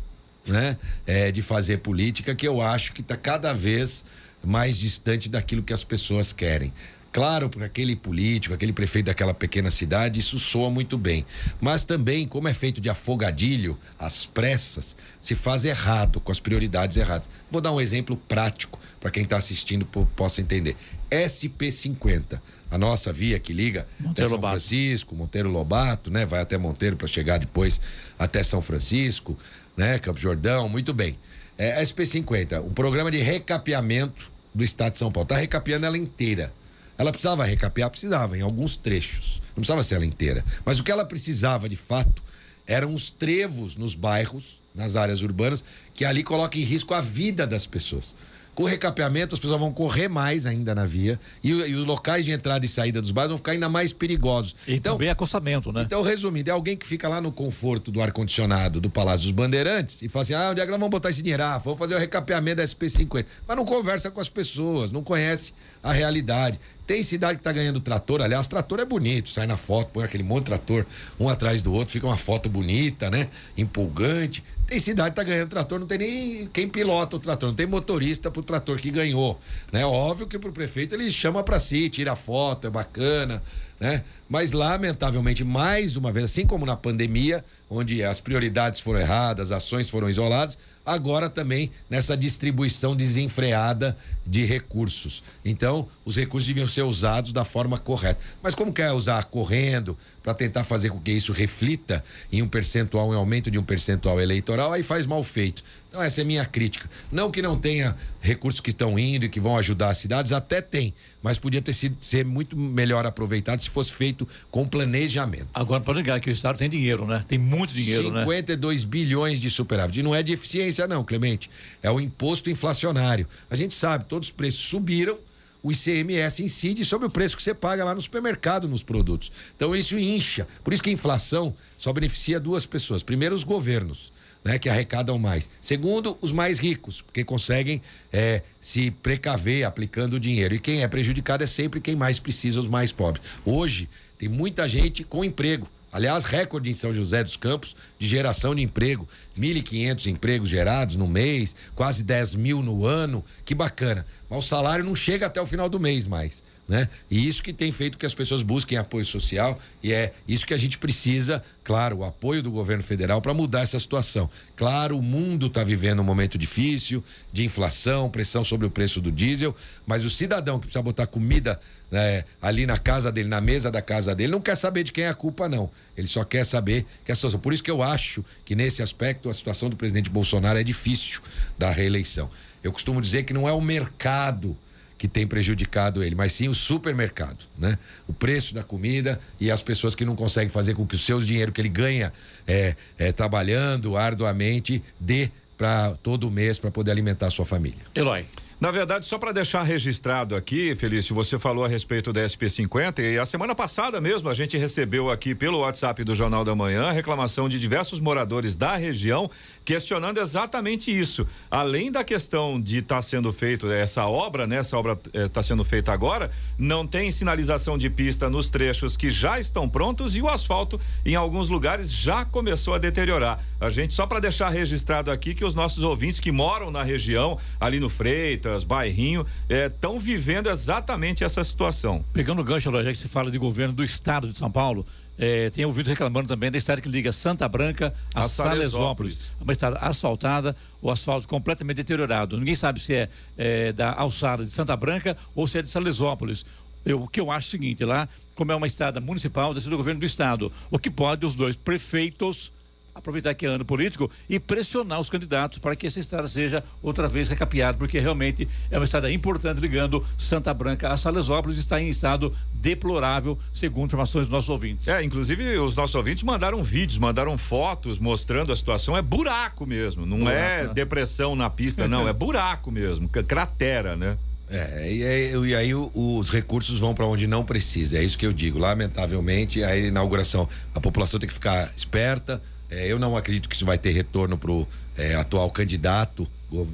né, 0.47 0.77
é, 1.07 1.31
de 1.31 1.43
fazer 1.43 1.79
política 1.79 2.35
que 2.35 2.47
eu 2.47 2.61
acho 2.61 2.93
que 2.93 3.01
está 3.01 3.17
cada 3.17 3.53
vez 3.53 4.05
mais 4.43 4.79
distante 4.79 5.29
daquilo 5.29 5.63
que 5.63 5.73
as 5.73 5.85
pessoas 5.85 6.33
querem. 6.33 6.73
Claro, 7.15 7.49
para 7.49 7.67
aquele 7.67 7.95
político, 7.95 8.57
aquele 8.57 8.73
prefeito 8.73 9.07
daquela 9.07 9.33
pequena 9.33 9.71
cidade, 9.71 10.19
isso 10.19 10.37
soa 10.41 10.69
muito 10.69 10.99
bem. 10.99 11.25
Mas 11.61 11.85
também, 11.85 12.27
como 12.27 12.49
é 12.49 12.53
feito 12.53 12.81
de 12.81 12.91
afogadilho, 12.91 13.79
às 13.97 14.27
pressas, 14.27 14.97
se 15.21 15.37
faz 15.37 15.65
errado, 15.65 16.21
com 16.21 16.33
as 16.33 16.41
prioridades 16.41 16.97
erradas. 16.97 17.31
Vou 17.49 17.61
dar 17.61 17.71
um 17.71 17.81
exemplo 17.81 18.17
prático 18.17 18.81
para 18.99 19.13
quem 19.13 19.23
está 19.23 19.37
assistindo 19.37 19.87
possa 19.87 20.41
entender. 20.41 20.75
SP50, 21.15 22.41
a 22.71 22.79
nossa 22.79 23.13
via 23.13 23.39
que 23.39 23.53
liga 23.53 23.87
Monteiro 24.01 24.31
São 24.31 24.37
Lobato. 24.37 24.53
Francisco, 24.53 25.15
Monteiro 25.15 25.51
Lobato, 25.51 26.11
né? 26.11 26.27
Vai 26.27 26.41
até 26.41 26.59
Monteiro 26.59 26.97
para 26.97 27.07
chegar 27.07 27.39
depois 27.39 27.81
até 28.19 28.43
São 28.43 28.61
Francisco 28.61 29.39
né? 29.77 29.99
Campo 29.99 30.19
Jordão, 30.19 30.69
muito 30.69 30.93
bem. 30.93 31.19
É, 31.57 31.83
SP50, 31.83 32.63
um 32.63 32.73
programa 32.73 33.11
de 33.11 33.19
recapeamento 33.19 34.31
do 34.55 34.65
estado 34.65 34.93
de 34.93 34.99
São 34.99 35.11
Paulo. 35.11 35.25
Está 35.25 35.37
recapeando 35.37 35.87
ela 35.87 35.99
inteira. 35.99 36.53
Ela 36.97 37.11
precisava 37.11 37.45
recapear? 37.45 37.91
Precisava, 37.91 38.39
em 38.39 38.41
alguns 38.41 38.77
trechos. 38.77 39.43
Não 39.49 39.57
precisava 39.57 39.83
ser 39.83 39.97
ela 39.97 40.07
inteira. 40.07 40.45
Mas 40.65 40.79
o 40.79 40.85
que 40.85 40.91
ela 40.91 41.05
precisava, 41.05 41.69
de 41.69 41.77
fato, 41.77 42.23
eram 42.67 42.95
os 42.95 43.11
trevos 43.11 43.77
nos 43.77 43.95
bairros, 43.95 44.61
nas 44.75 44.97
áreas 44.97 45.23
urbanas, 45.23 45.65
que 45.93 46.05
ali 46.05 46.23
coloca 46.23 46.59
em 46.59 46.63
risco 46.63 46.95
a 46.95 47.01
vida 47.01 47.47
das 47.47 47.67
pessoas. 47.67 48.15
Com 48.55 48.63
o 48.63 48.67
recapeamento, 48.67 49.35
as 49.35 49.41
pessoas 49.41 49.59
vão 49.59 49.73
correr 49.73 50.09
mais 50.09 50.47
ainda 50.47 50.75
na 50.75 50.87
via 50.87 51.19
e, 51.43 51.51
e, 51.51 51.75
os 51.75 51.85
locais 51.85 52.25
de 52.25 52.31
entrada 52.31 52.65
e 52.65 52.69
saída 52.69 53.01
dos 53.01 53.11
bairros 53.11 53.31
vão 53.31 53.39
ficar 53.39 53.53
ainda 53.53 53.69
mais 53.69 53.93
perigosos. 53.93 54.55
E 54.67 54.75
então, 54.75 54.95
também 54.95 55.09
acostamento, 55.09 55.73
né? 55.73 55.83
Então, 55.83 56.03
resumindo, 56.03 56.51
é 56.51 56.53
alguém 56.53 56.77
que 56.77 56.87
fica 56.87 57.09
lá 57.09 57.21
no 57.21 57.33
conforto 57.33 57.91
do 57.91 58.01
ar-condicionado 58.01 58.81
do 58.81 58.89
Palácio 58.89 59.23
dos 59.23 59.31
Bandeirantes 59.33 60.03
e 60.03 60.09
fala 60.09 60.23
assim: 60.23 60.35
ah, 60.35 60.51
onde 60.51 60.61
é 60.61 60.65
que 60.65 60.71
nós 60.71 60.79
vamos 60.79 60.91
botar 60.91 61.11
esse 61.11 61.23
dinheiro? 61.23 61.43
Ah, 61.43 61.59
vamos 61.59 61.79
fazer 61.79 61.95
o 61.95 61.99
recapeamento 61.99 62.57
da 62.57 62.65
SP50. 62.65 63.27
Mas 63.47 63.57
não 63.57 63.65
conversa 63.65 64.11
com 64.11 64.21
as 64.21 64.29
pessoas, 64.29 64.93
não 64.93 65.03
conhece 65.03 65.53
a 65.83 65.93
realidade. 65.93 66.61
Tem 66.87 67.03
cidade 67.03 67.39
que 67.39 67.45
tá 67.45 67.51
ganhando 67.51 67.81
trator, 67.81 68.21
aliás, 68.21 68.47
trator 68.47 68.79
é 68.79 68.85
bonito, 68.85 69.31
sai 69.31 69.47
na 69.47 69.57
foto, 69.57 69.91
põe 69.91 70.05
aquele 70.05 70.23
monte 70.23 70.41
de 70.41 70.47
trator 70.47 70.85
um 71.19 71.31
atrás 71.31 71.63
do 71.63 71.73
outro, 71.73 71.93
fica 71.93 72.07
uma 72.07 72.19
foto 72.19 72.51
bonita, 72.51 73.11
né? 73.11 73.29
Empolgante. 73.57 74.45
Tem 74.67 74.79
cidade 74.79 75.11
que 75.11 75.17
tá 75.17 75.23
ganhando 75.23 75.49
trator, 75.49 75.81
não 75.81 75.87
tem 75.87 75.99
nem 75.99 76.47
quem 76.53 76.69
pilota 76.69 77.17
o 77.17 77.19
trator, 77.19 77.49
não 77.49 77.57
tem 77.57 77.67
motorista 77.67 78.31
pro 78.31 78.43
trator 78.43 78.77
que 78.79 78.91
ganhou, 78.91 79.41
né? 79.73 79.85
Óbvio 79.87 80.27
que 80.27 80.39
pro 80.39 80.53
prefeito 80.53 80.95
ele 80.95 81.11
chama 81.11 81.43
para 81.43 81.59
si, 81.59 81.89
tira 81.89 82.15
foto, 82.15 82.67
é 82.67 82.71
bacana, 82.71 83.43
né? 83.81 84.05
Mas 84.29 84.53
lamentavelmente, 84.53 85.43
mais 85.43 85.97
uma 85.97 86.13
vez, 86.13 86.25
assim 86.27 86.47
como 86.47 86.67
na 86.67 86.77
pandemia, 86.77 87.43
onde 87.69 88.05
as 88.05 88.21
prioridades 88.21 88.81
foram 88.81 89.01
erradas, 89.01 89.51
as 89.51 89.65
ações 89.65 89.89
foram 89.89 90.09
isoladas, 90.09 90.59
agora 90.85 91.31
também 91.31 91.71
nessa 91.89 92.17
distribuição 92.17 92.95
desenfreada 92.95 93.97
de 94.27 94.45
recursos. 94.45 95.23
Então, 95.45 95.89
os 96.05 96.17
recursos 96.17 96.47
deviam 96.47 96.67
ser 96.67 96.83
usados 96.83 97.33
da 97.33 97.45
forma 97.45 97.79
correta. 97.79 98.21
Mas 98.43 98.55
como 98.55 98.73
quer 98.73 98.93
usar 98.93 99.25
correndo 99.25 99.97
para 100.25 100.33
tentar 100.33 100.65
fazer 100.65 100.89
com 100.89 100.99
que 100.99 101.13
isso 101.13 101.35
reflita 101.35 102.03
em 102.33 102.41
um 102.41 102.49
percentual, 102.49 103.13
em 103.13 103.17
aumento 103.17 103.51
de 103.51 103.59
um 103.59 103.63
percentual 103.63 104.19
eleitoral, 104.19 104.73
aí 104.73 104.83
faz 104.83 105.05
mal 105.05 105.23
feito. 105.23 105.63
Então 105.87 106.03
essa 106.03 106.23
é 106.23 106.25
minha 106.25 106.47
crítica. 106.47 106.89
Não 107.13 107.31
que 107.31 107.43
não 107.43 107.59
tenha 107.59 107.95
recursos 108.23 108.59
que 108.59 108.71
estão 108.71 108.99
indo 108.99 109.27
e 109.27 109.29
que 109.29 109.39
vão 109.39 109.55
ajudar 109.59 109.91
as 109.91 109.99
cidades, 109.99 110.33
até 110.33 110.63
tem, 110.63 110.95
mas 111.23 111.39
podia 111.39 111.61
ter 111.61 111.75
sido 111.75 111.97
ser 112.01 112.25
muito 112.25 112.57
melhor 112.57 113.05
aproveitado 113.05 113.61
se 113.61 113.69
fosse 113.69 113.93
feito 113.93 114.27
com 114.51 114.67
planejamento. 114.67 115.49
Agora 115.53 115.83
pode 115.83 115.99
ligar 115.99 116.19
que 116.21 116.31
o 116.31 116.33
estado 116.33 116.57
tem 116.57 116.71
dinheiro, 116.71 117.07
né? 117.07 117.23
Tem 117.29 117.39
muito 117.39 117.75
dinheiro, 117.75 118.05
52 118.05 118.83
né? 118.83 118.91
bilhões 118.91 119.41
de 119.41 119.51
superávit. 119.51 120.01
E 120.01 120.03
não 120.03 120.15
é 120.15 120.23
de 120.23 120.33
eficiência 120.33 120.89
não, 120.89 121.05
Clemente. 121.05 121.51
É 121.83 121.91
o 121.91 122.01
imposto 122.01 122.49
inflacionário. 122.49 123.29
A 123.51 123.55
gente 123.55 123.75
sabe, 123.75 124.07
todos 124.07 124.29
os 124.29 124.35
preços 124.35 124.61
subiram 124.61 125.19
o 125.65 125.73
ICMS 125.73 126.45
incide 126.45 126.85
sobre 126.85 127.07
o 127.09 127.11
preço 127.11 127.35
que 127.35 127.43
você 127.43 127.55
paga 127.55 127.83
lá 127.83 127.95
no 127.95 128.01
supermercado 128.01 128.69
nos 128.69 128.83
produtos. 128.83 129.33
Então 129.57 129.75
isso 129.75 129.99
incha. 129.99 130.47
Por 130.63 130.75
isso 130.75 130.83
que 130.83 130.91
a 130.91 130.93
inflação 130.93 131.57
só 131.79 131.91
beneficia 131.91 132.39
duas 132.39 132.67
pessoas. 132.67 133.03
Primeiro, 133.03 133.35
os 133.35 133.43
governos 133.43 134.13
né, 134.45 134.59
que 134.59 134.69
arrecadam 134.69 135.19
mais. 135.19 135.49
Segundo, 135.63 136.19
os 136.21 136.31
mais 136.31 136.59
ricos, 136.59 137.01
porque 137.01 137.25
conseguem 137.25 137.81
é, 138.13 138.43
se 138.61 138.91
precaver 138.91 139.65
aplicando 139.65 140.15
o 140.15 140.21
dinheiro. 140.21 140.55
E 140.55 140.61
quem 140.61 140.83
é 140.83 140.89
prejudicado 140.89 141.43
é 141.43 141.47
sempre 141.47 141.81
quem 141.81 141.97
mais 141.97 142.21
precisa, 142.21 142.61
os 142.61 142.69
mais 142.69 142.93
pobres. 142.93 143.25
Hoje, 143.43 143.89
tem 144.19 144.29
muita 144.29 144.69
gente 144.69 145.03
com 145.03 145.25
emprego. 145.25 145.67
Aliás, 145.95 146.25
recorde 146.25 146.69
em 146.69 146.73
São 146.73 146.93
José 146.93 147.23
dos 147.23 147.37
Campos 147.37 147.77
de 147.97 148.09
geração 148.09 148.53
de 148.53 148.63
emprego. 148.63 149.09
1.500 149.39 150.07
empregos 150.09 150.49
gerados 150.49 150.97
no 150.97 151.07
mês, 151.07 151.55
quase 151.77 152.03
10 152.03 152.35
mil 152.35 152.61
no 152.65 152.85
ano. 152.85 153.25
Que 153.45 153.55
bacana. 153.55 154.05
Mas 154.29 154.45
o 154.45 154.49
salário 154.49 154.85
não 154.85 154.97
chega 154.97 155.27
até 155.27 155.41
o 155.41 155.47
final 155.47 155.69
do 155.69 155.79
mês 155.79 156.05
mais 156.05 156.43
né? 156.67 156.89
E 157.11 157.29
isso 157.29 157.43
que 157.43 157.53
tem 157.53 157.71
feito 157.71 157.99
que 157.99 158.07
as 158.07 158.15
pessoas 158.15 158.43
busquem 158.43 158.79
apoio 158.79 159.05
social 159.05 159.59
e 159.83 159.93
é 159.93 160.15
isso 160.27 160.47
que 160.47 160.55
a 160.55 160.57
gente 160.57 160.79
precisa, 160.79 161.45
claro, 161.63 161.99
o 161.99 162.05
apoio 162.05 162.43
do 162.43 162.51
governo 162.51 162.83
federal 162.83 163.21
para 163.21 163.35
mudar 163.35 163.61
essa 163.61 163.79
situação. 163.79 164.31
Claro, 164.57 164.99
o 164.99 165.03
mundo 165.03 165.47
está 165.49 165.63
vivendo 165.63 166.01
um 166.01 166.05
momento 166.05 166.39
difícil 166.39 167.05
de 167.33 167.45
inflação, 167.45 168.09
pressão 168.09 168.43
sobre 168.43 168.67
o 168.67 168.71
preço 168.71 169.01
do 169.01 169.13
diesel, 169.13 169.55
mas 169.87 170.05
o 170.05 170.11
cidadão 170.11 170.59
que 170.59 170.67
precisa 170.67 170.83
botar 170.83 171.07
comida 171.07 171.61
né, 171.91 172.25
ali 172.41 172.67
na 172.67 172.79
casa 172.79 173.13
dele, 173.13 173.29
na 173.29 173.41
mesa 173.41 173.71
da 173.71 173.83
casa 173.83 174.15
dele, 174.15 174.33
não 174.33 174.41
quer 174.41 174.57
saber 174.57 174.85
de 174.85 174.93
quem 174.93 175.05
é 175.05 175.09
a 175.09 175.15
culpa, 175.15 175.49
não. 175.49 175.71
Ele 175.97 176.07
só 176.07 176.25
quer 176.25 176.45
saber 176.45 176.87
que 177.05 177.13
a 177.13 177.15
situação. 177.15 177.39
Por 177.39 177.53
isso 177.53 177.63
que 177.63 177.71
eu 177.71 177.83
acho 177.83 178.25
que 178.45 178.55
nesse 178.55 178.83
aspecto 178.83 179.29
a 179.29 179.35
situação 179.35 179.69
do 179.69 179.77
presidente 179.77 180.09
Bolsonaro 180.09 180.59
é 180.59 180.65
difícil 180.65 181.21
da 181.59 181.71
reeleição. 181.71 182.31
Eu 182.63 182.73
costumo 182.73 183.01
dizer 183.01 183.25
que 183.25 183.35
não 183.35 183.47
é 183.47 183.53
o 183.53 183.61
mercado 183.61 184.57
que 184.97 185.09
tem 185.09 185.27
prejudicado 185.27 186.03
ele, 186.03 186.15
mas 186.15 186.33
sim 186.33 186.49
o 186.49 186.55
supermercado, 186.55 187.45
né? 187.59 187.79
O 188.07 188.13
preço 188.13 188.55
da 188.55 188.63
comida 188.63 189.21
e 189.41 189.51
as 189.51 189.63
pessoas 189.63 189.95
que 189.95 190.05
não 190.05 190.15
conseguem 190.15 190.49
fazer 190.49 190.75
com 190.75 190.87
que 190.87 190.95
o 190.95 190.99
seu 190.99 191.21
dinheiro 191.21 191.53
que 191.53 191.61
ele 191.61 191.69
ganha 191.69 192.13
é, 192.47 192.77
é 192.97 193.13
trabalhando 193.13 193.97
arduamente 193.97 194.83
dê 194.99 195.31
para 195.57 195.95
todo 196.03 196.31
mês 196.31 196.59
para 196.59 196.71
poder 196.71 196.91
alimentar 196.91 197.27
a 197.27 197.31
sua 197.31 197.47
família. 197.47 197.81
Eloy. 197.95 198.25
Na 198.65 198.71
verdade, 198.71 199.05
só 199.05 199.19
para 199.19 199.31
deixar 199.31 199.63
registrado 199.63 200.35
aqui, 200.35 200.75
Felício, 200.75 201.15
você 201.15 201.39
falou 201.39 201.67
a 201.67 201.69
respeito 201.69 202.15
da 202.15 202.25
SP50 202.25 202.99
e 203.01 203.19
a 203.19 203.27
semana 203.27 203.55
passada 203.55 204.01
mesmo 204.01 204.31
a 204.31 204.33
gente 204.33 204.57
recebeu 204.57 205.11
aqui 205.11 205.35
pelo 205.35 205.59
WhatsApp 205.59 206.03
do 206.03 206.15
Jornal 206.15 206.47
da 206.47 206.55
Manhã 206.55 206.87
a 206.87 206.91
reclamação 206.91 207.47
de 207.47 207.61
diversos 207.61 208.01
moradores 208.01 208.57
da 208.57 208.75
região 208.75 209.31
questionando 209.67 210.19
exatamente 210.19 210.91
isso. 210.91 211.29
Além 211.51 211.93
da 211.93 212.03
questão 212.03 212.59
de 212.59 212.79
estar 212.79 212.97
tá 212.97 213.03
sendo 213.03 213.31
feito 213.35 213.71
essa 213.71 214.07
obra, 214.07 214.47
né? 214.47 214.57
Essa 214.57 214.79
obra 214.79 214.99
está 215.13 215.41
eh, 215.41 215.43
sendo 215.43 215.63
feita 215.63 215.93
agora, 215.93 216.31
não 216.57 216.87
tem 216.87 217.13
sinalização 217.13 217.77
de 217.77 217.91
pista 217.91 218.31
nos 218.31 218.49
trechos 218.49 218.97
que 218.97 219.11
já 219.11 219.39
estão 219.39 219.69
prontos 219.69 220.17
e 220.17 220.23
o 220.23 220.29
asfalto 220.29 220.81
em 221.05 221.15
alguns 221.15 221.51
lugares 221.51 221.93
já 221.93 222.25
começou 222.25 222.73
a 222.73 222.79
deteriorar. 222.79 223.45
A 223.61 223.69
gente 223.69 223.93
só 223.93 224.07
para 224.07 224.21
deixar 224.21 224.49
registrado 224.49 225.11
aqui 225.11 225.35
que 225.35 225.45
os 225.45 225.55
nossos 225.55 225.85
ouvintes 225.85 226.19
que 226.19 226.33
moram 226.33 226.71
na 226.71 226.83
região, 226.83 227.39
ali 227.61 227.79
no 227.79 227.91
Freitas, 227.91 228.54
Bairrinho, 228.63 229.27
estão 229.49 229.97
eh, 229.97 229.99
vivendo 229.99 230.49
exatamente 230.49 231.25
essa 231.25 231.43
situação. 231.43 232.05
Pegando 232.13 232.41
o 232.41 232.45
gancho, 232.45 232.71
já 232.71 232.93
que 232.93 232.99
se 232.99 233.09
fala 233.09 233.31
de 233.31 233.39
governo 233.39 233.75
do 233.75 233.83
estado 233.83 234.31
de 234.31 234.39
São 234.39 234.51
Paulo, 234.51 234.87
é, 235.17 235.49
tenho 235.51 235.69
ouvido 235.69 235.89
reclamando 235.89 236.29
também 236.29 236.51
da 236.51 236.59
estrada 236.59 236.81
que 236.81 236.89
liga 236.89 237.13
Santa 237.13 237.49
Branca 237.49 237.95
a, 238.15 238.23
a 238.23 238.29
Salesópolis. 238.29 239.33
Uma 239.41 239.53
estrada 239.53 239.79
asfaltada, 239.79 240.57
o 240.83 240.91
asfalto 240.91 241.29
completamente 241.29 241.77
deteriorado. 241.77 242.37
Ninguém 242.37 242.57
sabe 242.57 242.81
se 242.81 242.95
é, 242.95 243.09
é 243.37 243.73
da 243.73 243.93
alçada 243.93 244.45
de 244.45 244.53
Santa 244.53 244.77
Branca 244.77 245.17
ou 245.35 245.47
se 245.47 245.59
é 245.59 245.63
de 245.63 245.71
Salesópolis. 245.71 246.45
Eu, 246.85 247.03
o 247.03 247.09
que 247.09 247.21
eu 247.21 247.31
acho 247.31 247.47
é 247.47 247.49
o 247.49 247.51
seguinte, 247.51 247.85
lá, 247.85 248.09
como 248.35 248.53
é 248.53 248.55
uma 248.55 248.67
estrada 248.67 249.01
municipal, 249.01 249.55
deve 249.55 249.65
ser 249.65 249.71
do 249.71 249.77
governo 249.77 250.01
do 250.01 250.07
estado. 250.07 250.53
O 250.71 250.79
que 250.79 250.91
pode 250.91 251.25
os 251.25 251.35
dois 251.35 251.57
prefeitos 251.57 252.53
aproveitar 252.95 253.35
que 253.35 253.45
é 253.45 253.49
ano 253.49 253.65
político 253.65 254.11
e 254.29 254.39
pressionar 254.39 255.01
os 255.01 255.11
candidatos 255.11 255.59
para 255.59 255.75
que 255.75 255.87
essa 255.87 255.99
estrada 255.99 256.29
seja 256.29 256.63
outra 256.83 257.09
vez 257.09 257.29
recapeada, 257.29 257.77
porque 257.77 257.99
realmente 257.99 258.49
é 258.71 258.79
uma 258.79 258.85
estrada 258.85 259.11
importante 259.11 259.61
ligando 259.61 260.05
Santa 260.17 260.55
Branca 260.55 260.93
a 260.93 260.97
Salesópolis, 260.97 261.59
está 261.59 261.81
em 261.81 261.89
estado 261.89 262.35
deplorável, 262.53 263.39
segundo 263.53 263.87
informações 263.87 264.27
dos 264.27 264.33
nossos 264.33 264.49
ouvintes. 264.49 264.87
É, 264.87 265.03
inclusive 265.03 265.59
os 265.59 265.75
nossos 265.75 265.95
ouvintes 265.95 266.23
mandaram 266.23 266.63
vídeos, 266.63 266.99
mandaram 266.99 267.37
fotos 267.37 267.99
mostrando 267.99 268.53
a 268.53 268.57
situação, 268.57 268.97
é 268.97 269.03
buraco 269.03 269.67
mesmo, 269.67 270.07
não 270.07 270.19
buraco, 270.19 270.39
é 270.39 270.67
né? 270.67 270.75
depressão 270.75 271.35
na 271.35 271.51
pista, 271.51 271.89
não, 271.89 272.07
é 272.09 272.13
buraco 272.13 272.71
mesmo, 272.71 273.09
cratera, 273.09 273.97
né? 273.97 274.17
É, 274.49 274.93
e 274.93 275.05
aí, 275.05 275.49
e 275.49 275.55
aí 275.55 275.75
os 275.75 276.31
recursos 276.31 276.79
vão 276.79 276.95
para 276.95 277.07
onde 277.07 277.27
não 277.27 277.45
precisa, 277.45 277.99
é 277.99 278.05
isso 278.05 278.17
que 278.17 278.27
eu 278.27 278.33
digo. 278.33 278.59
Lamentavelmente, 278.59 279.65
a 279.65 279.77
inauguração, 279.77 280.49
a 280.75 280.81
população 280.81 281.19
tem 281.19 281.27
que 281.27 281.35
ficar 281.35 281.73
esperta, 281.75 282.43
é, 282.75 282.87
eu 282.89 282.99
não 282.99 283.17
acredito 283.17 283.49
que 283.49 283.55
isso 283.55 283.65
vai 283.65 283.79
ter 283.79 283.93
retorno 283.93 284.37
para 284.37 284.51
o 284.51 284.69
é, 284.97 285.15
atual 285.15 285.51
candidato, 285.51 286.29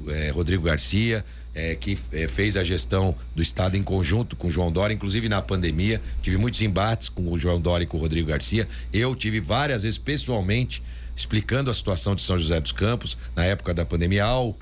é, 0.09 0.29
Rodrigo 0.29 0.63
Garcia, 0.63 1.23
é, 1.53 1.75
que 1.75 1.97
é, 2.11 2.27
fez 2.27 2.55
a 2.55 2.63
gestão 2.63 3.15
do 3.35 3.41
Estado 3.41 3.75
em 3.77 3.83
conjunto 3.83 4.35
com 4.35 4.47
o 4.47 4.51
João 4.51 4.71
Dória, 4.71 4.93
inclusive 4.93 5.27
na 5.29 5.41
pandemia. 5.41 6.01
Tive 6.21 6.37
muitos 6.37 6.61
embates 6.61 7.09
com 7.09 7.31
o 7.31 7.37
João 7.37 7.59
Dória 7.59 7.83
e 7.83 7.87
com 7.87 7.97
o 7.97 7.99
Rodrigo 7.99 8.29
Garcia. 8.29 8.67
Eu 8.91 9.15
tive 9.15 9.39
várias 9.39 9.83
vezes 9.83 9.97
pessoalmente 9.97 10.81
explicando 11.15 11.69
a 11.69 11.73
situação 11.73 12.15
de 12.15 12.21
São 12.21 12.37
José 12.37 12.59
dos 12.59 12.71
Campos 12.71 13.17
na 13.35 13.43
época 13.43 13.73
da 13.73 13.85
pandemia 13.85 14.23
ao 14.23 14.57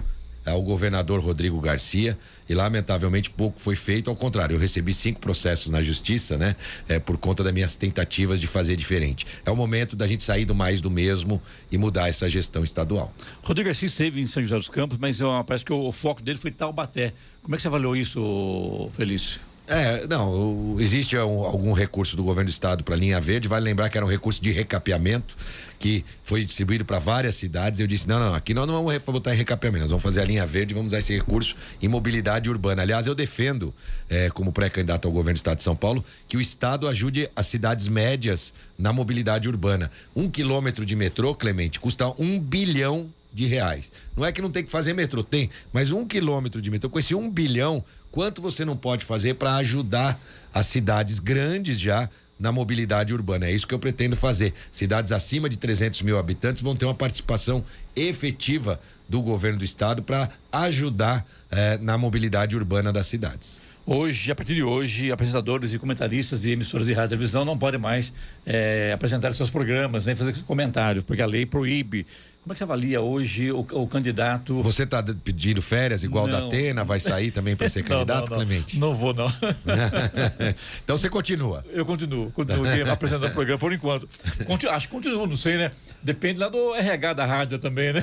ao 0.49 0.61
governador 0.61 1.19
Rodrigo 1.19 1.59
Garcia 1.61 2.17
e 2.47 2.53
lamentavelmente 2.53 3.29
pouco 3.29 3.59
foi 3.59 3.75
feito. 3.75 4.09
Ao 4.09 4.15
contrário, 4.15 4.55
eu 4.55 4.59
recebi 4.59 4.93
cinco 4.93 5.19
processos 5.19 5.71
na 5.71 5.81
justiça, 5.81 6.37
né? 6.37 6.55
É, 6.87 6.99
por 6.99 7.17
conta 7.17 7.43
das 7.43 7.53
minhas 7.53 7.77
tentativas 7.77 8.41
de 8.41 8.47
fazer 8.47 8.75
diferente. 8.75 9.25
É 9.45 9.51
o 9.51 9.55
momento 9.55 9.95
da 9.95 10.07
gente 10.07 10.23
sair 10.23 10.45
do 10.45 10.55
mais 10.55 10.81
do 10.81 10.89
mesmo 10.89 11.41
e 11.71 11.77
mudar 11.77 12.09
essa 12.09 12.29
gestão 12.29 12.63
estadual. 12.63 13.13
Rodrigo 13.43 13.67
Garcia 13.67 13.87
esteve 13.87 14.21
em 14.21 14.25
São 14.25 14.41
José 14.41 14.55
dos 14.55 14.69
Campos, 14.69 14.97
mas 14.97 15.19
eu, 15.19 15.29
parece 15.45 15.63
que 15.63 15.73
o, 15.73 15.87
o 15.87 15.91
foco 15.91 16.21
dele 16.21 16.37
foi 16.37 16.51
Taubaté. 16.51 17.13
Como 17.43 17.55
é 17.55 17.57
que 17.57 17.61
você 17.61 17.67
avaliou 17.67 17.95
isso, 17.95 18.89
Felício? 18.93 19.48
É, 19.69 20.07
não, 20.07 20.77
existe 20.79 21.15
algum 21.15 21.73
recurso 21.73 22.17
do 22.17 22.23
governo 22.23 22.49
do 22.49 22.51
estado 22.51 22.83
para 22.83 22.95
linha 22.95 23.21
verde, 23.21 23.47
vale 23.47 23.65
lembrar 23.65 23.87
que 23.87 23.97
era 23.97 24.05
um 24.05 24.09
recurso 24.09 24.41
de 24.41 24.49
recapeamento 24.49 25.37
que 25.77 26.03
foi 26.23 26.43
distribuído 26.43 26.83
para 26.83 26.97
várias 26.97 27.35
cidades. 27.35 27.79
Eu 27.79 27.85
disse: 27.85 28.07
não, 28.07 28.19
não, 28.19 28.33
aqui 28.33 28.51
nós 28.51 28.65
não 28.65 28.83
vamos 28.83 28.97
botar 29.05 29.31
em 29.31 29.37
recapeamento, 29.37 29.81
nós 29.81 29.91
vamos 29.91 30.01
fazer 30.01 30.21
a 30.21 30.25
linha 30.25 30.43
verde, 30.43 30.73
vamos 30.73 30.87
usar 30.87 30.97
esse 30.97 31.15
recurso 31.15 31.55
em 31.79 31.87
mobilidade 31.87 32.49
urbana. 32.49 32.81
Aliás, 32.81 33.05
eu 33.05 33.13
defendo, 33.13 33.71
é, 34.09 34.31
como 34.31 34.51
pré-candidato 34.51 35.07
ao 35.07 35.11
governo 35.11 35.35
do 35.35 35.37
estado 35.37 35.57
de 35.57 35.63
São 35.63 35.75
Paulo, 35.75 36.03
que 36.27 36.35
o 36.35 36.41
estado 36.41 36.87
ajude 36.87 37.29
as 37.35 37.45
cidades 37.45 37.87
médias 37.87 38.55
na 38.75 38.91
mobilidade 38.91 39.47
urbana. 39.47 39.91
Um 40.15 40.31
quilômetro 40.31 40.83
de 40.83 40.95
metrô, 40.95 41.35
Clemente, 41.35 41.79
custa 41.79 42.07
um 42.17 42.39
bilhão 42.39 43.07
de 43.33 43.45
reais. 43.45 43.91
Não 44.15 44.25
é 44.25 44.31
que 44.31 44.41
não 44.41 44.51
tem 44.51 44.63
que 44.63 44.71
fazer 44.71 44.93
metrô, 44.93 45.23
tem, 45.23 45.49
mas 45.71 45.91
um 45.91 46.05
quilômetro 46.05 46.61
de 46.61 46.69
metrô, 46.71 46.89
com 46.89 46.99
esse 46.99 47.13
um 47.15 47.29
bilhão, 47.29 47.83
quanto 48.11 48.41
você 48.41 48.65
não 48.65 48.75
pode 48.75 49.05
fazer 49.05 49.35
para 49.35 49.55
ajudar 49.55 50.19
as 50.53 50.65
cidades 50.65 51.19
grandes 51.19 51.79
já 51.79 52.09
na 52.39 52.51
mobilidade 52.51 53.13
urbana. 53.13 53.47
É 53.47 53.51
isso 53.51 53.67
que 53.67 53.73
eu 53.73 53.79
pretendo 53.79 54.15
fazer. 54.15 54.53
Cidades 54.71 55.11
acima 55.11 55.49
de 55.49 55.57
300 55.57 56.01
mil 56.03 56.17
habitantes 56.17 56.63
vão 56.63 56.75
ter 56.75 56.85
uma 56.85 56.95
participação 56.95 57.63
efetiva 57.95 58.79
do 59.09 59.21
governo 59.21 59.59
do 59.59 59.65
estado 59.65 60.01
para 60.01 60.29
ajudar 60.51 61.27
eh, 61.51 61.77
na 61.81 61.97
mobilidade 61.97 62.55
urbana 62.55 62.93
das 62.93 63.07
cidades. 63.07 63.61
Hoje, 63.85 64.31
a 64.31 64.35
partir 64.35 64.53
de 64.53 64.61
hoje, 64.61 65.11
apresentadores 65.11 65.73
e 65.73 65.79
comentaristas 65.79 66.43
de 66.43 66.51
emissoras 66.51 66.85
de 66.85 66.93
rádio 66.93 67.07
e 67.07 67.09
televisão 67.09 67.43
não 67.43 67.57
podem 67.57 67.79
mais 67.79 68.13
eh, 68.45 68.91
apresentar 68.93 69.33
seus 69.33 69.49
programas, 69.49 70.05
nem 70.05 70.15
fazer 70.15 70.39
comentários, 70.43 71.03
porque 71.03 71.23
a 71.23 71.25
lei 71.25 71.43
proíbe 71.45 72.05
como 72.49 72.53
é 72.53 72.55
que 72.55 72.57
você 72.57 72.63
avalia 72.63 72.99
hoje 72.99 73.51
o, 73.51 73.59
o 73.59 73.87
candidato? 73.87 74.63
Você 74.63 74.81
está 74.81 75.03
pedindo 75.03 75.61
férias 75.61 76.03
igual 76.03 76.25
não. 76.25 76.39
da 76.39 76.47
Atena? 76.47 76.83
Vai 76.83 76.99
sair 76.99 77.29
também 77.29 77.55
para 77.55 77.69
ser 77.69 77.83
candidato, 77.85 78.31
não, 78.31 78.39
não, 78.39 78.45
Clemente? 78.45 78.79
Não 78.79 78.95
vou, 78.95 79.13
não. 79.13 79.27
então 80.83 80.97
você 80.97 81.11
continua. 81.11 81.63
Eu 81.69 81.85
continuo, 81.85 82.31
continuo 82.31 82.65
apresentando 82.91 83.29
o 83.29 83.33
programa 83.33 83.59
por 83.59 83.71
enquanto. 83.71 84.09
Continu, 84.45 84.71
acho 84.71 84.87
que 84.87 84.95
continuo, 84.95 85.27
não 85.27 85.37
sei, 85.37 85.57
né? 85.57 85.71
Depende 86.01 86.39
lá 86.39 86.49
do 86.49 86.73
RH 86.73 87.13
da 87.13 87.25
rádio 87.27 87.59
também, 87.59 87.93
né? 87.93 88.01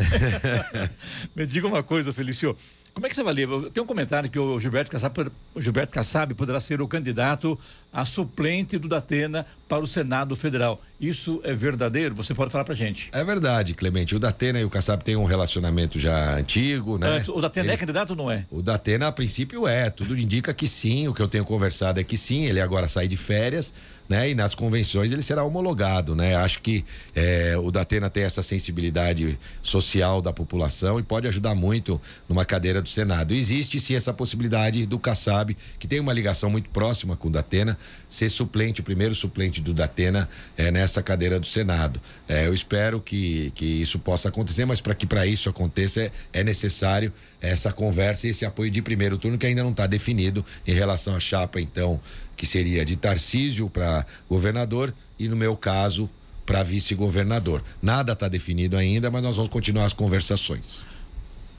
Me 1.35 1.44
diga 1.44 1.66
uma 1.66 1.82
coisa, 1.82 2.12
Felício. 2.12 2.56
Como 2.96 3.04
é 3.04 3.11
que 3.11 3.14
você 3.14 3.20
avalia? 3.20 3.46
Tem 3.74 3.82
um 3.82 3.87
comentário 3.87 4.30
que 4.30 4.38
o 4.38 4.59
Gilberto 4.59 4.90
Kassab, 4.90 5.30
o 5.54 5.61
Gilberto 5.61 5.92
Kassab 5.92 6.32
poderá 6.32 6.59
ser 6.59 6.80
o 6.80 6.88
candidato 6.88 7.59
a 7.92 8.06
suplente 8.06 8.78
do 8.78 8.88
Datena 8.88 9.44
para 9.68 9.82
o 9.82 9.87
Senado 9.87 10.35
Federal. 10.35 10.82
Isso 10.98 11.38
é 11.44 11.52
verdadeiro? 11.52 12.14
Você 12.14 12.35
pode 12.35 12.50
falar 12.50 12.64
pra 12.64 12.74
gente. 12.74 13.11
É 13.12 13.22
verdade, 13.22 13.74
Clemente. 13.74 14.16
O 14.16 14.18
Datena 14.18 14.36
e 14.44 14.64
o 14.64 14.70
Kassab 14.70 15.03
têm 15.03 15.16
um 15.16 15.25
relacionamento 15.25 15.99
já 15.99 16.37
antigo, 16.37 16.99
né? 16.99 17.22
O 17.29 17.40
Datena 17.40 17.66
é 17.66 17.68
ele, 17.68 17.75
é 17.75 17.77
candidato 17.77 18.11
ou 18.11 18.16
não 18.16 18.31
é? 18.31 18.44
O 18.51 18.62
Datena, 18.62 19.09
a 19.09 19.12
princípio, 19.12 19.66
é. 19.66 19.90
Tudo 19.90 20.16
indica 20.18 20.53
que 20.53 20.68
sim. 20.68 21.09
O 21.09 21.14
que 21.14 21.20
eu 21.20 21.29
tenho 21.29 21.44
conversado 21.44 22.01
é 22.01 22.05
que 22.05 22.16
sim. 22.16 22.44
Ele 22.44 22.61
agora 22.61 22.88
sai 22.88 23.09
de 23.09 23.16
férias, 23.16 23.72
né? 24.09 24.31
E 24.31 24.35
nas 24.35 24.55
convenções 24.55 25.12
ele 25.12 25.23
será 25.23 25.42
homologado, 25.45 26.14
né? 26.14 26.37
Acho 26.37 26.61
que 26.61 26.85
é, 27.14 27.57
o 27.57 27.71
Datena 27.71 28.09
tem 28.09 28.25
essa 28.25 28.42
sensibilidade 28.42 29.38
social 29.62 30.21
da 30.23 30.33
população 30.33 30.99
e 30.99 31.03
pode 31.03 31.27
ajudar 31.29 31.55
muito 31.55 32.01
numa 32.29 32.45
cadeira 32.45 32.81
do 32.81 32.88
Senado. 32.88 33.35
Existe 33.35 33.79
sim 33.81 33.95
essa 33.95 34.12
possibilidade 34.12 34.87
do 34.87 34.99
Kassab, 34.99 35.57
que 35.79 35.87
tem 35.87 36.01
uma 36.01 36.12
ligação 36.12 36.51
muito 36.51 36.71
próxima 36.71 37.16
com 37.16 37.29
o 37.29 37.31
Datena, 37.31 37.77
ser 38.09 38.29
suplente, 38.29 38.81
o 38.81 38.85
primeiro 38.85 39.14
suplente 39.14 39.61
do 39.61 39.73
Datena 39.73 40.29
é, 40.57 40.71
nessa 40.71 41.03
cadeira 41.03 41.38
do 41.38 41.47
Senado. 41.47 42.01
É, 42.29 42.47
eu 42.47 42.55
espero 42.55 43.01
que, 43.01 43.51
que 43.55 43.64
isso 43.64 43.99
possa 43.99 44.29
acontecer, 44.29 44.64
mas 44.64 44.81
para 44.81 44.95
que 44.95 45.07
para 45.07 45.27
isso 45.27 45.49
aconteça 45.49 46.03
é, 46.03 46.12
é 46.33 46.45
necessário 46.45 47.12
essa 47.40 47.73
conversa 47.73 48.27
e 48.27 48.31
esse 48.31 48.45
apoio 48.45 48.71
de 48.71 48.83
primeiro 48.83 49.16
turno 49.16 49.38
que 49.38 49.47
ainda 49.47 49.62
não 49.62 49.71
está 49.71 49.87
definido 49.87 50.45
em 50.66 50.73
relação 50.73 51.14
à 51.14 51.21
chapa, 51.21 51.61
então, 51.61 52.01
que 52.37 52.47
seria 52.47 52.84
de 52.84 52.97
Tarcísio 52.97 53.68
para 53.70 54.07
governador 54.28 54.95
e, 55.18 55.28
no 55.28 55.37
meu 55.37 55.57
caso, 55.57 56.09
para 56.45 56.62
vice-governador. 56.62 57.62
Nada 57.82 58.12
está 58.12 58.28
definido 58.28 58.76
ainda, 58.76 59.11
mas 59.11 59.22
nós 59.22 59.37
vamos 59.37 59.51
continuar 59.51 59.84
as 59.84 59.93
conversações. 59.93 60.84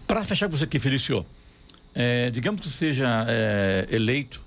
Para 0.07 0.23
fechar 0.23 0.47
com 0.47 0.55
você 0.57 0.63
aqui, 0.63 0.79
Felício, 0.79 1.25
é, 1.93 2.29
digamos 2.29 2.61
que 2.61 2.69
seja 2.69 3.25
é, 3.27 3.87
eleito 3.91 4.41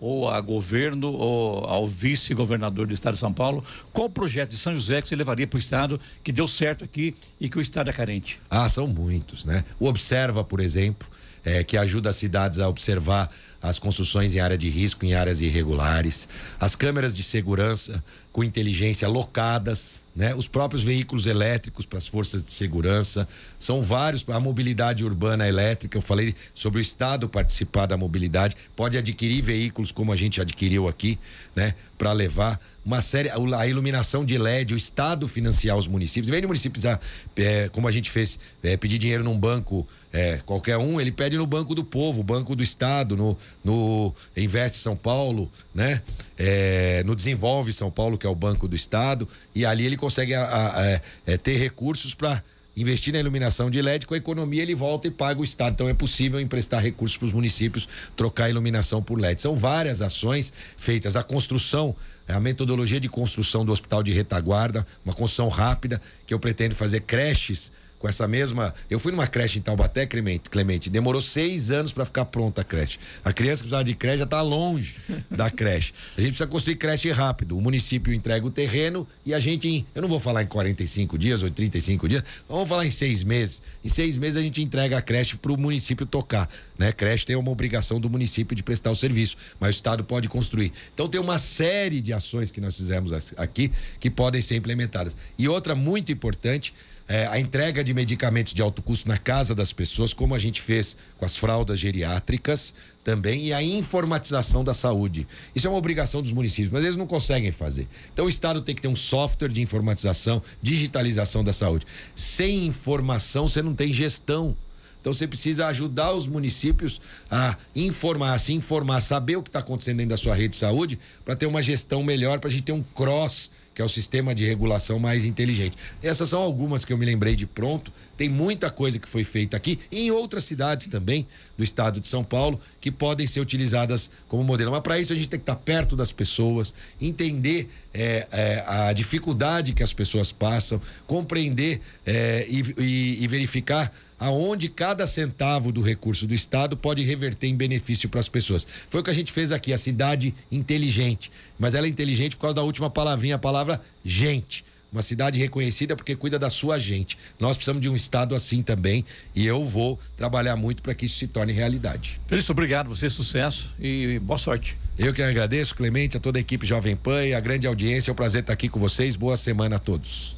ou 0.00 0.28
a 0.28 0.40
governo 0.40 1.12
ou 1.12 1.64
ao 1.64 1.86
vice-governador 1.86 2.86
do 2.86 2.94
estado 2.94 3.14
de 3.14 3.20
São 3.20 3.32
Paulo, 3.32 3.64
qual 3.92 4.06
o 4.06 4.10
projeto 4.10 4.50
de 4.50 4.56
São 4.56 4.72
José 4.72 5.02
que 5.02 5.08
você 5.08 5.16
levaria 5.16 5.46
para 5.46 5.56
o 5.56 5.60
estado 5.60 6.00
que 6.22 6.32
deu 6.32 6.46
certo 6.46 6.84
aqui 6.84 7.14
e 7.40 7.48
que 7.48 7.58
o 7.58 7.60
estado 7.60 7.90
é 7.90 7.92
carente? 7.92 8.40
Ah, 8.48 8.68
são 8.68 8.86
muitos, 8.86 9.44
né? 9.44 9.64
O 9.78 9.86
Observa, 9.86 10.44
por 10.44 10.60
exemplo, 10.60 11.08
é, 11.48 11.64
que 11.64 11.76
ajuda 11.76 12.10
as 12.10 12.16
cidades 12.16 12.58
a 12.58 12.68
observar 12.68 13.30
as 13.60 13.78
construções 13.78 14.34
em 14.34 14.40
área 14.40 14.56
de 14.56 14.68
risco, 14.68 15.04
em 15.04 15.14
áreas 15.14 15.40
irregulares, 15.40 16.28
as 16.60 16.76
câmeras 16.76 17.16
de 17.16 17.22
segurança 17.22 18.04
com 18.30 18.44
inteligência 18.44 19.08
locadas, 19.08 20.04
né? 20.14 20.34
Os 20.34 20.46
próprios 20.46 20.82
veículos 20.82 21.26
elétricos 21.26 21.86
para 21.86 21.98
as 21.98 22.06
forças 22.06 22.44
de 22.44 22.52
segurança, 22.52 23.26
são 23.58 23.82
vários, 23.82 24.24
a 24.28 24.38
mobilidade 24.38 25.04
urbana 25.04 25.48
elétrica, 25.48 25.96
eu 25.96 26.02
falei 26.02 26.34
sobre 26.52 26.78
o 26.78 26.82
estado 26.82 27.28
participar 27.28 27.86
da 27.86 27.96
mobilidade, 27.96 28.54
pode 28.76 28.98
adquirir 28.98 29.42
veículos 29.42 29.90
como 29.90 30.12
a 30.12 30.16
gente 30.16 30.40
adquiriu 30.40 30.86
aqui, 30.86 31.18
né, 31.56 31.74
para 31.96 32.12
levar 32.12 32.60
uma 32.88 33.02
série 33.02 33.28
a 33.30 33.66
iluminação 33.66 34.24
de 34.24 34.38
LED, 34.38 34.72
o 34.72 34.76
estado 34.76 35.28
financiar 35.28 35.76
os 35.76 35.86
municípios. 35.86 36.30
Vem 36.30 36.40
de 36.40 36.46
municípios 36.46 36.86
é, 36.86 37.68
como 37.70 37.86
a 37.86 37.90
gente 37.90 38.10
fez, 38.10 38.38
é, 38.62 38.78
pedir 38.78 38.96
dinheiro 38.96 39.22
num 39.22 39.38
banco 39.38 39.86
é, 40.10 40.40
qualquer 40.46 40.78
um, 40.78 40.98
ele 40.98 41.12
pede 41.12 41.36
no 41.36 41.46
Banco 41.46 41.74
do 41.74 41.84
Povo, 41.84 42.22
Banco 42.22 42.56
do 42.56 42.62
Estado, 42.62 43.14
no, 43.14 43.36
no 43.62 44.14
Investe 44.34 44.78
São 44.78 44.96
Paulo, 44.96 45.52
né? 45.74 46.00
É, 46.38 47.02
no 47.04 47.14
Desenvolve 47.14 47.74
São 47.74 47.90
Paulo, 47.90 48.16
que 48.16 48.26
é 48.26 48.30
o 48.30 48.34
Banco 48.34 48.66
do 48.66 48.74
Estado, 48.74 49.28
e 49.54 49.66
ali 49.66 49.84
ele 49.84 49.98
consegue 49.98 50.34
a, 50.34 50.44
a, 50.44 50.80
a, 50.80 51.00
é, 51.26 51.36
ter 51.36 51.58
recursos 51.58 52.14
para 52.14 52.42
investir 52.80 53.12
na 53.12 53.18
iluminação 53.18 53.70
de 53.70 53.80
LED, 53.82 54.06
com 54.06 54.14
a 54.14 54.16
economia 54.16 54.62
ele 54.62 54.74
volta 54.74 55.08
e 55.08 55.10
paga 55.10 55.40
o 55.40 55.44
Estado. 55.44 55.72
Então 55.72 55.88
é 55.88 55.94
possível 55.94 56.40
emprestar 56.40 56.82
recursos 56.82 57.16
para 57.16 57.26
os 57.26 57.32
municípios, 57.32 57.88
trocar 58.16 58.44
a 58.44 58.50
iluminação 58.50 59.02
por 59.02 59.18
LED. 59.18 59.42
São 59.42 59.56
várias 59.56 60.00
ações 60.00 60.52
feitas. 60.76 61.16
A 61.16 61.22
construção, 61.22 61.94
a 62.26 62.38
metodologia 62.38 63.00
de 63.00 63.08
construção 63.08 63.64
do 63.64 63.72
Hospital 63.72 64.02
de 64.02 64.12
Retaguarda, 64.12 64.86
uma 65.04 65.14
construção 65.14 65.48
rápida, 65.48 66.00
que 66.26 66.32
eu 66.32 66.38
pretendo 66.38 66.74
fazer 66.74 67.00
creches 67.00 67.72
com 67.98 68.08
essa 68.08 68.26
mesma. 68.28 68.74
Eu 68.88 68.98
fui 68.98 69.12
numa 69.12 69.26
creche 69.26 69.58
em 69.58 69.62
Taubaté, 69.62 70.06
Clemente, 70.06 70.48
Clemente 70.48 70.88
demorou 70.88 71.20
seis 71.20 71.70
anos 71.70 71.92
para 71.92 72.04
ficar 72.04 72.24
pronta 72.26 72.60
a 72.62 72.64
creche. 72.64 72.98
A 73.24 73.32
criança 73.32 73.62
que 73.62 73.68
precisava 73.68 73.84
de 73.84 73.94
creche 73.94 74.18
já 74.18 74.24
está 74.24 74.40
longe 74.40 74.96
da 75.30 75.50
creche. 75.50 75.92
A 76.16 76.20
gente 76.20 76.30
precisa 76.30 76.46
construir 76.46 76.76
creche 76.76 77.10
rápido. 77.10 77.56
O 77.56 77.60
município 77.60 78.12
entrega 78.12 78.46
o 78.46 78.50
terreno 78.50 79.06
e 79.24 79.34
a 79.34 79.38
gente, 79.38 79.68
em, 79.68 79.86
eu 79.94 80.02
não 80.02 80.08
vou 80.08 80.20
falar 80.20 80.42
em 80.42 80.46
45 80.46 81.18
dias 81.18 81.42
ou 81.42 81.50
35 81.50 82.08
dias, 82.08 82.22
vamos 82.48 82.68
falar 82.68 82.86
em 82.86 82.90
seis 82.90 83.22
meses. 83.22 83.62
Em 83.84 83.88
seis 83.88 84.16
meses 84.16 84.36
a 84.36 84.42
gente 84.42 84.62
entrega 84.62 84.98
a 84.98 85.02
creche 85.02 85.36
para 85.36 85.52
o 85.52 85.56
município 85.56 86.06
tocar. 86.06 86.48
Né? 86.78 86.92
Creche 86.92 87.26
tem 87.26 87.36
uma 87.36 87.50
obrigação 87.50 88.00
do 88.00 88.08
município 88.08 88.54
de 88.54 88.62
prestar 88.62 88.90
o 88.90 88.96
serviço, 88.96 89.36
mas 89.58 89.74
o 89.74 89.76
Estado 89.76 90.04
pode 90.04 90.28
construir. 90.28 90.72
Então 90.94 91.08
tem 91.08 91.20
uma 91.20 91.38
série 91.38 92.00
de 92.00 92.12
ações 92.12 92.50
que 92.50 92.60
nós 92.60 92.76
fizemos 92.76 93.12
aqui 93.36 93.72
que 93.98 94.10
podem 94.10 94.40
ser 94.40 94.56
implementadas. 94.56 95.16
E 95.38 95.48
outra 95.48 95.74
muito 95.74 96.12
importante 96.12 96.74
é, 97.08 97.26
a 97.26 97.40
entrega 97.40 97.82
de 97.82 97.94
medicamentos 97.94 98.52
de 98.52 98.60
alto 98.60 98.82
custo 98.82 99.08
na 99.08 99.16
casa 99.16 99.54
das 99.54 99.72
pessoas, 99.72 100.12
como 100.12 100.34
a 100.34 100.38
gente 100.38 100.60
fez 100.60 100.94
com 101.16 101.24
as 101.24 101.36
fraldas 101.36 101.78
geriátricas 101.78 102.74
também, 103.02 103.46
e 103.46 103.52
a 103.54 103.62
informatização 103.62 104.62
da 104.62 104.74
saúde. 104.74 105.26
Isso 105.54 105.66
é 105.66 105.70
uma 105.70 105.78
obrigação 105.78 106.20
dos 106.20 106.32
municípios, 106.32 106.70
mas 106.70 106.84
eles 106.84 106.96
não 106.96 107.06
conseguem 107.06 107.50
fazer. 107.50 107.88
Então 108.12 108.26
o 108.26 108.28
Estado 108.28 108.60
tem 108.60 108.74
que 108.74 108.82
ter 108.82 108.88
um 108.88 108.96
software 108.96 109.48
de 109.48 109.62
informatização, 109.62 110.42
digitalização 110.60 111.42
da 111.42 111.52
saúde. 111.52 111.86
Sem 112.14 112.66
informação, 112.66 113.48
você 113.48 113.62
não 113.62 113.74
tem 113.74 113.90
gestão. 113.90 114.54
Então 115.00 115.14
você 115.14 115.26
precisa 115.26 115.66
ajudar 115.68 116.12
os 116.12 116.26
municípios 116.26 117.00
a 117.30 117.56
informar, 117.74 118.34
a 118.34 118.38
se 118.38 118.52
informar, 118.52 119.00
saber 119.00 119.36
o 119.36 119.42
que 119.42 119.48
está 119.48 119.60
acontecendo 119.60 119.96
dentro 119.98 120.10
da 120.10 120.16
sua 120.18 120.34
rede 120.34 120.50
de 120.50 120.56
saúde, 120.56 120.98
para 121.24 121.34
ter 121.34 121.46
uma 121.46 121.62
gestão 121.62 122.02
melhor, 122.02 122.38
para 122.38 122.48
a 122.48 122.50
gente 122.50 122.64
ter 122.64 122.72
um 122.72 122.82
cross 122.82 123.50
que 123.78 123.82
é 123.82 123.84
o 123.84 123.88
sistema 123.88 124.34
de 124.34 124.44
regulação 124.44 124.98
mais 124.98 125.24
inteligente. 125.24 125.78
Essas 126.02 126.30
são 126.30 126.42
algumas 126.42 126.84
que 126.84 126.92
eu 126.92 126.98
me 126.98 127.06
lembrei 127.06 127.36
de 127.36 127.46
pronto. 127.46 127.92
Tem 128.16 128.28
muita 128.28 128.72
coisa 128.72 128.98
que 128.98 129.08
foi 129.08 129.22
feita 129.22 129.56
aqui 129.56 129.78
e 129.88 130.00
em 130.00 130.10
outras 130.10 130.42
cidades 130.42 130.88
também 130.88 131.28
do 131.56 131.62
estado 131.62 132.00
de 132.00 132.08
São 132.08 132.24
Paulo 132.24 132.60
que 132.80 132.90
podem 132.90 133.24
ser 133.24 133.38
utilizadas 133.38 134.10
como 134.26 134.42
modelo. 134.42 134.72
Mas 134.72 134.80
para 134.80 134.98
isso 134.98 135.12
a 135.12 135.16
gente 135.16 135.28
tem 135.28 135.38
que 135.38 135.44
estar 135.44 135.54
perto 135.54 135.94
das 135.94 136.10
pessoas, 136.10 136.74
entender 137.00 137.70
é, 137.94 138.26
é, 138.32 138.64
a 138.66 138.92
dificuldade 138.92 139.72
que 139.72 139.82
as 139.84 139.92
pessoas 139.92 140.32
passam, 140.32 140.80
compreender 141.06 141.80
é, 142.04 142.48
e, 142.48 142.62
e, 142.78 143.22
e 143.22 143.28
verificar 143.28 143.92
aonde 144.18 144.68
cada 144.68 145.06
centavo 145.06 145.70
do 145.70 145.80
recurso 145.80 146.26
do 146.26 146.34
Estado 146.34 146.76
pode 146.76 147.02
reverter 147.02 147.46
em 147.46 147.54
benefício 147.54 148.08
para 148.08 148.20
as 148.20 148.28
pessoas. 148.28 148.66
Foi 148.90 149.00
o 149.00 149.04
que 149.04 149.10
a 149.10 149.14
gente 149.14 149.32
fez 149.32 149.52
aqui, 149.52 149.72
a 149.72 149.78
cidade 149.78 150.34
inteligente. 150.50 151.30
Mas 151.58 151.74
ela 151.74 151.86
é 151.86 151.90
inteligente 151.90 152.36
por 152.36 152.42
causa 152.42 152.56
da 152.56 152.62
última 152.62 152.90
palavrinha, 152.90 153.36
a 153.36 153.38
palavra 153.38 153.67
gente. 154.04 154.64
Uma 154.90 155.02
cidade 155.02 155.38
reconhecida 155.38 155.94
porque 155.94 156.16
cuida 156.16 156.38
da 156.38 156.48
sua 156.48 156.78
gente. 156.78 157.18
Nós 157.38 157.56
precisamos 157.56 157.82
de 157.82 157.88
um 157.90 157.94
Estado 157.94 158.34
assim 158.34 158.62
também 158.62 159.04
e 159.34 159.46
eu 159.46 159.64
vou 159.64 159.98
trabalhar 160.16 160.56
muito 160.56 160.82
para 160.82 160.94
que 160.94 161.04
isso 161.04 161.18
se 161.18 161.26
torne 161.26 161.52
realidade. 161.52 162.18
Felício, 162.26 162.52
obrigado, 162.52 162.88
você 162.88 163.10
sucesso 163.10 163.74
e 163.78 164.18
boa 164.20 164.38
sorte. 164.38 164.78
Eu 164.98 165.12
que 165.12 165.22
agradeço, 165.22 165.74
Clemente, 165.74 166.16
a 166.16 166.20
toda 166.20 166.38
a 166.38 166.40
equipe 166.40 166.66
Jovem 166.66 166.96
Pan 166.96 167.24
e 167.26 167.34
a 167.34 167.40
grande 167.40 167.66
audiência. 167.66 168.10
É 168.10 168.12
um 168.12 168.16
prazer 168.16 168.40
estar 168.40 168.54
aqui 168.54 168.68
com 168.68 168.80
vocês. 168.80 169.14
Boa 169.14 169.36
semana 169.36 169.76
a 169.76 169.78
todos 169.78 170.37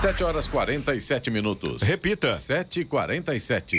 7 0.00 0.22
horas 0.22 0.46
47 0.46 1.28
minutos. 1.28 1.82
Repita. 1.82 2.32
7 2.32 2.80
e 2.80 2.84
47 2.84 3.76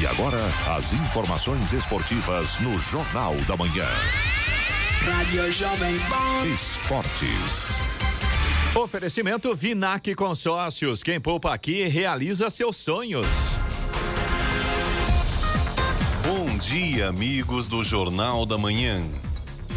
E 0.00 0.06
agora, 0.06 0.38
as 0.78 0.94
informações 0.94 1.74
esportivas 1.74 2.58
no 2.58 2.78
Jornal 2.78 3.34
da 3.46 3.54
Manhã. 3.54 3.84
Rádio 5.04 5.52
Jovem 5.52 5.98
Pan. 6.08 6.46
Esportes. 6.46 7.68
Oferecimento 8.74 9.54
Vinac 9.54 10.14
Consórcios. 10.14 11.02
Quem 11.02 11.20
poupa 11.20 11.52
aqui 11.52 11.86
realiza 11.86 12.48
seus 12.48 12.76
sonhos. 12.76 13.26
Bom 16.24 16.56
dia, 16.56 17.08
amigos 17.08 17.66
do 17.66 17.84
Jornal 17.84 18.46
da 18.46 18.56
Manhã. 18.56 19.02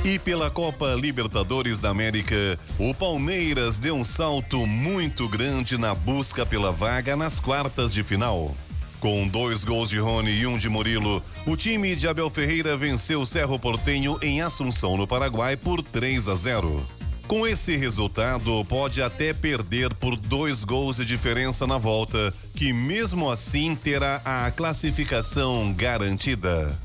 E 0.04 0.18
pela 0.18 0.50
Copa 0.50 0.96
Libertadores 0.96 1.80
da 1.80 1.90
América, 1.90 2.58
o 2.80 2.92
Palmeiras 2.92 3.78
deu 3.78 3.96
um 3.96 4.04
salto 4.04 4.66
muito 4.66 5.30
grande 5.30 5.78
na 5.78 5.94
busca 5.94 6.44
pela 6.44 6.72
vaga 6.72 7.16
nas 7.16 7.40
quartas 7.40 7.94
de 7.94 8.04
final. 8.04 8.58
Com 9.00 9.28
dois 9.28 9.64
gols 9.64 9.92
de 9.92 10.00
Rony 10.00 10.32
e 10.32 10.48
um 10.48 10.58
de 10.58 10.68
Murilo, 10.70 11.22
o 11.46 11.56
time 11.56 11.96
de 11.96 12.08
Abel 12.08 12.32
Ferreira 12.32 12.76
venceu 12.76 13.22
o 13.22 13.28
Cerro 13.28 13.60
Portenho 13.60 14.18
em 14.24 14.42
Assunção, 14.42 14.98
no 14.98 15.06
Paraguai, 15.06 15.56
por 15.56 15.84
3 15.84 16.30
a 16.30 16.34
0. 16.34 16.84
Com 17.28 17.46
esse 17.46 17.78
resultado, 17.78 18.66
pode 18.66 19.04
até 19.04 19.34
perder 19.34 19.94
por 19.94 20.16
dois 20.16 20.64
gols 20.64 20.98
de 20.98 21.06
diferença 21.06 21.68
na 21.68 21.78
volta, 21.78 22.34
que 22.56 22.74
mesmo 22.74 23.30
assim 23.30 23.76
terá 23.76 24.20
a 24.26 24.50
classificação 24.50 25.72
garantida. 25.72 26.76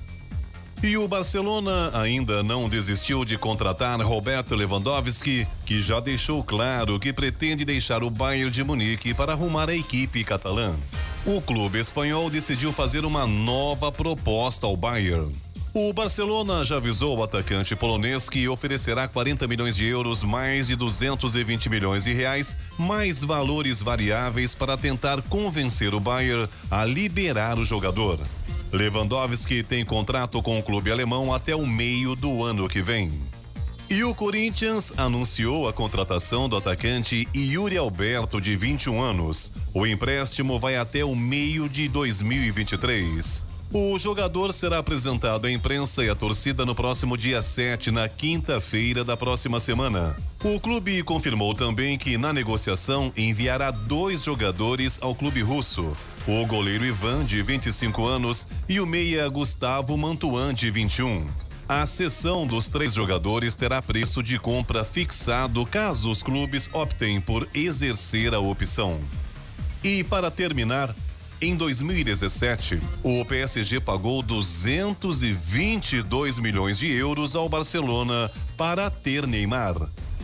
E 0.83 0.97
o 0.97 1.09
Barcelona 1.09 1.91
ainda 1.99 2.43
não 2.43 2.69
desistiu 2.69 3.25
de 3.25 3.39
contratar 3.39 4.01
Roberto 4.03 4.55
Lewandowski, 4.55 5.47
que 5.65 5.81
já 5.81 6.01
deixou 6.01 6.45
claro 6.45 7.01
que 7.01 7.13
pretende 7.13 7.65
deixar 7.65 8.03
o 8.03 8.11
Bayern 8.11 8.51
de 8.51 8.63
Munique 8.63 9.15
para 9.15 9.33
arrumar 9.33 9.71
a 9.71 9.75
equipe 9.75 10.23
catalã. 10.23 10.75
O 11.25 11.41
clube 11.41 11.79
espanhol 11.81 12.29
decidiu 12.29 12.73
fazer 12.73 13.05
uma 13.05 13.27
nova 13.27 13.91
proposta 13.91 14.67
ao 14.67 14.77
Bayern. 14.77 15.35
O 15.79 15.93
Barcelona 15.93 16.65
já 16.65 16.77
avisou 16.77 17.19
o 17.19 17.23
atacante 17.23 17.75
polonês 17.77 18.31
que 18.31 18.49
oferecerá 18.49 19.09
40 19.09 19.47
milhões 19.47 19.77
de 19.77 19.85
euros, 19.85 20.23
mais 20.23 20.69
de 20.69 20.77
220 20.77 21.69
milhões 21.69 22.05
de 22.05 22.13
reais, 22.13 22.57
mais 22.79 23.23
valores 23.23 23.83
variáveis 23.83 24.55
para 24.55 24.77
tentar 24.77 25.21
convencer 25.23 25.95
o 25.95 26.01
Bayern 26.01 26.49
a 26.71 26.85
liberar 26.85 27.59
o 27.59 27.65
jogador. 27.65 28.21
Lewandowski 28.73 29.63
tem 29.63 29.85
contrato 29.85 30.43
com 30.43 30.59
o 30.59 30.63
clube 30.63 30.91
alemão 30.91 31.33
até 31.33 31.55
o 31.55 31.67
meio 31.67 32.15
do 32.17 32.43
ano 32.43 32.69
que 32.69 32.83
vem. 32.83 33.11
E 33.89 34.03
o 34.03 34.13
Corinthians 34.13 34.93
anunciou 34.97 35.69
a 35.69 35.73
contratação 35.73 36.49
do 36.49 36.57
atacante 36.57 37.29
Yuri 37.35 37.77
Alberto, 37.77 38.41
de 38.41 38.57
21 38.57 39.01
anos. 39.01 39.53
O 39.73 39.87
empréstimo 39.87 40.59
vai 40.59 40.77
até 40.77 41.05
o 41.05 41.15
meio 41.15 41.69
de 41.69 41.89
2023. 41.89 43.47
O 43.73 43.99
jogador 43.99 44.53
será 44.53 44.79
apresentado 44.79 45.47
à 45.47 45.51
imprensa 45.51 46.05
e 46.05 46.11
à 46.11 46.15
torcida 46.15 46.65
no 46.65 46.75
próximo 46.75 47.17
dia 47.17 47.43
7, 47.43 47.91
na 47.91 48.09
quinta-feira 48.09 49.05
da 49.05 49.17
próxima 49.17 49.61
semana. 49.61 50.17
O 50.43 50.59
clube 50.59 51.03
confirmou 51.03 51.55
também 51.55 51.99
que, 51.99 52.17
na 52.17 52.33
negociação, 52.33 53.13
enviará 53.17 53.71
dois 53.71 54.25
jogadores 54.25 54.99
ao 55.01 55.15
clube 55.15 55.43
russo: 55.43 55.97
o 56.27 56.45
goleiro 56.45 56.85
Ivan, 56.85 57.25
de 57.25 57.41
25 57.41 58.05
anos, 58.05 58.49
e 58.69 58.81
o 58.81 58.87
meia 58.87 59.29
Gustavo 59.29 59.97
Mantuan, 59.97 60.53
de 60.53 60.73
21. 60.73 61.25
A 61.69 61.87
cessão 61.87 62.45
dos 62.45 62.69
três 62.69 62.95
jogadores 62.95 63.55
terá 63.55 63.81
preço 63.81 64.25
de 64.25 64.37
compra 64.39 64.85
fixado 64.85 65.65
caso 65.65 66.11
os 66.11 66.25
clubes 66.25 66.69
optem 66.73 67.21
por 67.21 67.49
exercer 67.55 68.35
a 68.35 68.41
opção. 68.41 69.01
E 69.85 70.03
para 70.03 70.29
terminar, 70.29 70.93
em 71.41 71.55
2017, 71.55 72.81
o 73.05 73.25
PSG 73.25 73.79
pagou 73.79 74.21
222 74.21 76.41
milhões 76.41 76.79
de 76.79 76.91
euros 76.91 77.37
ao 77.37 77.49
Barcelona 77.49 78.33
para 78.57 78.91
ter 78.91 79.29
Neymar. 79.29 79.77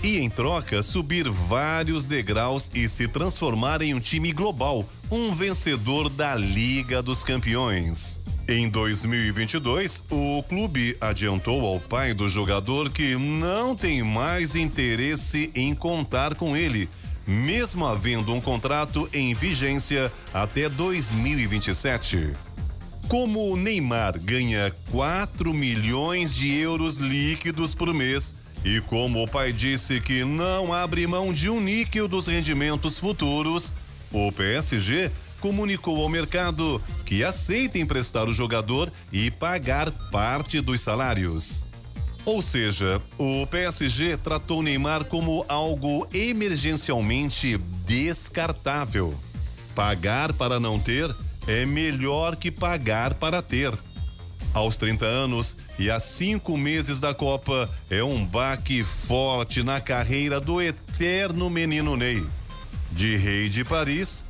E 0.02 0.18
em 0.18 0.28
troca, 0.28 0.82
subir 0.82 1.30
vários 1.30 2.06
degraus 2.06 2.68
e 2.74 2.88
se 2.88 3.06
transformar 3.06 3.82
em 3.82 3.94
um 3.94 4.00
time 4.00 4.32
global, 4.32 4.84
um 5.12 5.30
vencedor 5.34 6.08
da 6.08 6.34
Liga 6.34 7.02
dos 7.02 7.22
Campeões. 7.22 8.18
Em 8.48 8.66
2022, 8.66 10.02
o 10.10 10.42
clube 10.42 10.96
adiantou 10.98 11.66
ao 11.66 11.78
pai 11.78 12.14
do 12.14 12.26
jogador 12.26 12.88
que 12.90 13.14
não 13.14 13.76
tem 13.76 14.02
mais 14.02 14.56
interesse 14.56 15.52
em 15.54 15.74
contar 15.74 16.34
com 16.34 16.56
ele 16.56 16.88
mesmo 17.26 17.86
havendo 17.86 18.34
um 18.34 18.40
contrato 18.40 19.08
em 19.12 19.32
vigência 19.34 20.10
até 20.34 20.68
2027. 20.68 22.32
Como 23.06 23.52
o 23.52 23.56
Neymar 23.56 24.18
ganha 24.18 24.74
4 24.90 25.52
milhões 25.52 26.34
de 26.34 26.52
euros 26.52 26.96
líquidos 26.96 27.74
por 27.74 27.92
mês 27.92 28.34
e 28.64 28.80
como 28.80 29.22
o 29.22 29.28
pai 29.28 29.52
disse 29.52 30.00
que 30.00 30.24
não 30.24 30.72
abre 30.72 31.06
mão 31.06 31.32
de 31.32 31.50
um 31.50 31.60
níquel 31.60 32.08
dos 32.08 32.26
rendimentos 32.26 32.98
futuros, 32.98 33.72
o 34.12 34.30
PSG 34.30 35.10
comunicou 35.40 36.00
ao 36.00 36.08
mercado 36.08 36.80
que 37.04 37.24
aceita 37.24 37.78
emprestar 37.78 38.28
o 38.28 38.32
jogador 38.32 38.92
e 39.12 39.30
pagar 39.30 39.90
parte 40.10 40.60
dos 40.60 40.80
salários. 40.80 41.64
Ou 42.24 42.40
seja, 42.40 43.02
o 43.18 43.44
PSG 43.48 44.16
tratou 44.16 44.62
Neymar 44.62 45.04
como 45.06 45.44
algo 45.48 46.06
emergencialmente 46.14 47.58
descartável. 47.84 49.12
Pagar 49.74 50.32
para 50.32 50.60
não 50.60 50.78
ter 50.78 51.12
é 51.48 51.66
melhor 51.66 52.36
que 52.36 52.50
pagar 52.50 53.14
para 53.14 53.42
ter. 53.42 53.76
Aos 54.54 54.76
30 54.76 55.04
anos 55.04 55.56
e 55.78 55.90
a 55.90 55.98
cinco 55.98 56.56
meses 56.56 57.00
da 57.00 57.14
Copa, 57.14 57.68
é 57.90 58.04
um 58.04 58.24
baque 58.24 58.84
forte 58.84 59.62
na 59.62 59.80
carreira 59.80 60.38
do 60.38 60.60
eterno 60.60 61.48
menino 61.48 61.96
Ney. 61.96 62.22
De 62.92 63.16
rei 63.16 63.48
de 63.48 63.64
Paris 63.64 64.24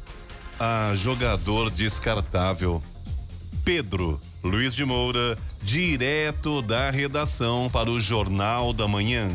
a 0.59 0.95
jogador 0.95 1.71
descartável. 1.71 2.83
Pedro 3.65 4.21
Luiz 4.43 4.75
de 4.75 4.85
Moura, 4.85 5.39
direto 5.63 6.63
da 6.63 6.91
redação 6.91 7.69
para 7.73 7.91
o 7.91 8.01
Jornal 8.01 8.73
da 8.73 8.89
Manhã. 8.89 9.29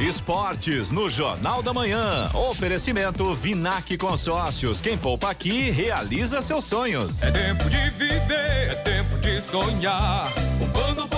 Esportes 0.00 0.90
no 0.90 1.10
Jornal 1.10 1.62
da 1.62 1.72
Manhã. 1.72 2.30
Oferecimento 2.32 3.34
Vinac 3.34 3.96
Consórcios. 3.98 4.80
Quem 4.80 4.96
poupa 4.96 5.30
aqui 5.30 5.70
realiza 5.70 6.40
seus 6.40 6.64
sonhos. 6.64 7.22
É 7.22 7.30
tempo 7.30 7.68
de 7.68 7.90
viver, 7.90 8.70
é 8.70 8.74
tempo 8.76 9.18
de 9.18 9.40
sonhar. 9.40 10.32
Poupando, 10.58 11.08
poupando, 11.08 11.17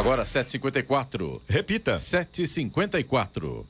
Agora 0.00 0.24
754. 0.24 1.42
Repita. 1.46 1.98
754. 1.98 3.66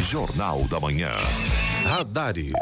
Jornal 0.00 0.64
da 0.64 0.80
Manhã. 0.80 1.18
Radares. 1.84 2.54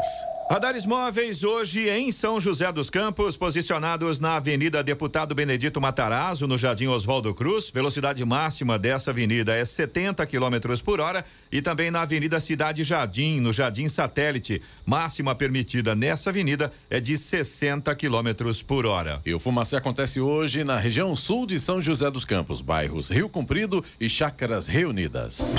Radares 0.49 0.85
móveis 0.85 1.43
hoje 1.43 1.89
em 1.89 2.09
São 2.09 2.39
José 2.39 2.71
dos 2.71 2.89
Campos, 2.89 3.35
posicionados 3.35 4.17
na 4.17 4.37
Avenida 4.37 4.81
Deputado 4.81 5.35
Benedito 5.35 5.81
Matarazzo, 5.81 6.47
no 6.47 6.57
Jardim 6.57 6.87
Oswaldo 6.87 7.33
Cruz. 7.33 7.69
Velocidade 7.69 8.23
máxima 8.23 8.79
dessa 8.79 9.11
avenida 9.11 9.53
é 9.53 9.65
70 9.65 10.25
km 10.25 10.81
por 10.85 11.01
hora 11.01 11.25
e 11.51 11.61
também 11.61 11.91
na 11.91 12.03
Avenida 12.03 12.39
Cidade 12.39 12.85
Jardim, 12.85 13.41
no 13.41 13.51
Jardim 13.51 13.89
Satélite. 13.89 14.61
Máxima 14.85 15.35
permitida 15.35 15.93
nessa 15.93 16.29
avenida 16.29 16.71
é 16.89 17.01
de 17.01 17.17
60 17.17 17.93
km 17.95 18.63
por 18.65 18.85
hora. 18.85 19.21
E 19.25 19.33
o 19.33 19.39
Fumacê 19.39 19.75
acontece 19.75 20.21
hoje 20.21 20.63
na 20.63 20.79
região 20.79 21.13
sul 21.13 21.45
de 21.45 21.59
São 21.59 21.81
José 21.81 22.09
dos 22.09 22.23
Campos, 22.23 22.61
bairros 22.61 23.09
Rio 23.09 23.27
Comprido 23.27 23.83
e 23.99 24.07
Chácaras 24.07 24.65
Reunidas. 24.65 25.55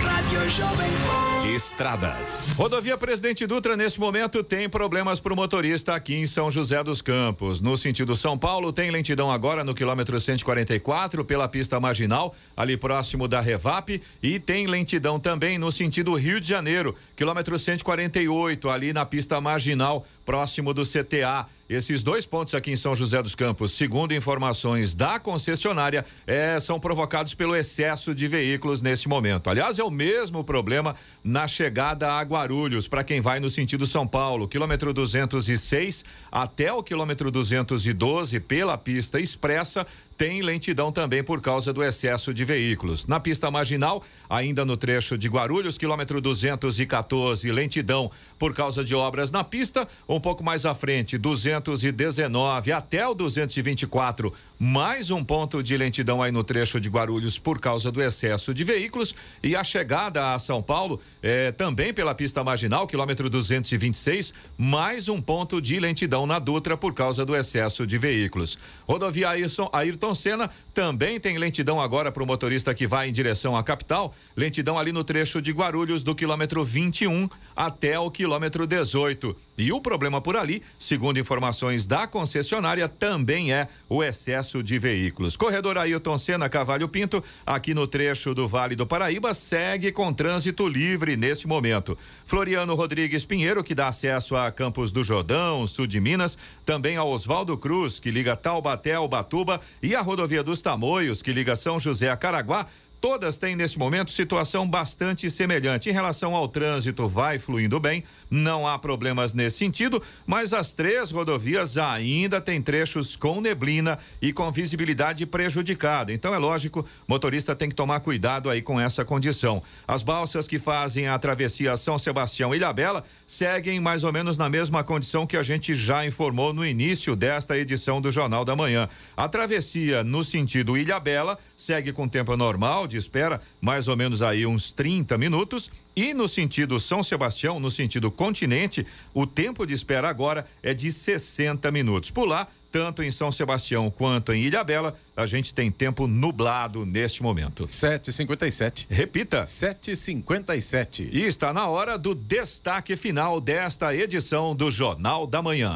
Rádio 0.00 0.48
Jovem 0.48 0.90
Pan. 0.90 1.35
Estradas. 1.54 2.48
Rodovia 2.56 2.98
Presidente 2.98 3.46
Dutra, 3.46 3.76
nesse 3.76 4.00
momento, 4.00 4.42
tem 4.42 4.68
problemas 4.68 5.20
para 5.20 5.32
o 5.32 5.36
motorista 5.36 5.94
aqui 5.94 6.16
em 6.16 6.26
São 6.26 6.50
José 6.50 6.82
dos 6.82 7.00
Campos. 7.00 7.60
No 7.60 7.76
sentido 7.76 8.16
São 8.16 8.36
Paulo, 8.36 8.72
tem 8.72 8.90
lentidão 8.90 9.30
agora 9.30 9.62
no 9.62 9.74
quilômetro 9.74 10.20
144 10.20 11.24
pela 11.24 11.48
pista 11.48 11.78
marginal, 11.78 12.34
ali 12.56 12.76
próximo 12.76 13.28
da 13.28 13.40
Revap, 13.40 14.02
e 14.20 14.40
tem 14.40 14.66
lentidão 14.66 15.20
também 15.20 15.56
no 15.56 15.70
sentido 15.70 16.14
Rio 16.14 16.40
de 16.40 16.48
Janeiro, 16.48 16.96
quilômetro 17.14 17.56
148, 17.56 18.68
ali 18.68 18.92
na 18.92 19.06
pista 19.06 19.40
marginal, 19.40 20.04
próximo 20.26 20.74
do 20.74 20.82
CTA. 20.82 21.46
Esses 21.68 22.02
dois 22.02 22.26
pontos 22.26 22.54
aqui 22.54 22.72
em 22.72 22.76
São 22.76 22.94
José 22.94 23.20
dos 23.22 23.34
Campos, 23.34 23.72
segundo 23.72 24.12
informações 24.12 24.94
da 24.94 25.18
concessionária, 25.18 26.04
eh, 26.26 26.60
são 26.60 26.78
provocados 26.78 27.34
pelo 27.34 27.56
excesso 27.56 28.14
de 28.14 28.28
veículos 28.28 28.82
nesse 28.82 29.08
momento. 29.08 29.48
Aliás, 29.48 29.78
é 29.78 29.84
o 29.84 29.90
mesmo 29.90 30.44
problema 30.44 30.94
na 31.24 31.48
chegada 31.48 32.12
a 32.12 32.22
Guarulhos, 32.22 32.86
para 32.86 33.02
quem 33.02 33.20
vai 33.20 33.40
no 33.40 33.50
sentido 33.50 33.86
São 33.86 34.06
Paulo, 34.06 34.46
quilômetro 34.46 34.92
206 34.92 36.04
até 36.30 36.72
o 36.72 36.82
quilômetro 36.82 37.30
212 37.30 38.38
pela 38.40 38.76
pista 38.76 39.18
expressa, 39.18 39.86
tem 40.16 40.42
lentidão 40.42 40.90
também 40.90 41.22
por 41.22 41.40
causa 41.40 41.72
do 41.72 41.82
excesso 41.82 42.32
de 42.32 42.44
veículos. 42.44 43.06
Na 43.06 43.20
pista 43.20 43.50
marginal, 43.50 44.02
ainda 44.28 44.64
no 44.64 44.76
trecho 44.76 45.18
de 45.18 45.28
Guarulhos, 45.28 45.76
quilômetro 45.76 46.20
214, 46.20 47.50
lentidão 47.50 48.10
por 48.38 48.54
causa 48.54 48.84
de 48.84 48.94
obras 48.94 49.30
na 49.30 49.44
pista. 49.44 49.86
Um 50.08 50.20
pouco 50.20 50.42
mais 50.42 50.64
à 50.64 50.74
frente, 50.74 51.18
219 51.18 52.72
até 52.72 53.06
o 53.06 53.14
224, 53.14 54.32
mais 54.58 55.10
um 55.10 55.22
ponto 55.22 55.62
de 55.62 55.76
lentidão 55.76 56.22
aí 56.22 56.32
no 56.32 56.42
trecho 56.42 56.80
de 56.80 56.88
Guarulhos 56.88 57.38
por 57.38 57.60
causa 57.60 57.92
do 57.92 58.02
excesso 58.02 58.54
de 58.54 58.64
veículos. 58.64 59.14
E 59.42 59.54
a 59.54 59.62
chegada 59.62 60.34
a 60.34 60.38
São 60.38 60.62
Paulo, 60.62 61.00
é, 61.22 61.52
também 61.52 61.92
pela 61.92 62.14
pista 62.14 62.42
marginal, 62.42 62.86
quilômetro 62.86 63.28
226, 63.28 64.32
mais 64.56 65.08
um 65.08 65.20
ponto 65.20 65.60
de 65.60 65.78
lentidão 65.78 66.26
na 66.26 66.38
Dutra 66.38 66.76
por 66.76 66.94
causa 66.94 67.24
do 67.24 67.36
excesso 67.36 67.86
de 67.86 67.98
veículos. 67.98 68.58
Rodovia 68.88 69.28
Ayrton, 69.30 69.68
Ayrton 69.72 70.14
Senna 70.14 70.50
também 70.72 71.20
tem 71.20 71.36
lentidão 71.36 71.80
agora 71.80 72.10
para 72.10 72.22
o 72.22 72.26
motorista 72.26 72.74
que 72.74 72.86
vai 72.86 73.08
em 73.08 73.12
direção 73.12 73.56
à 73.56 73.62
capital. 73.62 74.14
Lentidão 74.36 74.78
ali 74.78 74.92
no 74.92 75.04
trecho 75.04 75.42
de 75.42 75.52
Guarulhos, 75.52 76.02
do 76.02 76.14
quilômetro 76.14 76.64
21 76.64 77.28
até 77.54 77.98
o 77.98 78.10
quilômetro 78.10 78.66
18. 78.66 79.36
E 79.58 79.72
o 79.72 79.80
problema 79.80 80.20
por 80.20 80.36
ali, 80.36 80.62
segundo 80.78 81.18
informações 81.18 81.86
da 81.86 82.06
concessionária, 82.06 82.88
também 82.88 83.52
é 83.52 83.68
o 83.88 84.04
excesso 84.04 84.62
de 84.62 84.78
veículos. 84.78 85.36
Corredor 85.36 85.78
Ailton 85.78 86.18
Senna 86.18 86.48
Cavalho 86.48 86.88
Pinto, 86.88 87.22
aqui 87.44 87.72
no 87.72 87.86
trecho 87.86 88.34
do 88.34 88.46
Vale 88.46 88.76
do 88.76 88.86
Paraíba, 88.86 89.32
segue 89.32 89.90
com 89.92 90.12
trânsito 90.12 90.68
livre 90.68 91.16
neste 91.16 91.46
momento. 91.46 91.96
Floriano 92.24 92.74
Rodrigues 92.74 93.24
Pinheiro, 93.24 93.64
que 93.64 93.74
dá 93.74 93.88
acesso 93.88 94.36
a 94.36 94.50
Campos 94.52 94.92
do 94.92 95.02
Jordão, 95.02 95.66
sul 95.66 95.86
de 95.86 96.00
Minas, 96.00 96.36
também 96.64 96.96
a 96.96 97.04
Oswaldo 97.04 97.56
Cruz, 97.56 97.98
que 97.98 98.10
liga 98.10 98.36
Taubaté 98.36 98.94
ao 98.94 99.08
Batuba, 99.08 99.60
e 99.82 99.94
a 99.94 100.02
rodovia 100.02 100.42
dos 100.42 100.60
Tamoios, 100.60 101.22
que 101.22 101.32
liga 101.32 101.56
São 101.56 101.80
José 101.80 102.10
a 102.10 102.16
Caraguá, 102.16 102.66
Todas 103.08 103.38
têm 103.38 103.54
nesse 103.54 103.78
momento 103.78 104.10
situação 104.10 104.68
bastante 104.68 105.30
semelhante. 105.30 105.88
Em 105.88 105.92
relação 105.92 106.34
ao 106.34 106.48
trânsito, 106.48 107.06
vai 107.06 107.38
fluindo 107.38 107.78
bem, 107.78 108.02
não 108.28 108.66
há 108.66 108.76
problemas 108.80 109.32
nesse 109.32 109.58
sentido, 109.58 110.02
mas 110.26 110.52
as 110.52 110.72
três 110.72 111.12
rodovias 111.12 111.78
ainda 111.78 112.40
têm 112.40 112.60
trechos 112.60 113.14
com 113.14 113.40
neblina 113.40 113.96
e 114.20 114.32
com 114.32 114.50
visibilidade 114.50 115.24
prejudicada. 115.24 116.12
Então 116.12 116.34
é 116.34 116.38
lógico, 116.38 116.84
motorista 117.06 117.54
tem 117.54 117.68
que 117.68 117.76
tomar 117.76 118.00
cuidado 118.00 118.50
aí 118.50 118.60
com 118.60 118.80
essa 118.80 119.04
condição. 119.04 119.62
As 119.86 120.02
balsas 120.02 120.48
que 120.48 120.58
fazem 120.58 121.06
a 121.06 121.16
travessia 121.16 121.76
São 121.76 122.00
Sebastião 122.00 122.52
e 122.52 122.56
Ilhabela 122.56 123.04
seguem 123.24 123.78
mais 123.78 124.02
ou 124.02 124.12
menos 124.12 124.36
na 124.36 124.48
mesma 124.48 124.82
condição 124.82 125.28
que 125.28 125.36
a 125.36 125.44
gente 125.44 125.76
já 125.76 126.04
informou 126.04 126.52
no 126.52 126.66
início 126.66 127.14
desta 127.14 127.56
edição 127.56 128.00
do 128.00 128.10
Jornal 128.10 128.44
da 128.44 128.56
Manhã. 128.56 128.88
A 129.16 129.28
travessia 129.28 130.02
no 130.02 130.24
sentido 130.24 130.76
Ilhabela 130.76 131.38
segue 131.56 131.92
com 131.92 132.08
tempo 132.08 132.36
normal 132.36 132.86
de 132.86 132.96
espera, 132.96 133.40
mais 133.60 133.88
ou 133.88 133.96
menos 133.96 134.22
aí 134.22 134.46
uns 134.46 134.72
30 134.72 135.16
minutos. 135.16 135.70
E 135.94 136.12
no 136.12 136.28
sentido 136.28 136.78
São 136.78 137.02
Sebastião, 137.02 137.58
no 137.58 137.70
sentido 137.70 138.10
continente, 138.10 138.86
o 139.14 139.26
tempo 139.26 139.66
de 139.66 139.72
espera 139.72 140.08
agora 140.08 140.46
é 140.62 140.74
de 140.74 140.92
60 140.92 141.70
minutos. 141.70 142.10
Por 142.10 142.26
lá, 142.26 142.48
tanto 142.70 143.02
em 143.02 143.10
São 143.10 143.32
Sebastião 143.32 143.90
quanto 143.90 144.34
em 144.34 144.42
Ilhabela, 144.42 144.94
a 145.16 145.24
gente 145.24 145.54
tem 145.54 145.70
tempo 145.70 146.06
nublado 146.06 146.84
neste 146.84 147.22
momento. 147.22 147.64
7h57. 147.64 148.86
Repita. 148.90 149.44
7h57. 149.44 151.08
E 151.10 151.22
está 151.22 151.54
na 151.54 151.66
hora 151.66 151.96
do 151.96 152.14
destaque 152.14 152.94
final 152.94 153.40
desta 153.40 153.94
edição 153.94 154.54
do 154.54 154.70
Jornal 154.70 155.26
da 155.26 155.40
Manhã. 155.40 155.74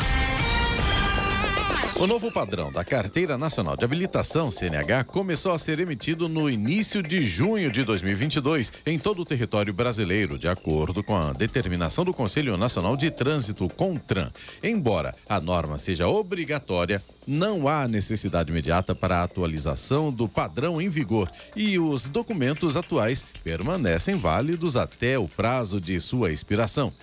O 2.01 2.07
novo 2.07 2.32
padrão 2.32 2.72
da 2.72 2.82
Carteira 2.82 3.36
Nacional 3.36 3.76
de 3.76 3.84
Habilitação, 3.84 4.51
CNH, 4.51 5.05
começou 5.05 5.53
a 5.53 5.59
ser 5.59 5.78
emitido 5.80 6.30
no 6.30 6.48
início 6.48 7.03
de 7.03 7.22
junho 7.22 7.70
de 7.70 7.84
2022 7.84 8.72
em 8.86 8.98
todo 8.98 9.20
o 9.20 9.24
território 9.26 9.74
brasileiro, 9.74 10.38
de 10.38 10.48
acordo 10.48 11.05
com 11.05 11.14
a 11.14 11.34
determinação 11.34 12.03
do 12.03 12.14
Conselho 12.14 12.57
Nacional 12.57 12.96
de 12.96 13.11
Trânsito, 13.11 13.68
CONTRAN. 13.68 14.32
Embora 14.62 15.14
a 15.28 15.38
norma 15.42 15.78
seja 15.78 16.09
obrigatória, 16.09 17.03
não 17.26 17.68
há 17.68 17.86
necessidade 17.86 18.51
imediata 18.51 18.94
para 18.94 19.18
a 19.18 19.24
atualização 19.24 20.11
do 20.11 20.26
padrão 20.26 20.80
em 20.80 20.88
vigor 20.88 21.30
e 21.55 21.78
os 21.78 22.09
documentos 22.09 22.76
atuais 22.76 23.26
permanecem 23.44 24.16
válidos 24.16 24.74
até 24.74 25.18
o 25.18 25.28
prazo 25.28 25.78
de 25.78 26.01
sua 26.01 26.32
expiração. 26.32 26.94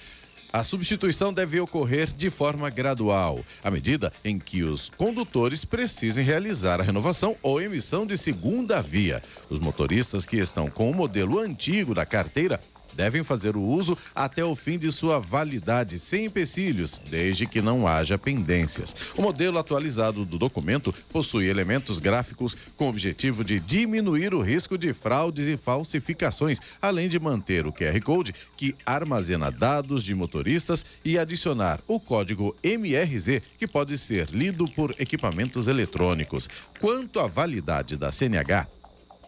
A 0.52 0.64
substituição 0.64 1.34
deve 1.34 1.60
ocorrer 1.60 2.12
de 2.12 2.30
forma 2.30 2.70
gradual, 2.70 3.40
à 3.62 3.70
medida 3.70 4.14
em 4.24 4.40
que 4.40 4.64
os 4.64 4.90
condutores 4.90 5.66
precisem 5.66 6.24
realizar 6.24 6.80
a 6.80 6.84
renovação 6.84 7.36
ou 7.42 7.62
emissão 7.62 8.08
de 8.08 8.18
segunda 8.18 8.82
via. 8.82 9.22
Os 9.50 9.60
motoristas 9.60 10.26
que 10.26 10.38
estão 10.38 10.70
com 10.70 10.90
o 10.90 10.96
modelo 10.96 11.38
antigo 11.40 11.94
da 11.94 12.06
carteira 12.06 12.62
devem 12.98 13.24
fazer 13.24 13.56
o 13.56 13.62
uso 13.62 13.96
até 14.16 14.44
o 14.44 14.56
fim 14.56 14.80
de 14.80 14.92
sua 14.92 15.20
validade, 15.20 16.00
sem 16.00 16.26
empecilhos, 16.26 17.00
desde 17.10 17.46
que 17.46 17.62
não 17.62 17.88
haja 17.88 18.18
pendências. 18.18 18.96
O 19.16 19.22
modelo 19.22 19.60
atualizado 19.60 20.26
do 20.26 20.40
documento 20.40 20.94
possui 21.10 21.48
elementos 21.48 22.00
gráficos 22.00 22.58
com 22.76 22.86
o 22.86 22.90
objetivo 22.90 23.44
de 23.44 23.60
diminuir 23.60 24.34
o 24.34 24.42
risco 24.42 24.78
de 24.78 24.94
fraudes 24.94 25.46
e 25.48 25.58
falsificações, 25.58 26.60
além 26.82 27.08
de 27.08 27.20
manter 27.20 27.68
o 27.68 27.72
QR 27.72 28.02
Code 28.04 28.34
que 28.58 28.76
armazena 28.84 29.52
dados 29.52 30.04
de 30.04 30.16
motoristas 30.16 30.84
e 31.06 31.20
adicionar 31.20 31.80
o 31.88 32.00
código 32.00 32.56
MRZ, 32.64 33.42
que 33.60 33.68
pode 33.68 33.96
ser 33.98 34.30
lido 34.32 34.66
por 34.72 34.96
equipamentos 34.98 35.68
eletrônicos. 35.68 36.50
Quanto 36.80 37.20
à 37.20 37.28
validade 37.28 37.96
da 37.96 38.12
CNH, 38.12 38.68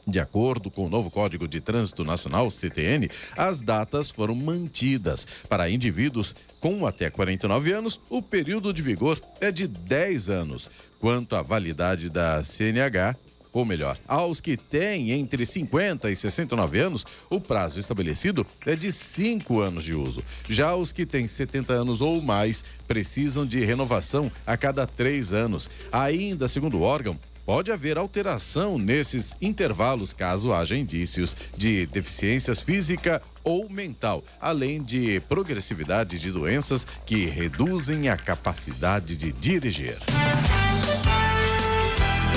de 0.09 0.19
acordo 0.19 0.71
com 0.71 0.85
o 0.85 0.89
novo 0.89 1.11
Código 1.11 1.47
de 1.47 1.61
Trânsito 1.61 2.03
Nacional, 2.03 2.49
CTN, 2.49 3.09
as 3.37 3.61
datas 3.61 4.09
foram 4.09 4.35
mantidas. 4.35 5.25
Para 5.47 5.69
indivíduos 5.69 6.35
com 6.59 6.85
até 6.85 7.09
49 7.09 7.71
anos, 7.71 7.99
o 8.09 8.21
período 8.21 8.73
de 8.73 8.81
vigor 8.81 9.21
é 9.39 9.51
de 9.51 9.67
10 9.67 10.29
anos. 10.29 10.69
Quanto 10.99 11.35
à 11.35 11.41
validade 11.41 12.09
da 12.09 12.43
CNH, 12.43 13.15
ou 13.51 13.65
melhor, 13.65 13.97
aos 14.07 14.39
que 14.39 14.55
têm 14.55 15.11
entre 15.11 15.45
50 15.45 16.11
e 16.11 16.15
69 16.15 16.79
anos, 16.79 17.05
o 17.29 17.41
prazo 17.41 17.79
estabelecido 17.79 18.45
é 18.65 18.75
de 18.75 18.91
5 18.91 19.59
anos 19.59 19.83
de 19.83 19.95
uso. 19.95 20.23
Já 20.47 20.75
os 20.75 20.93
que 20.93 21.05
têm 21.05 21.27
70 21.27 21.73
anos 21.73 22.01
ou 22.01 22.21
mais 22.21 22.63
precisam 22.87 23.45
de 23.45 23.63
renovação 23.65 24.31
a 24.45 24.55
cada 24.55 24.85
3 24.85 25.33
anos. 25.33 25.69
Ainda, 25.91 26.47
segundo 26.47 26.77
o 26.77 26.81
órgão, 26.81 27.19
pode 27.49 27.71
haver 27.71 27.97
alteração 27.97 28.77
nesses 28.77 29.35
intervalos 29.41 30.13
caso 30.13 30.53
haja 30.53 30.77
indícios 30.77 31.35
de 31.57 31.87
deficiências 31.87 32.61
física 32.61 33.23
ou 33.43 33.67
mental, 33.67 34.23
além 34.39 34.83
de 34.83 35.19
progressividade 35.21 36.19
de 36.19 36.31
doenças 36.31 36.85
que 37.07 37.25
reduzem 37.25 38.07
a 38.07 38.15
capacidade 38.15 39.17
de 39.17 39.31
dirigir. 39.31 39.97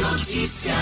Notícia. 0.00 0.72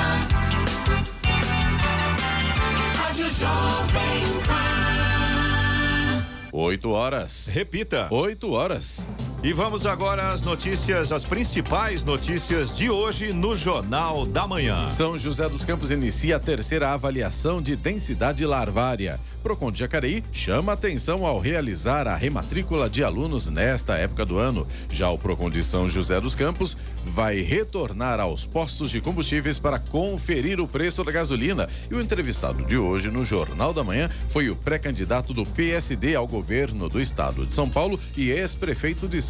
Rádio 2.95 3.29
Jovem 3.31 4.23
Pan. 4.47 6.27
8 6.53 6.89
horas. 6.89 7.49
Repita. 7.49 8.07
8 8.13 8.49
horas. 8.53 9.09
E 9.43 9.55
vamos 9.55 9.87
agora 9.87 10.33
às 10.33 10.43
notícias, 10.43 11.11
as 11.11 11.25
principais 11.25 12.05
notícias 12.05 12.77
de 12.77 12.91
hoje 12.91 13.33
no 13.33 13.57
Jornal 13.57 14.27
da 14.27 14.47
Manhã. 14.47 14.87
São 14.91 15.17
José 15.17 15.49
dos 15.49 15.65
Campos 15.65 15.91
inicia 15.91 16.37
a 16.37 16.39
terceira 16.39 16.91
avaliação 16.91 17.63
de 17.63 17.75
densidade 17.75 18.45
larvária. 18.45 19.19
Procon 19.43 19.73
de 19.73 19.79
Jacareí 19.79 20.23
chama 20.31 20.75
atenção 20.75 21.25
ao 21.25 21.39
realizar 21.39 22.07
a 22.07 22.15
rematrícula 22.15 22.91
de 22.91 23.03
alunos 23.03 23.47
nesta 23.47 23.97
época 23.97 24.27
do 24.27 24.37
ano. 24.37 24.67
Já 24.91 25.09
o 25.09 25.17
Procon 25.17 25.49
de 25.49 25.65
São 25.65 25.89
José 25.89 26.21
dos 26.21 26.35
Campos 26.35 26.77
vai 27.03 27.41
retornar 27.41 28.21
aos 28.21 28.45
postos 28.45 28.91
de 28.91 29.01
combustíveis 29.01 29.59
para 29.59 29.79
conferir 29.79 30.61
o 30.61 30.69
preço 30.69 31.03
da 31.03 31.13
gasolina. 31.13 31.67
E 31.91 31.95
o 31.95 32.01
entrevistado 32.03 32.63
de 32.67 32.77
hoje 32.77 33.11
no 33.11 33.25
Jornal 33.25 33.73
da 33.73 33.83
Manhã 33.83 34.11
foi 34.29 34.51
o 34.51 34.57
pré-candidato 34.57 35.33
do 35.33 35.47
PSD 35.47 36.15
ao 36.15 36.27
governo 36.27 36.91
do 36.91 37.01
estado 37.01 37.47
de 37.47 37.55
São 37.55 37.71
Paulo 37.71 37.99
e 38.15 38.29
ex-prefeito 38.29 39.09
de 39.09 39.30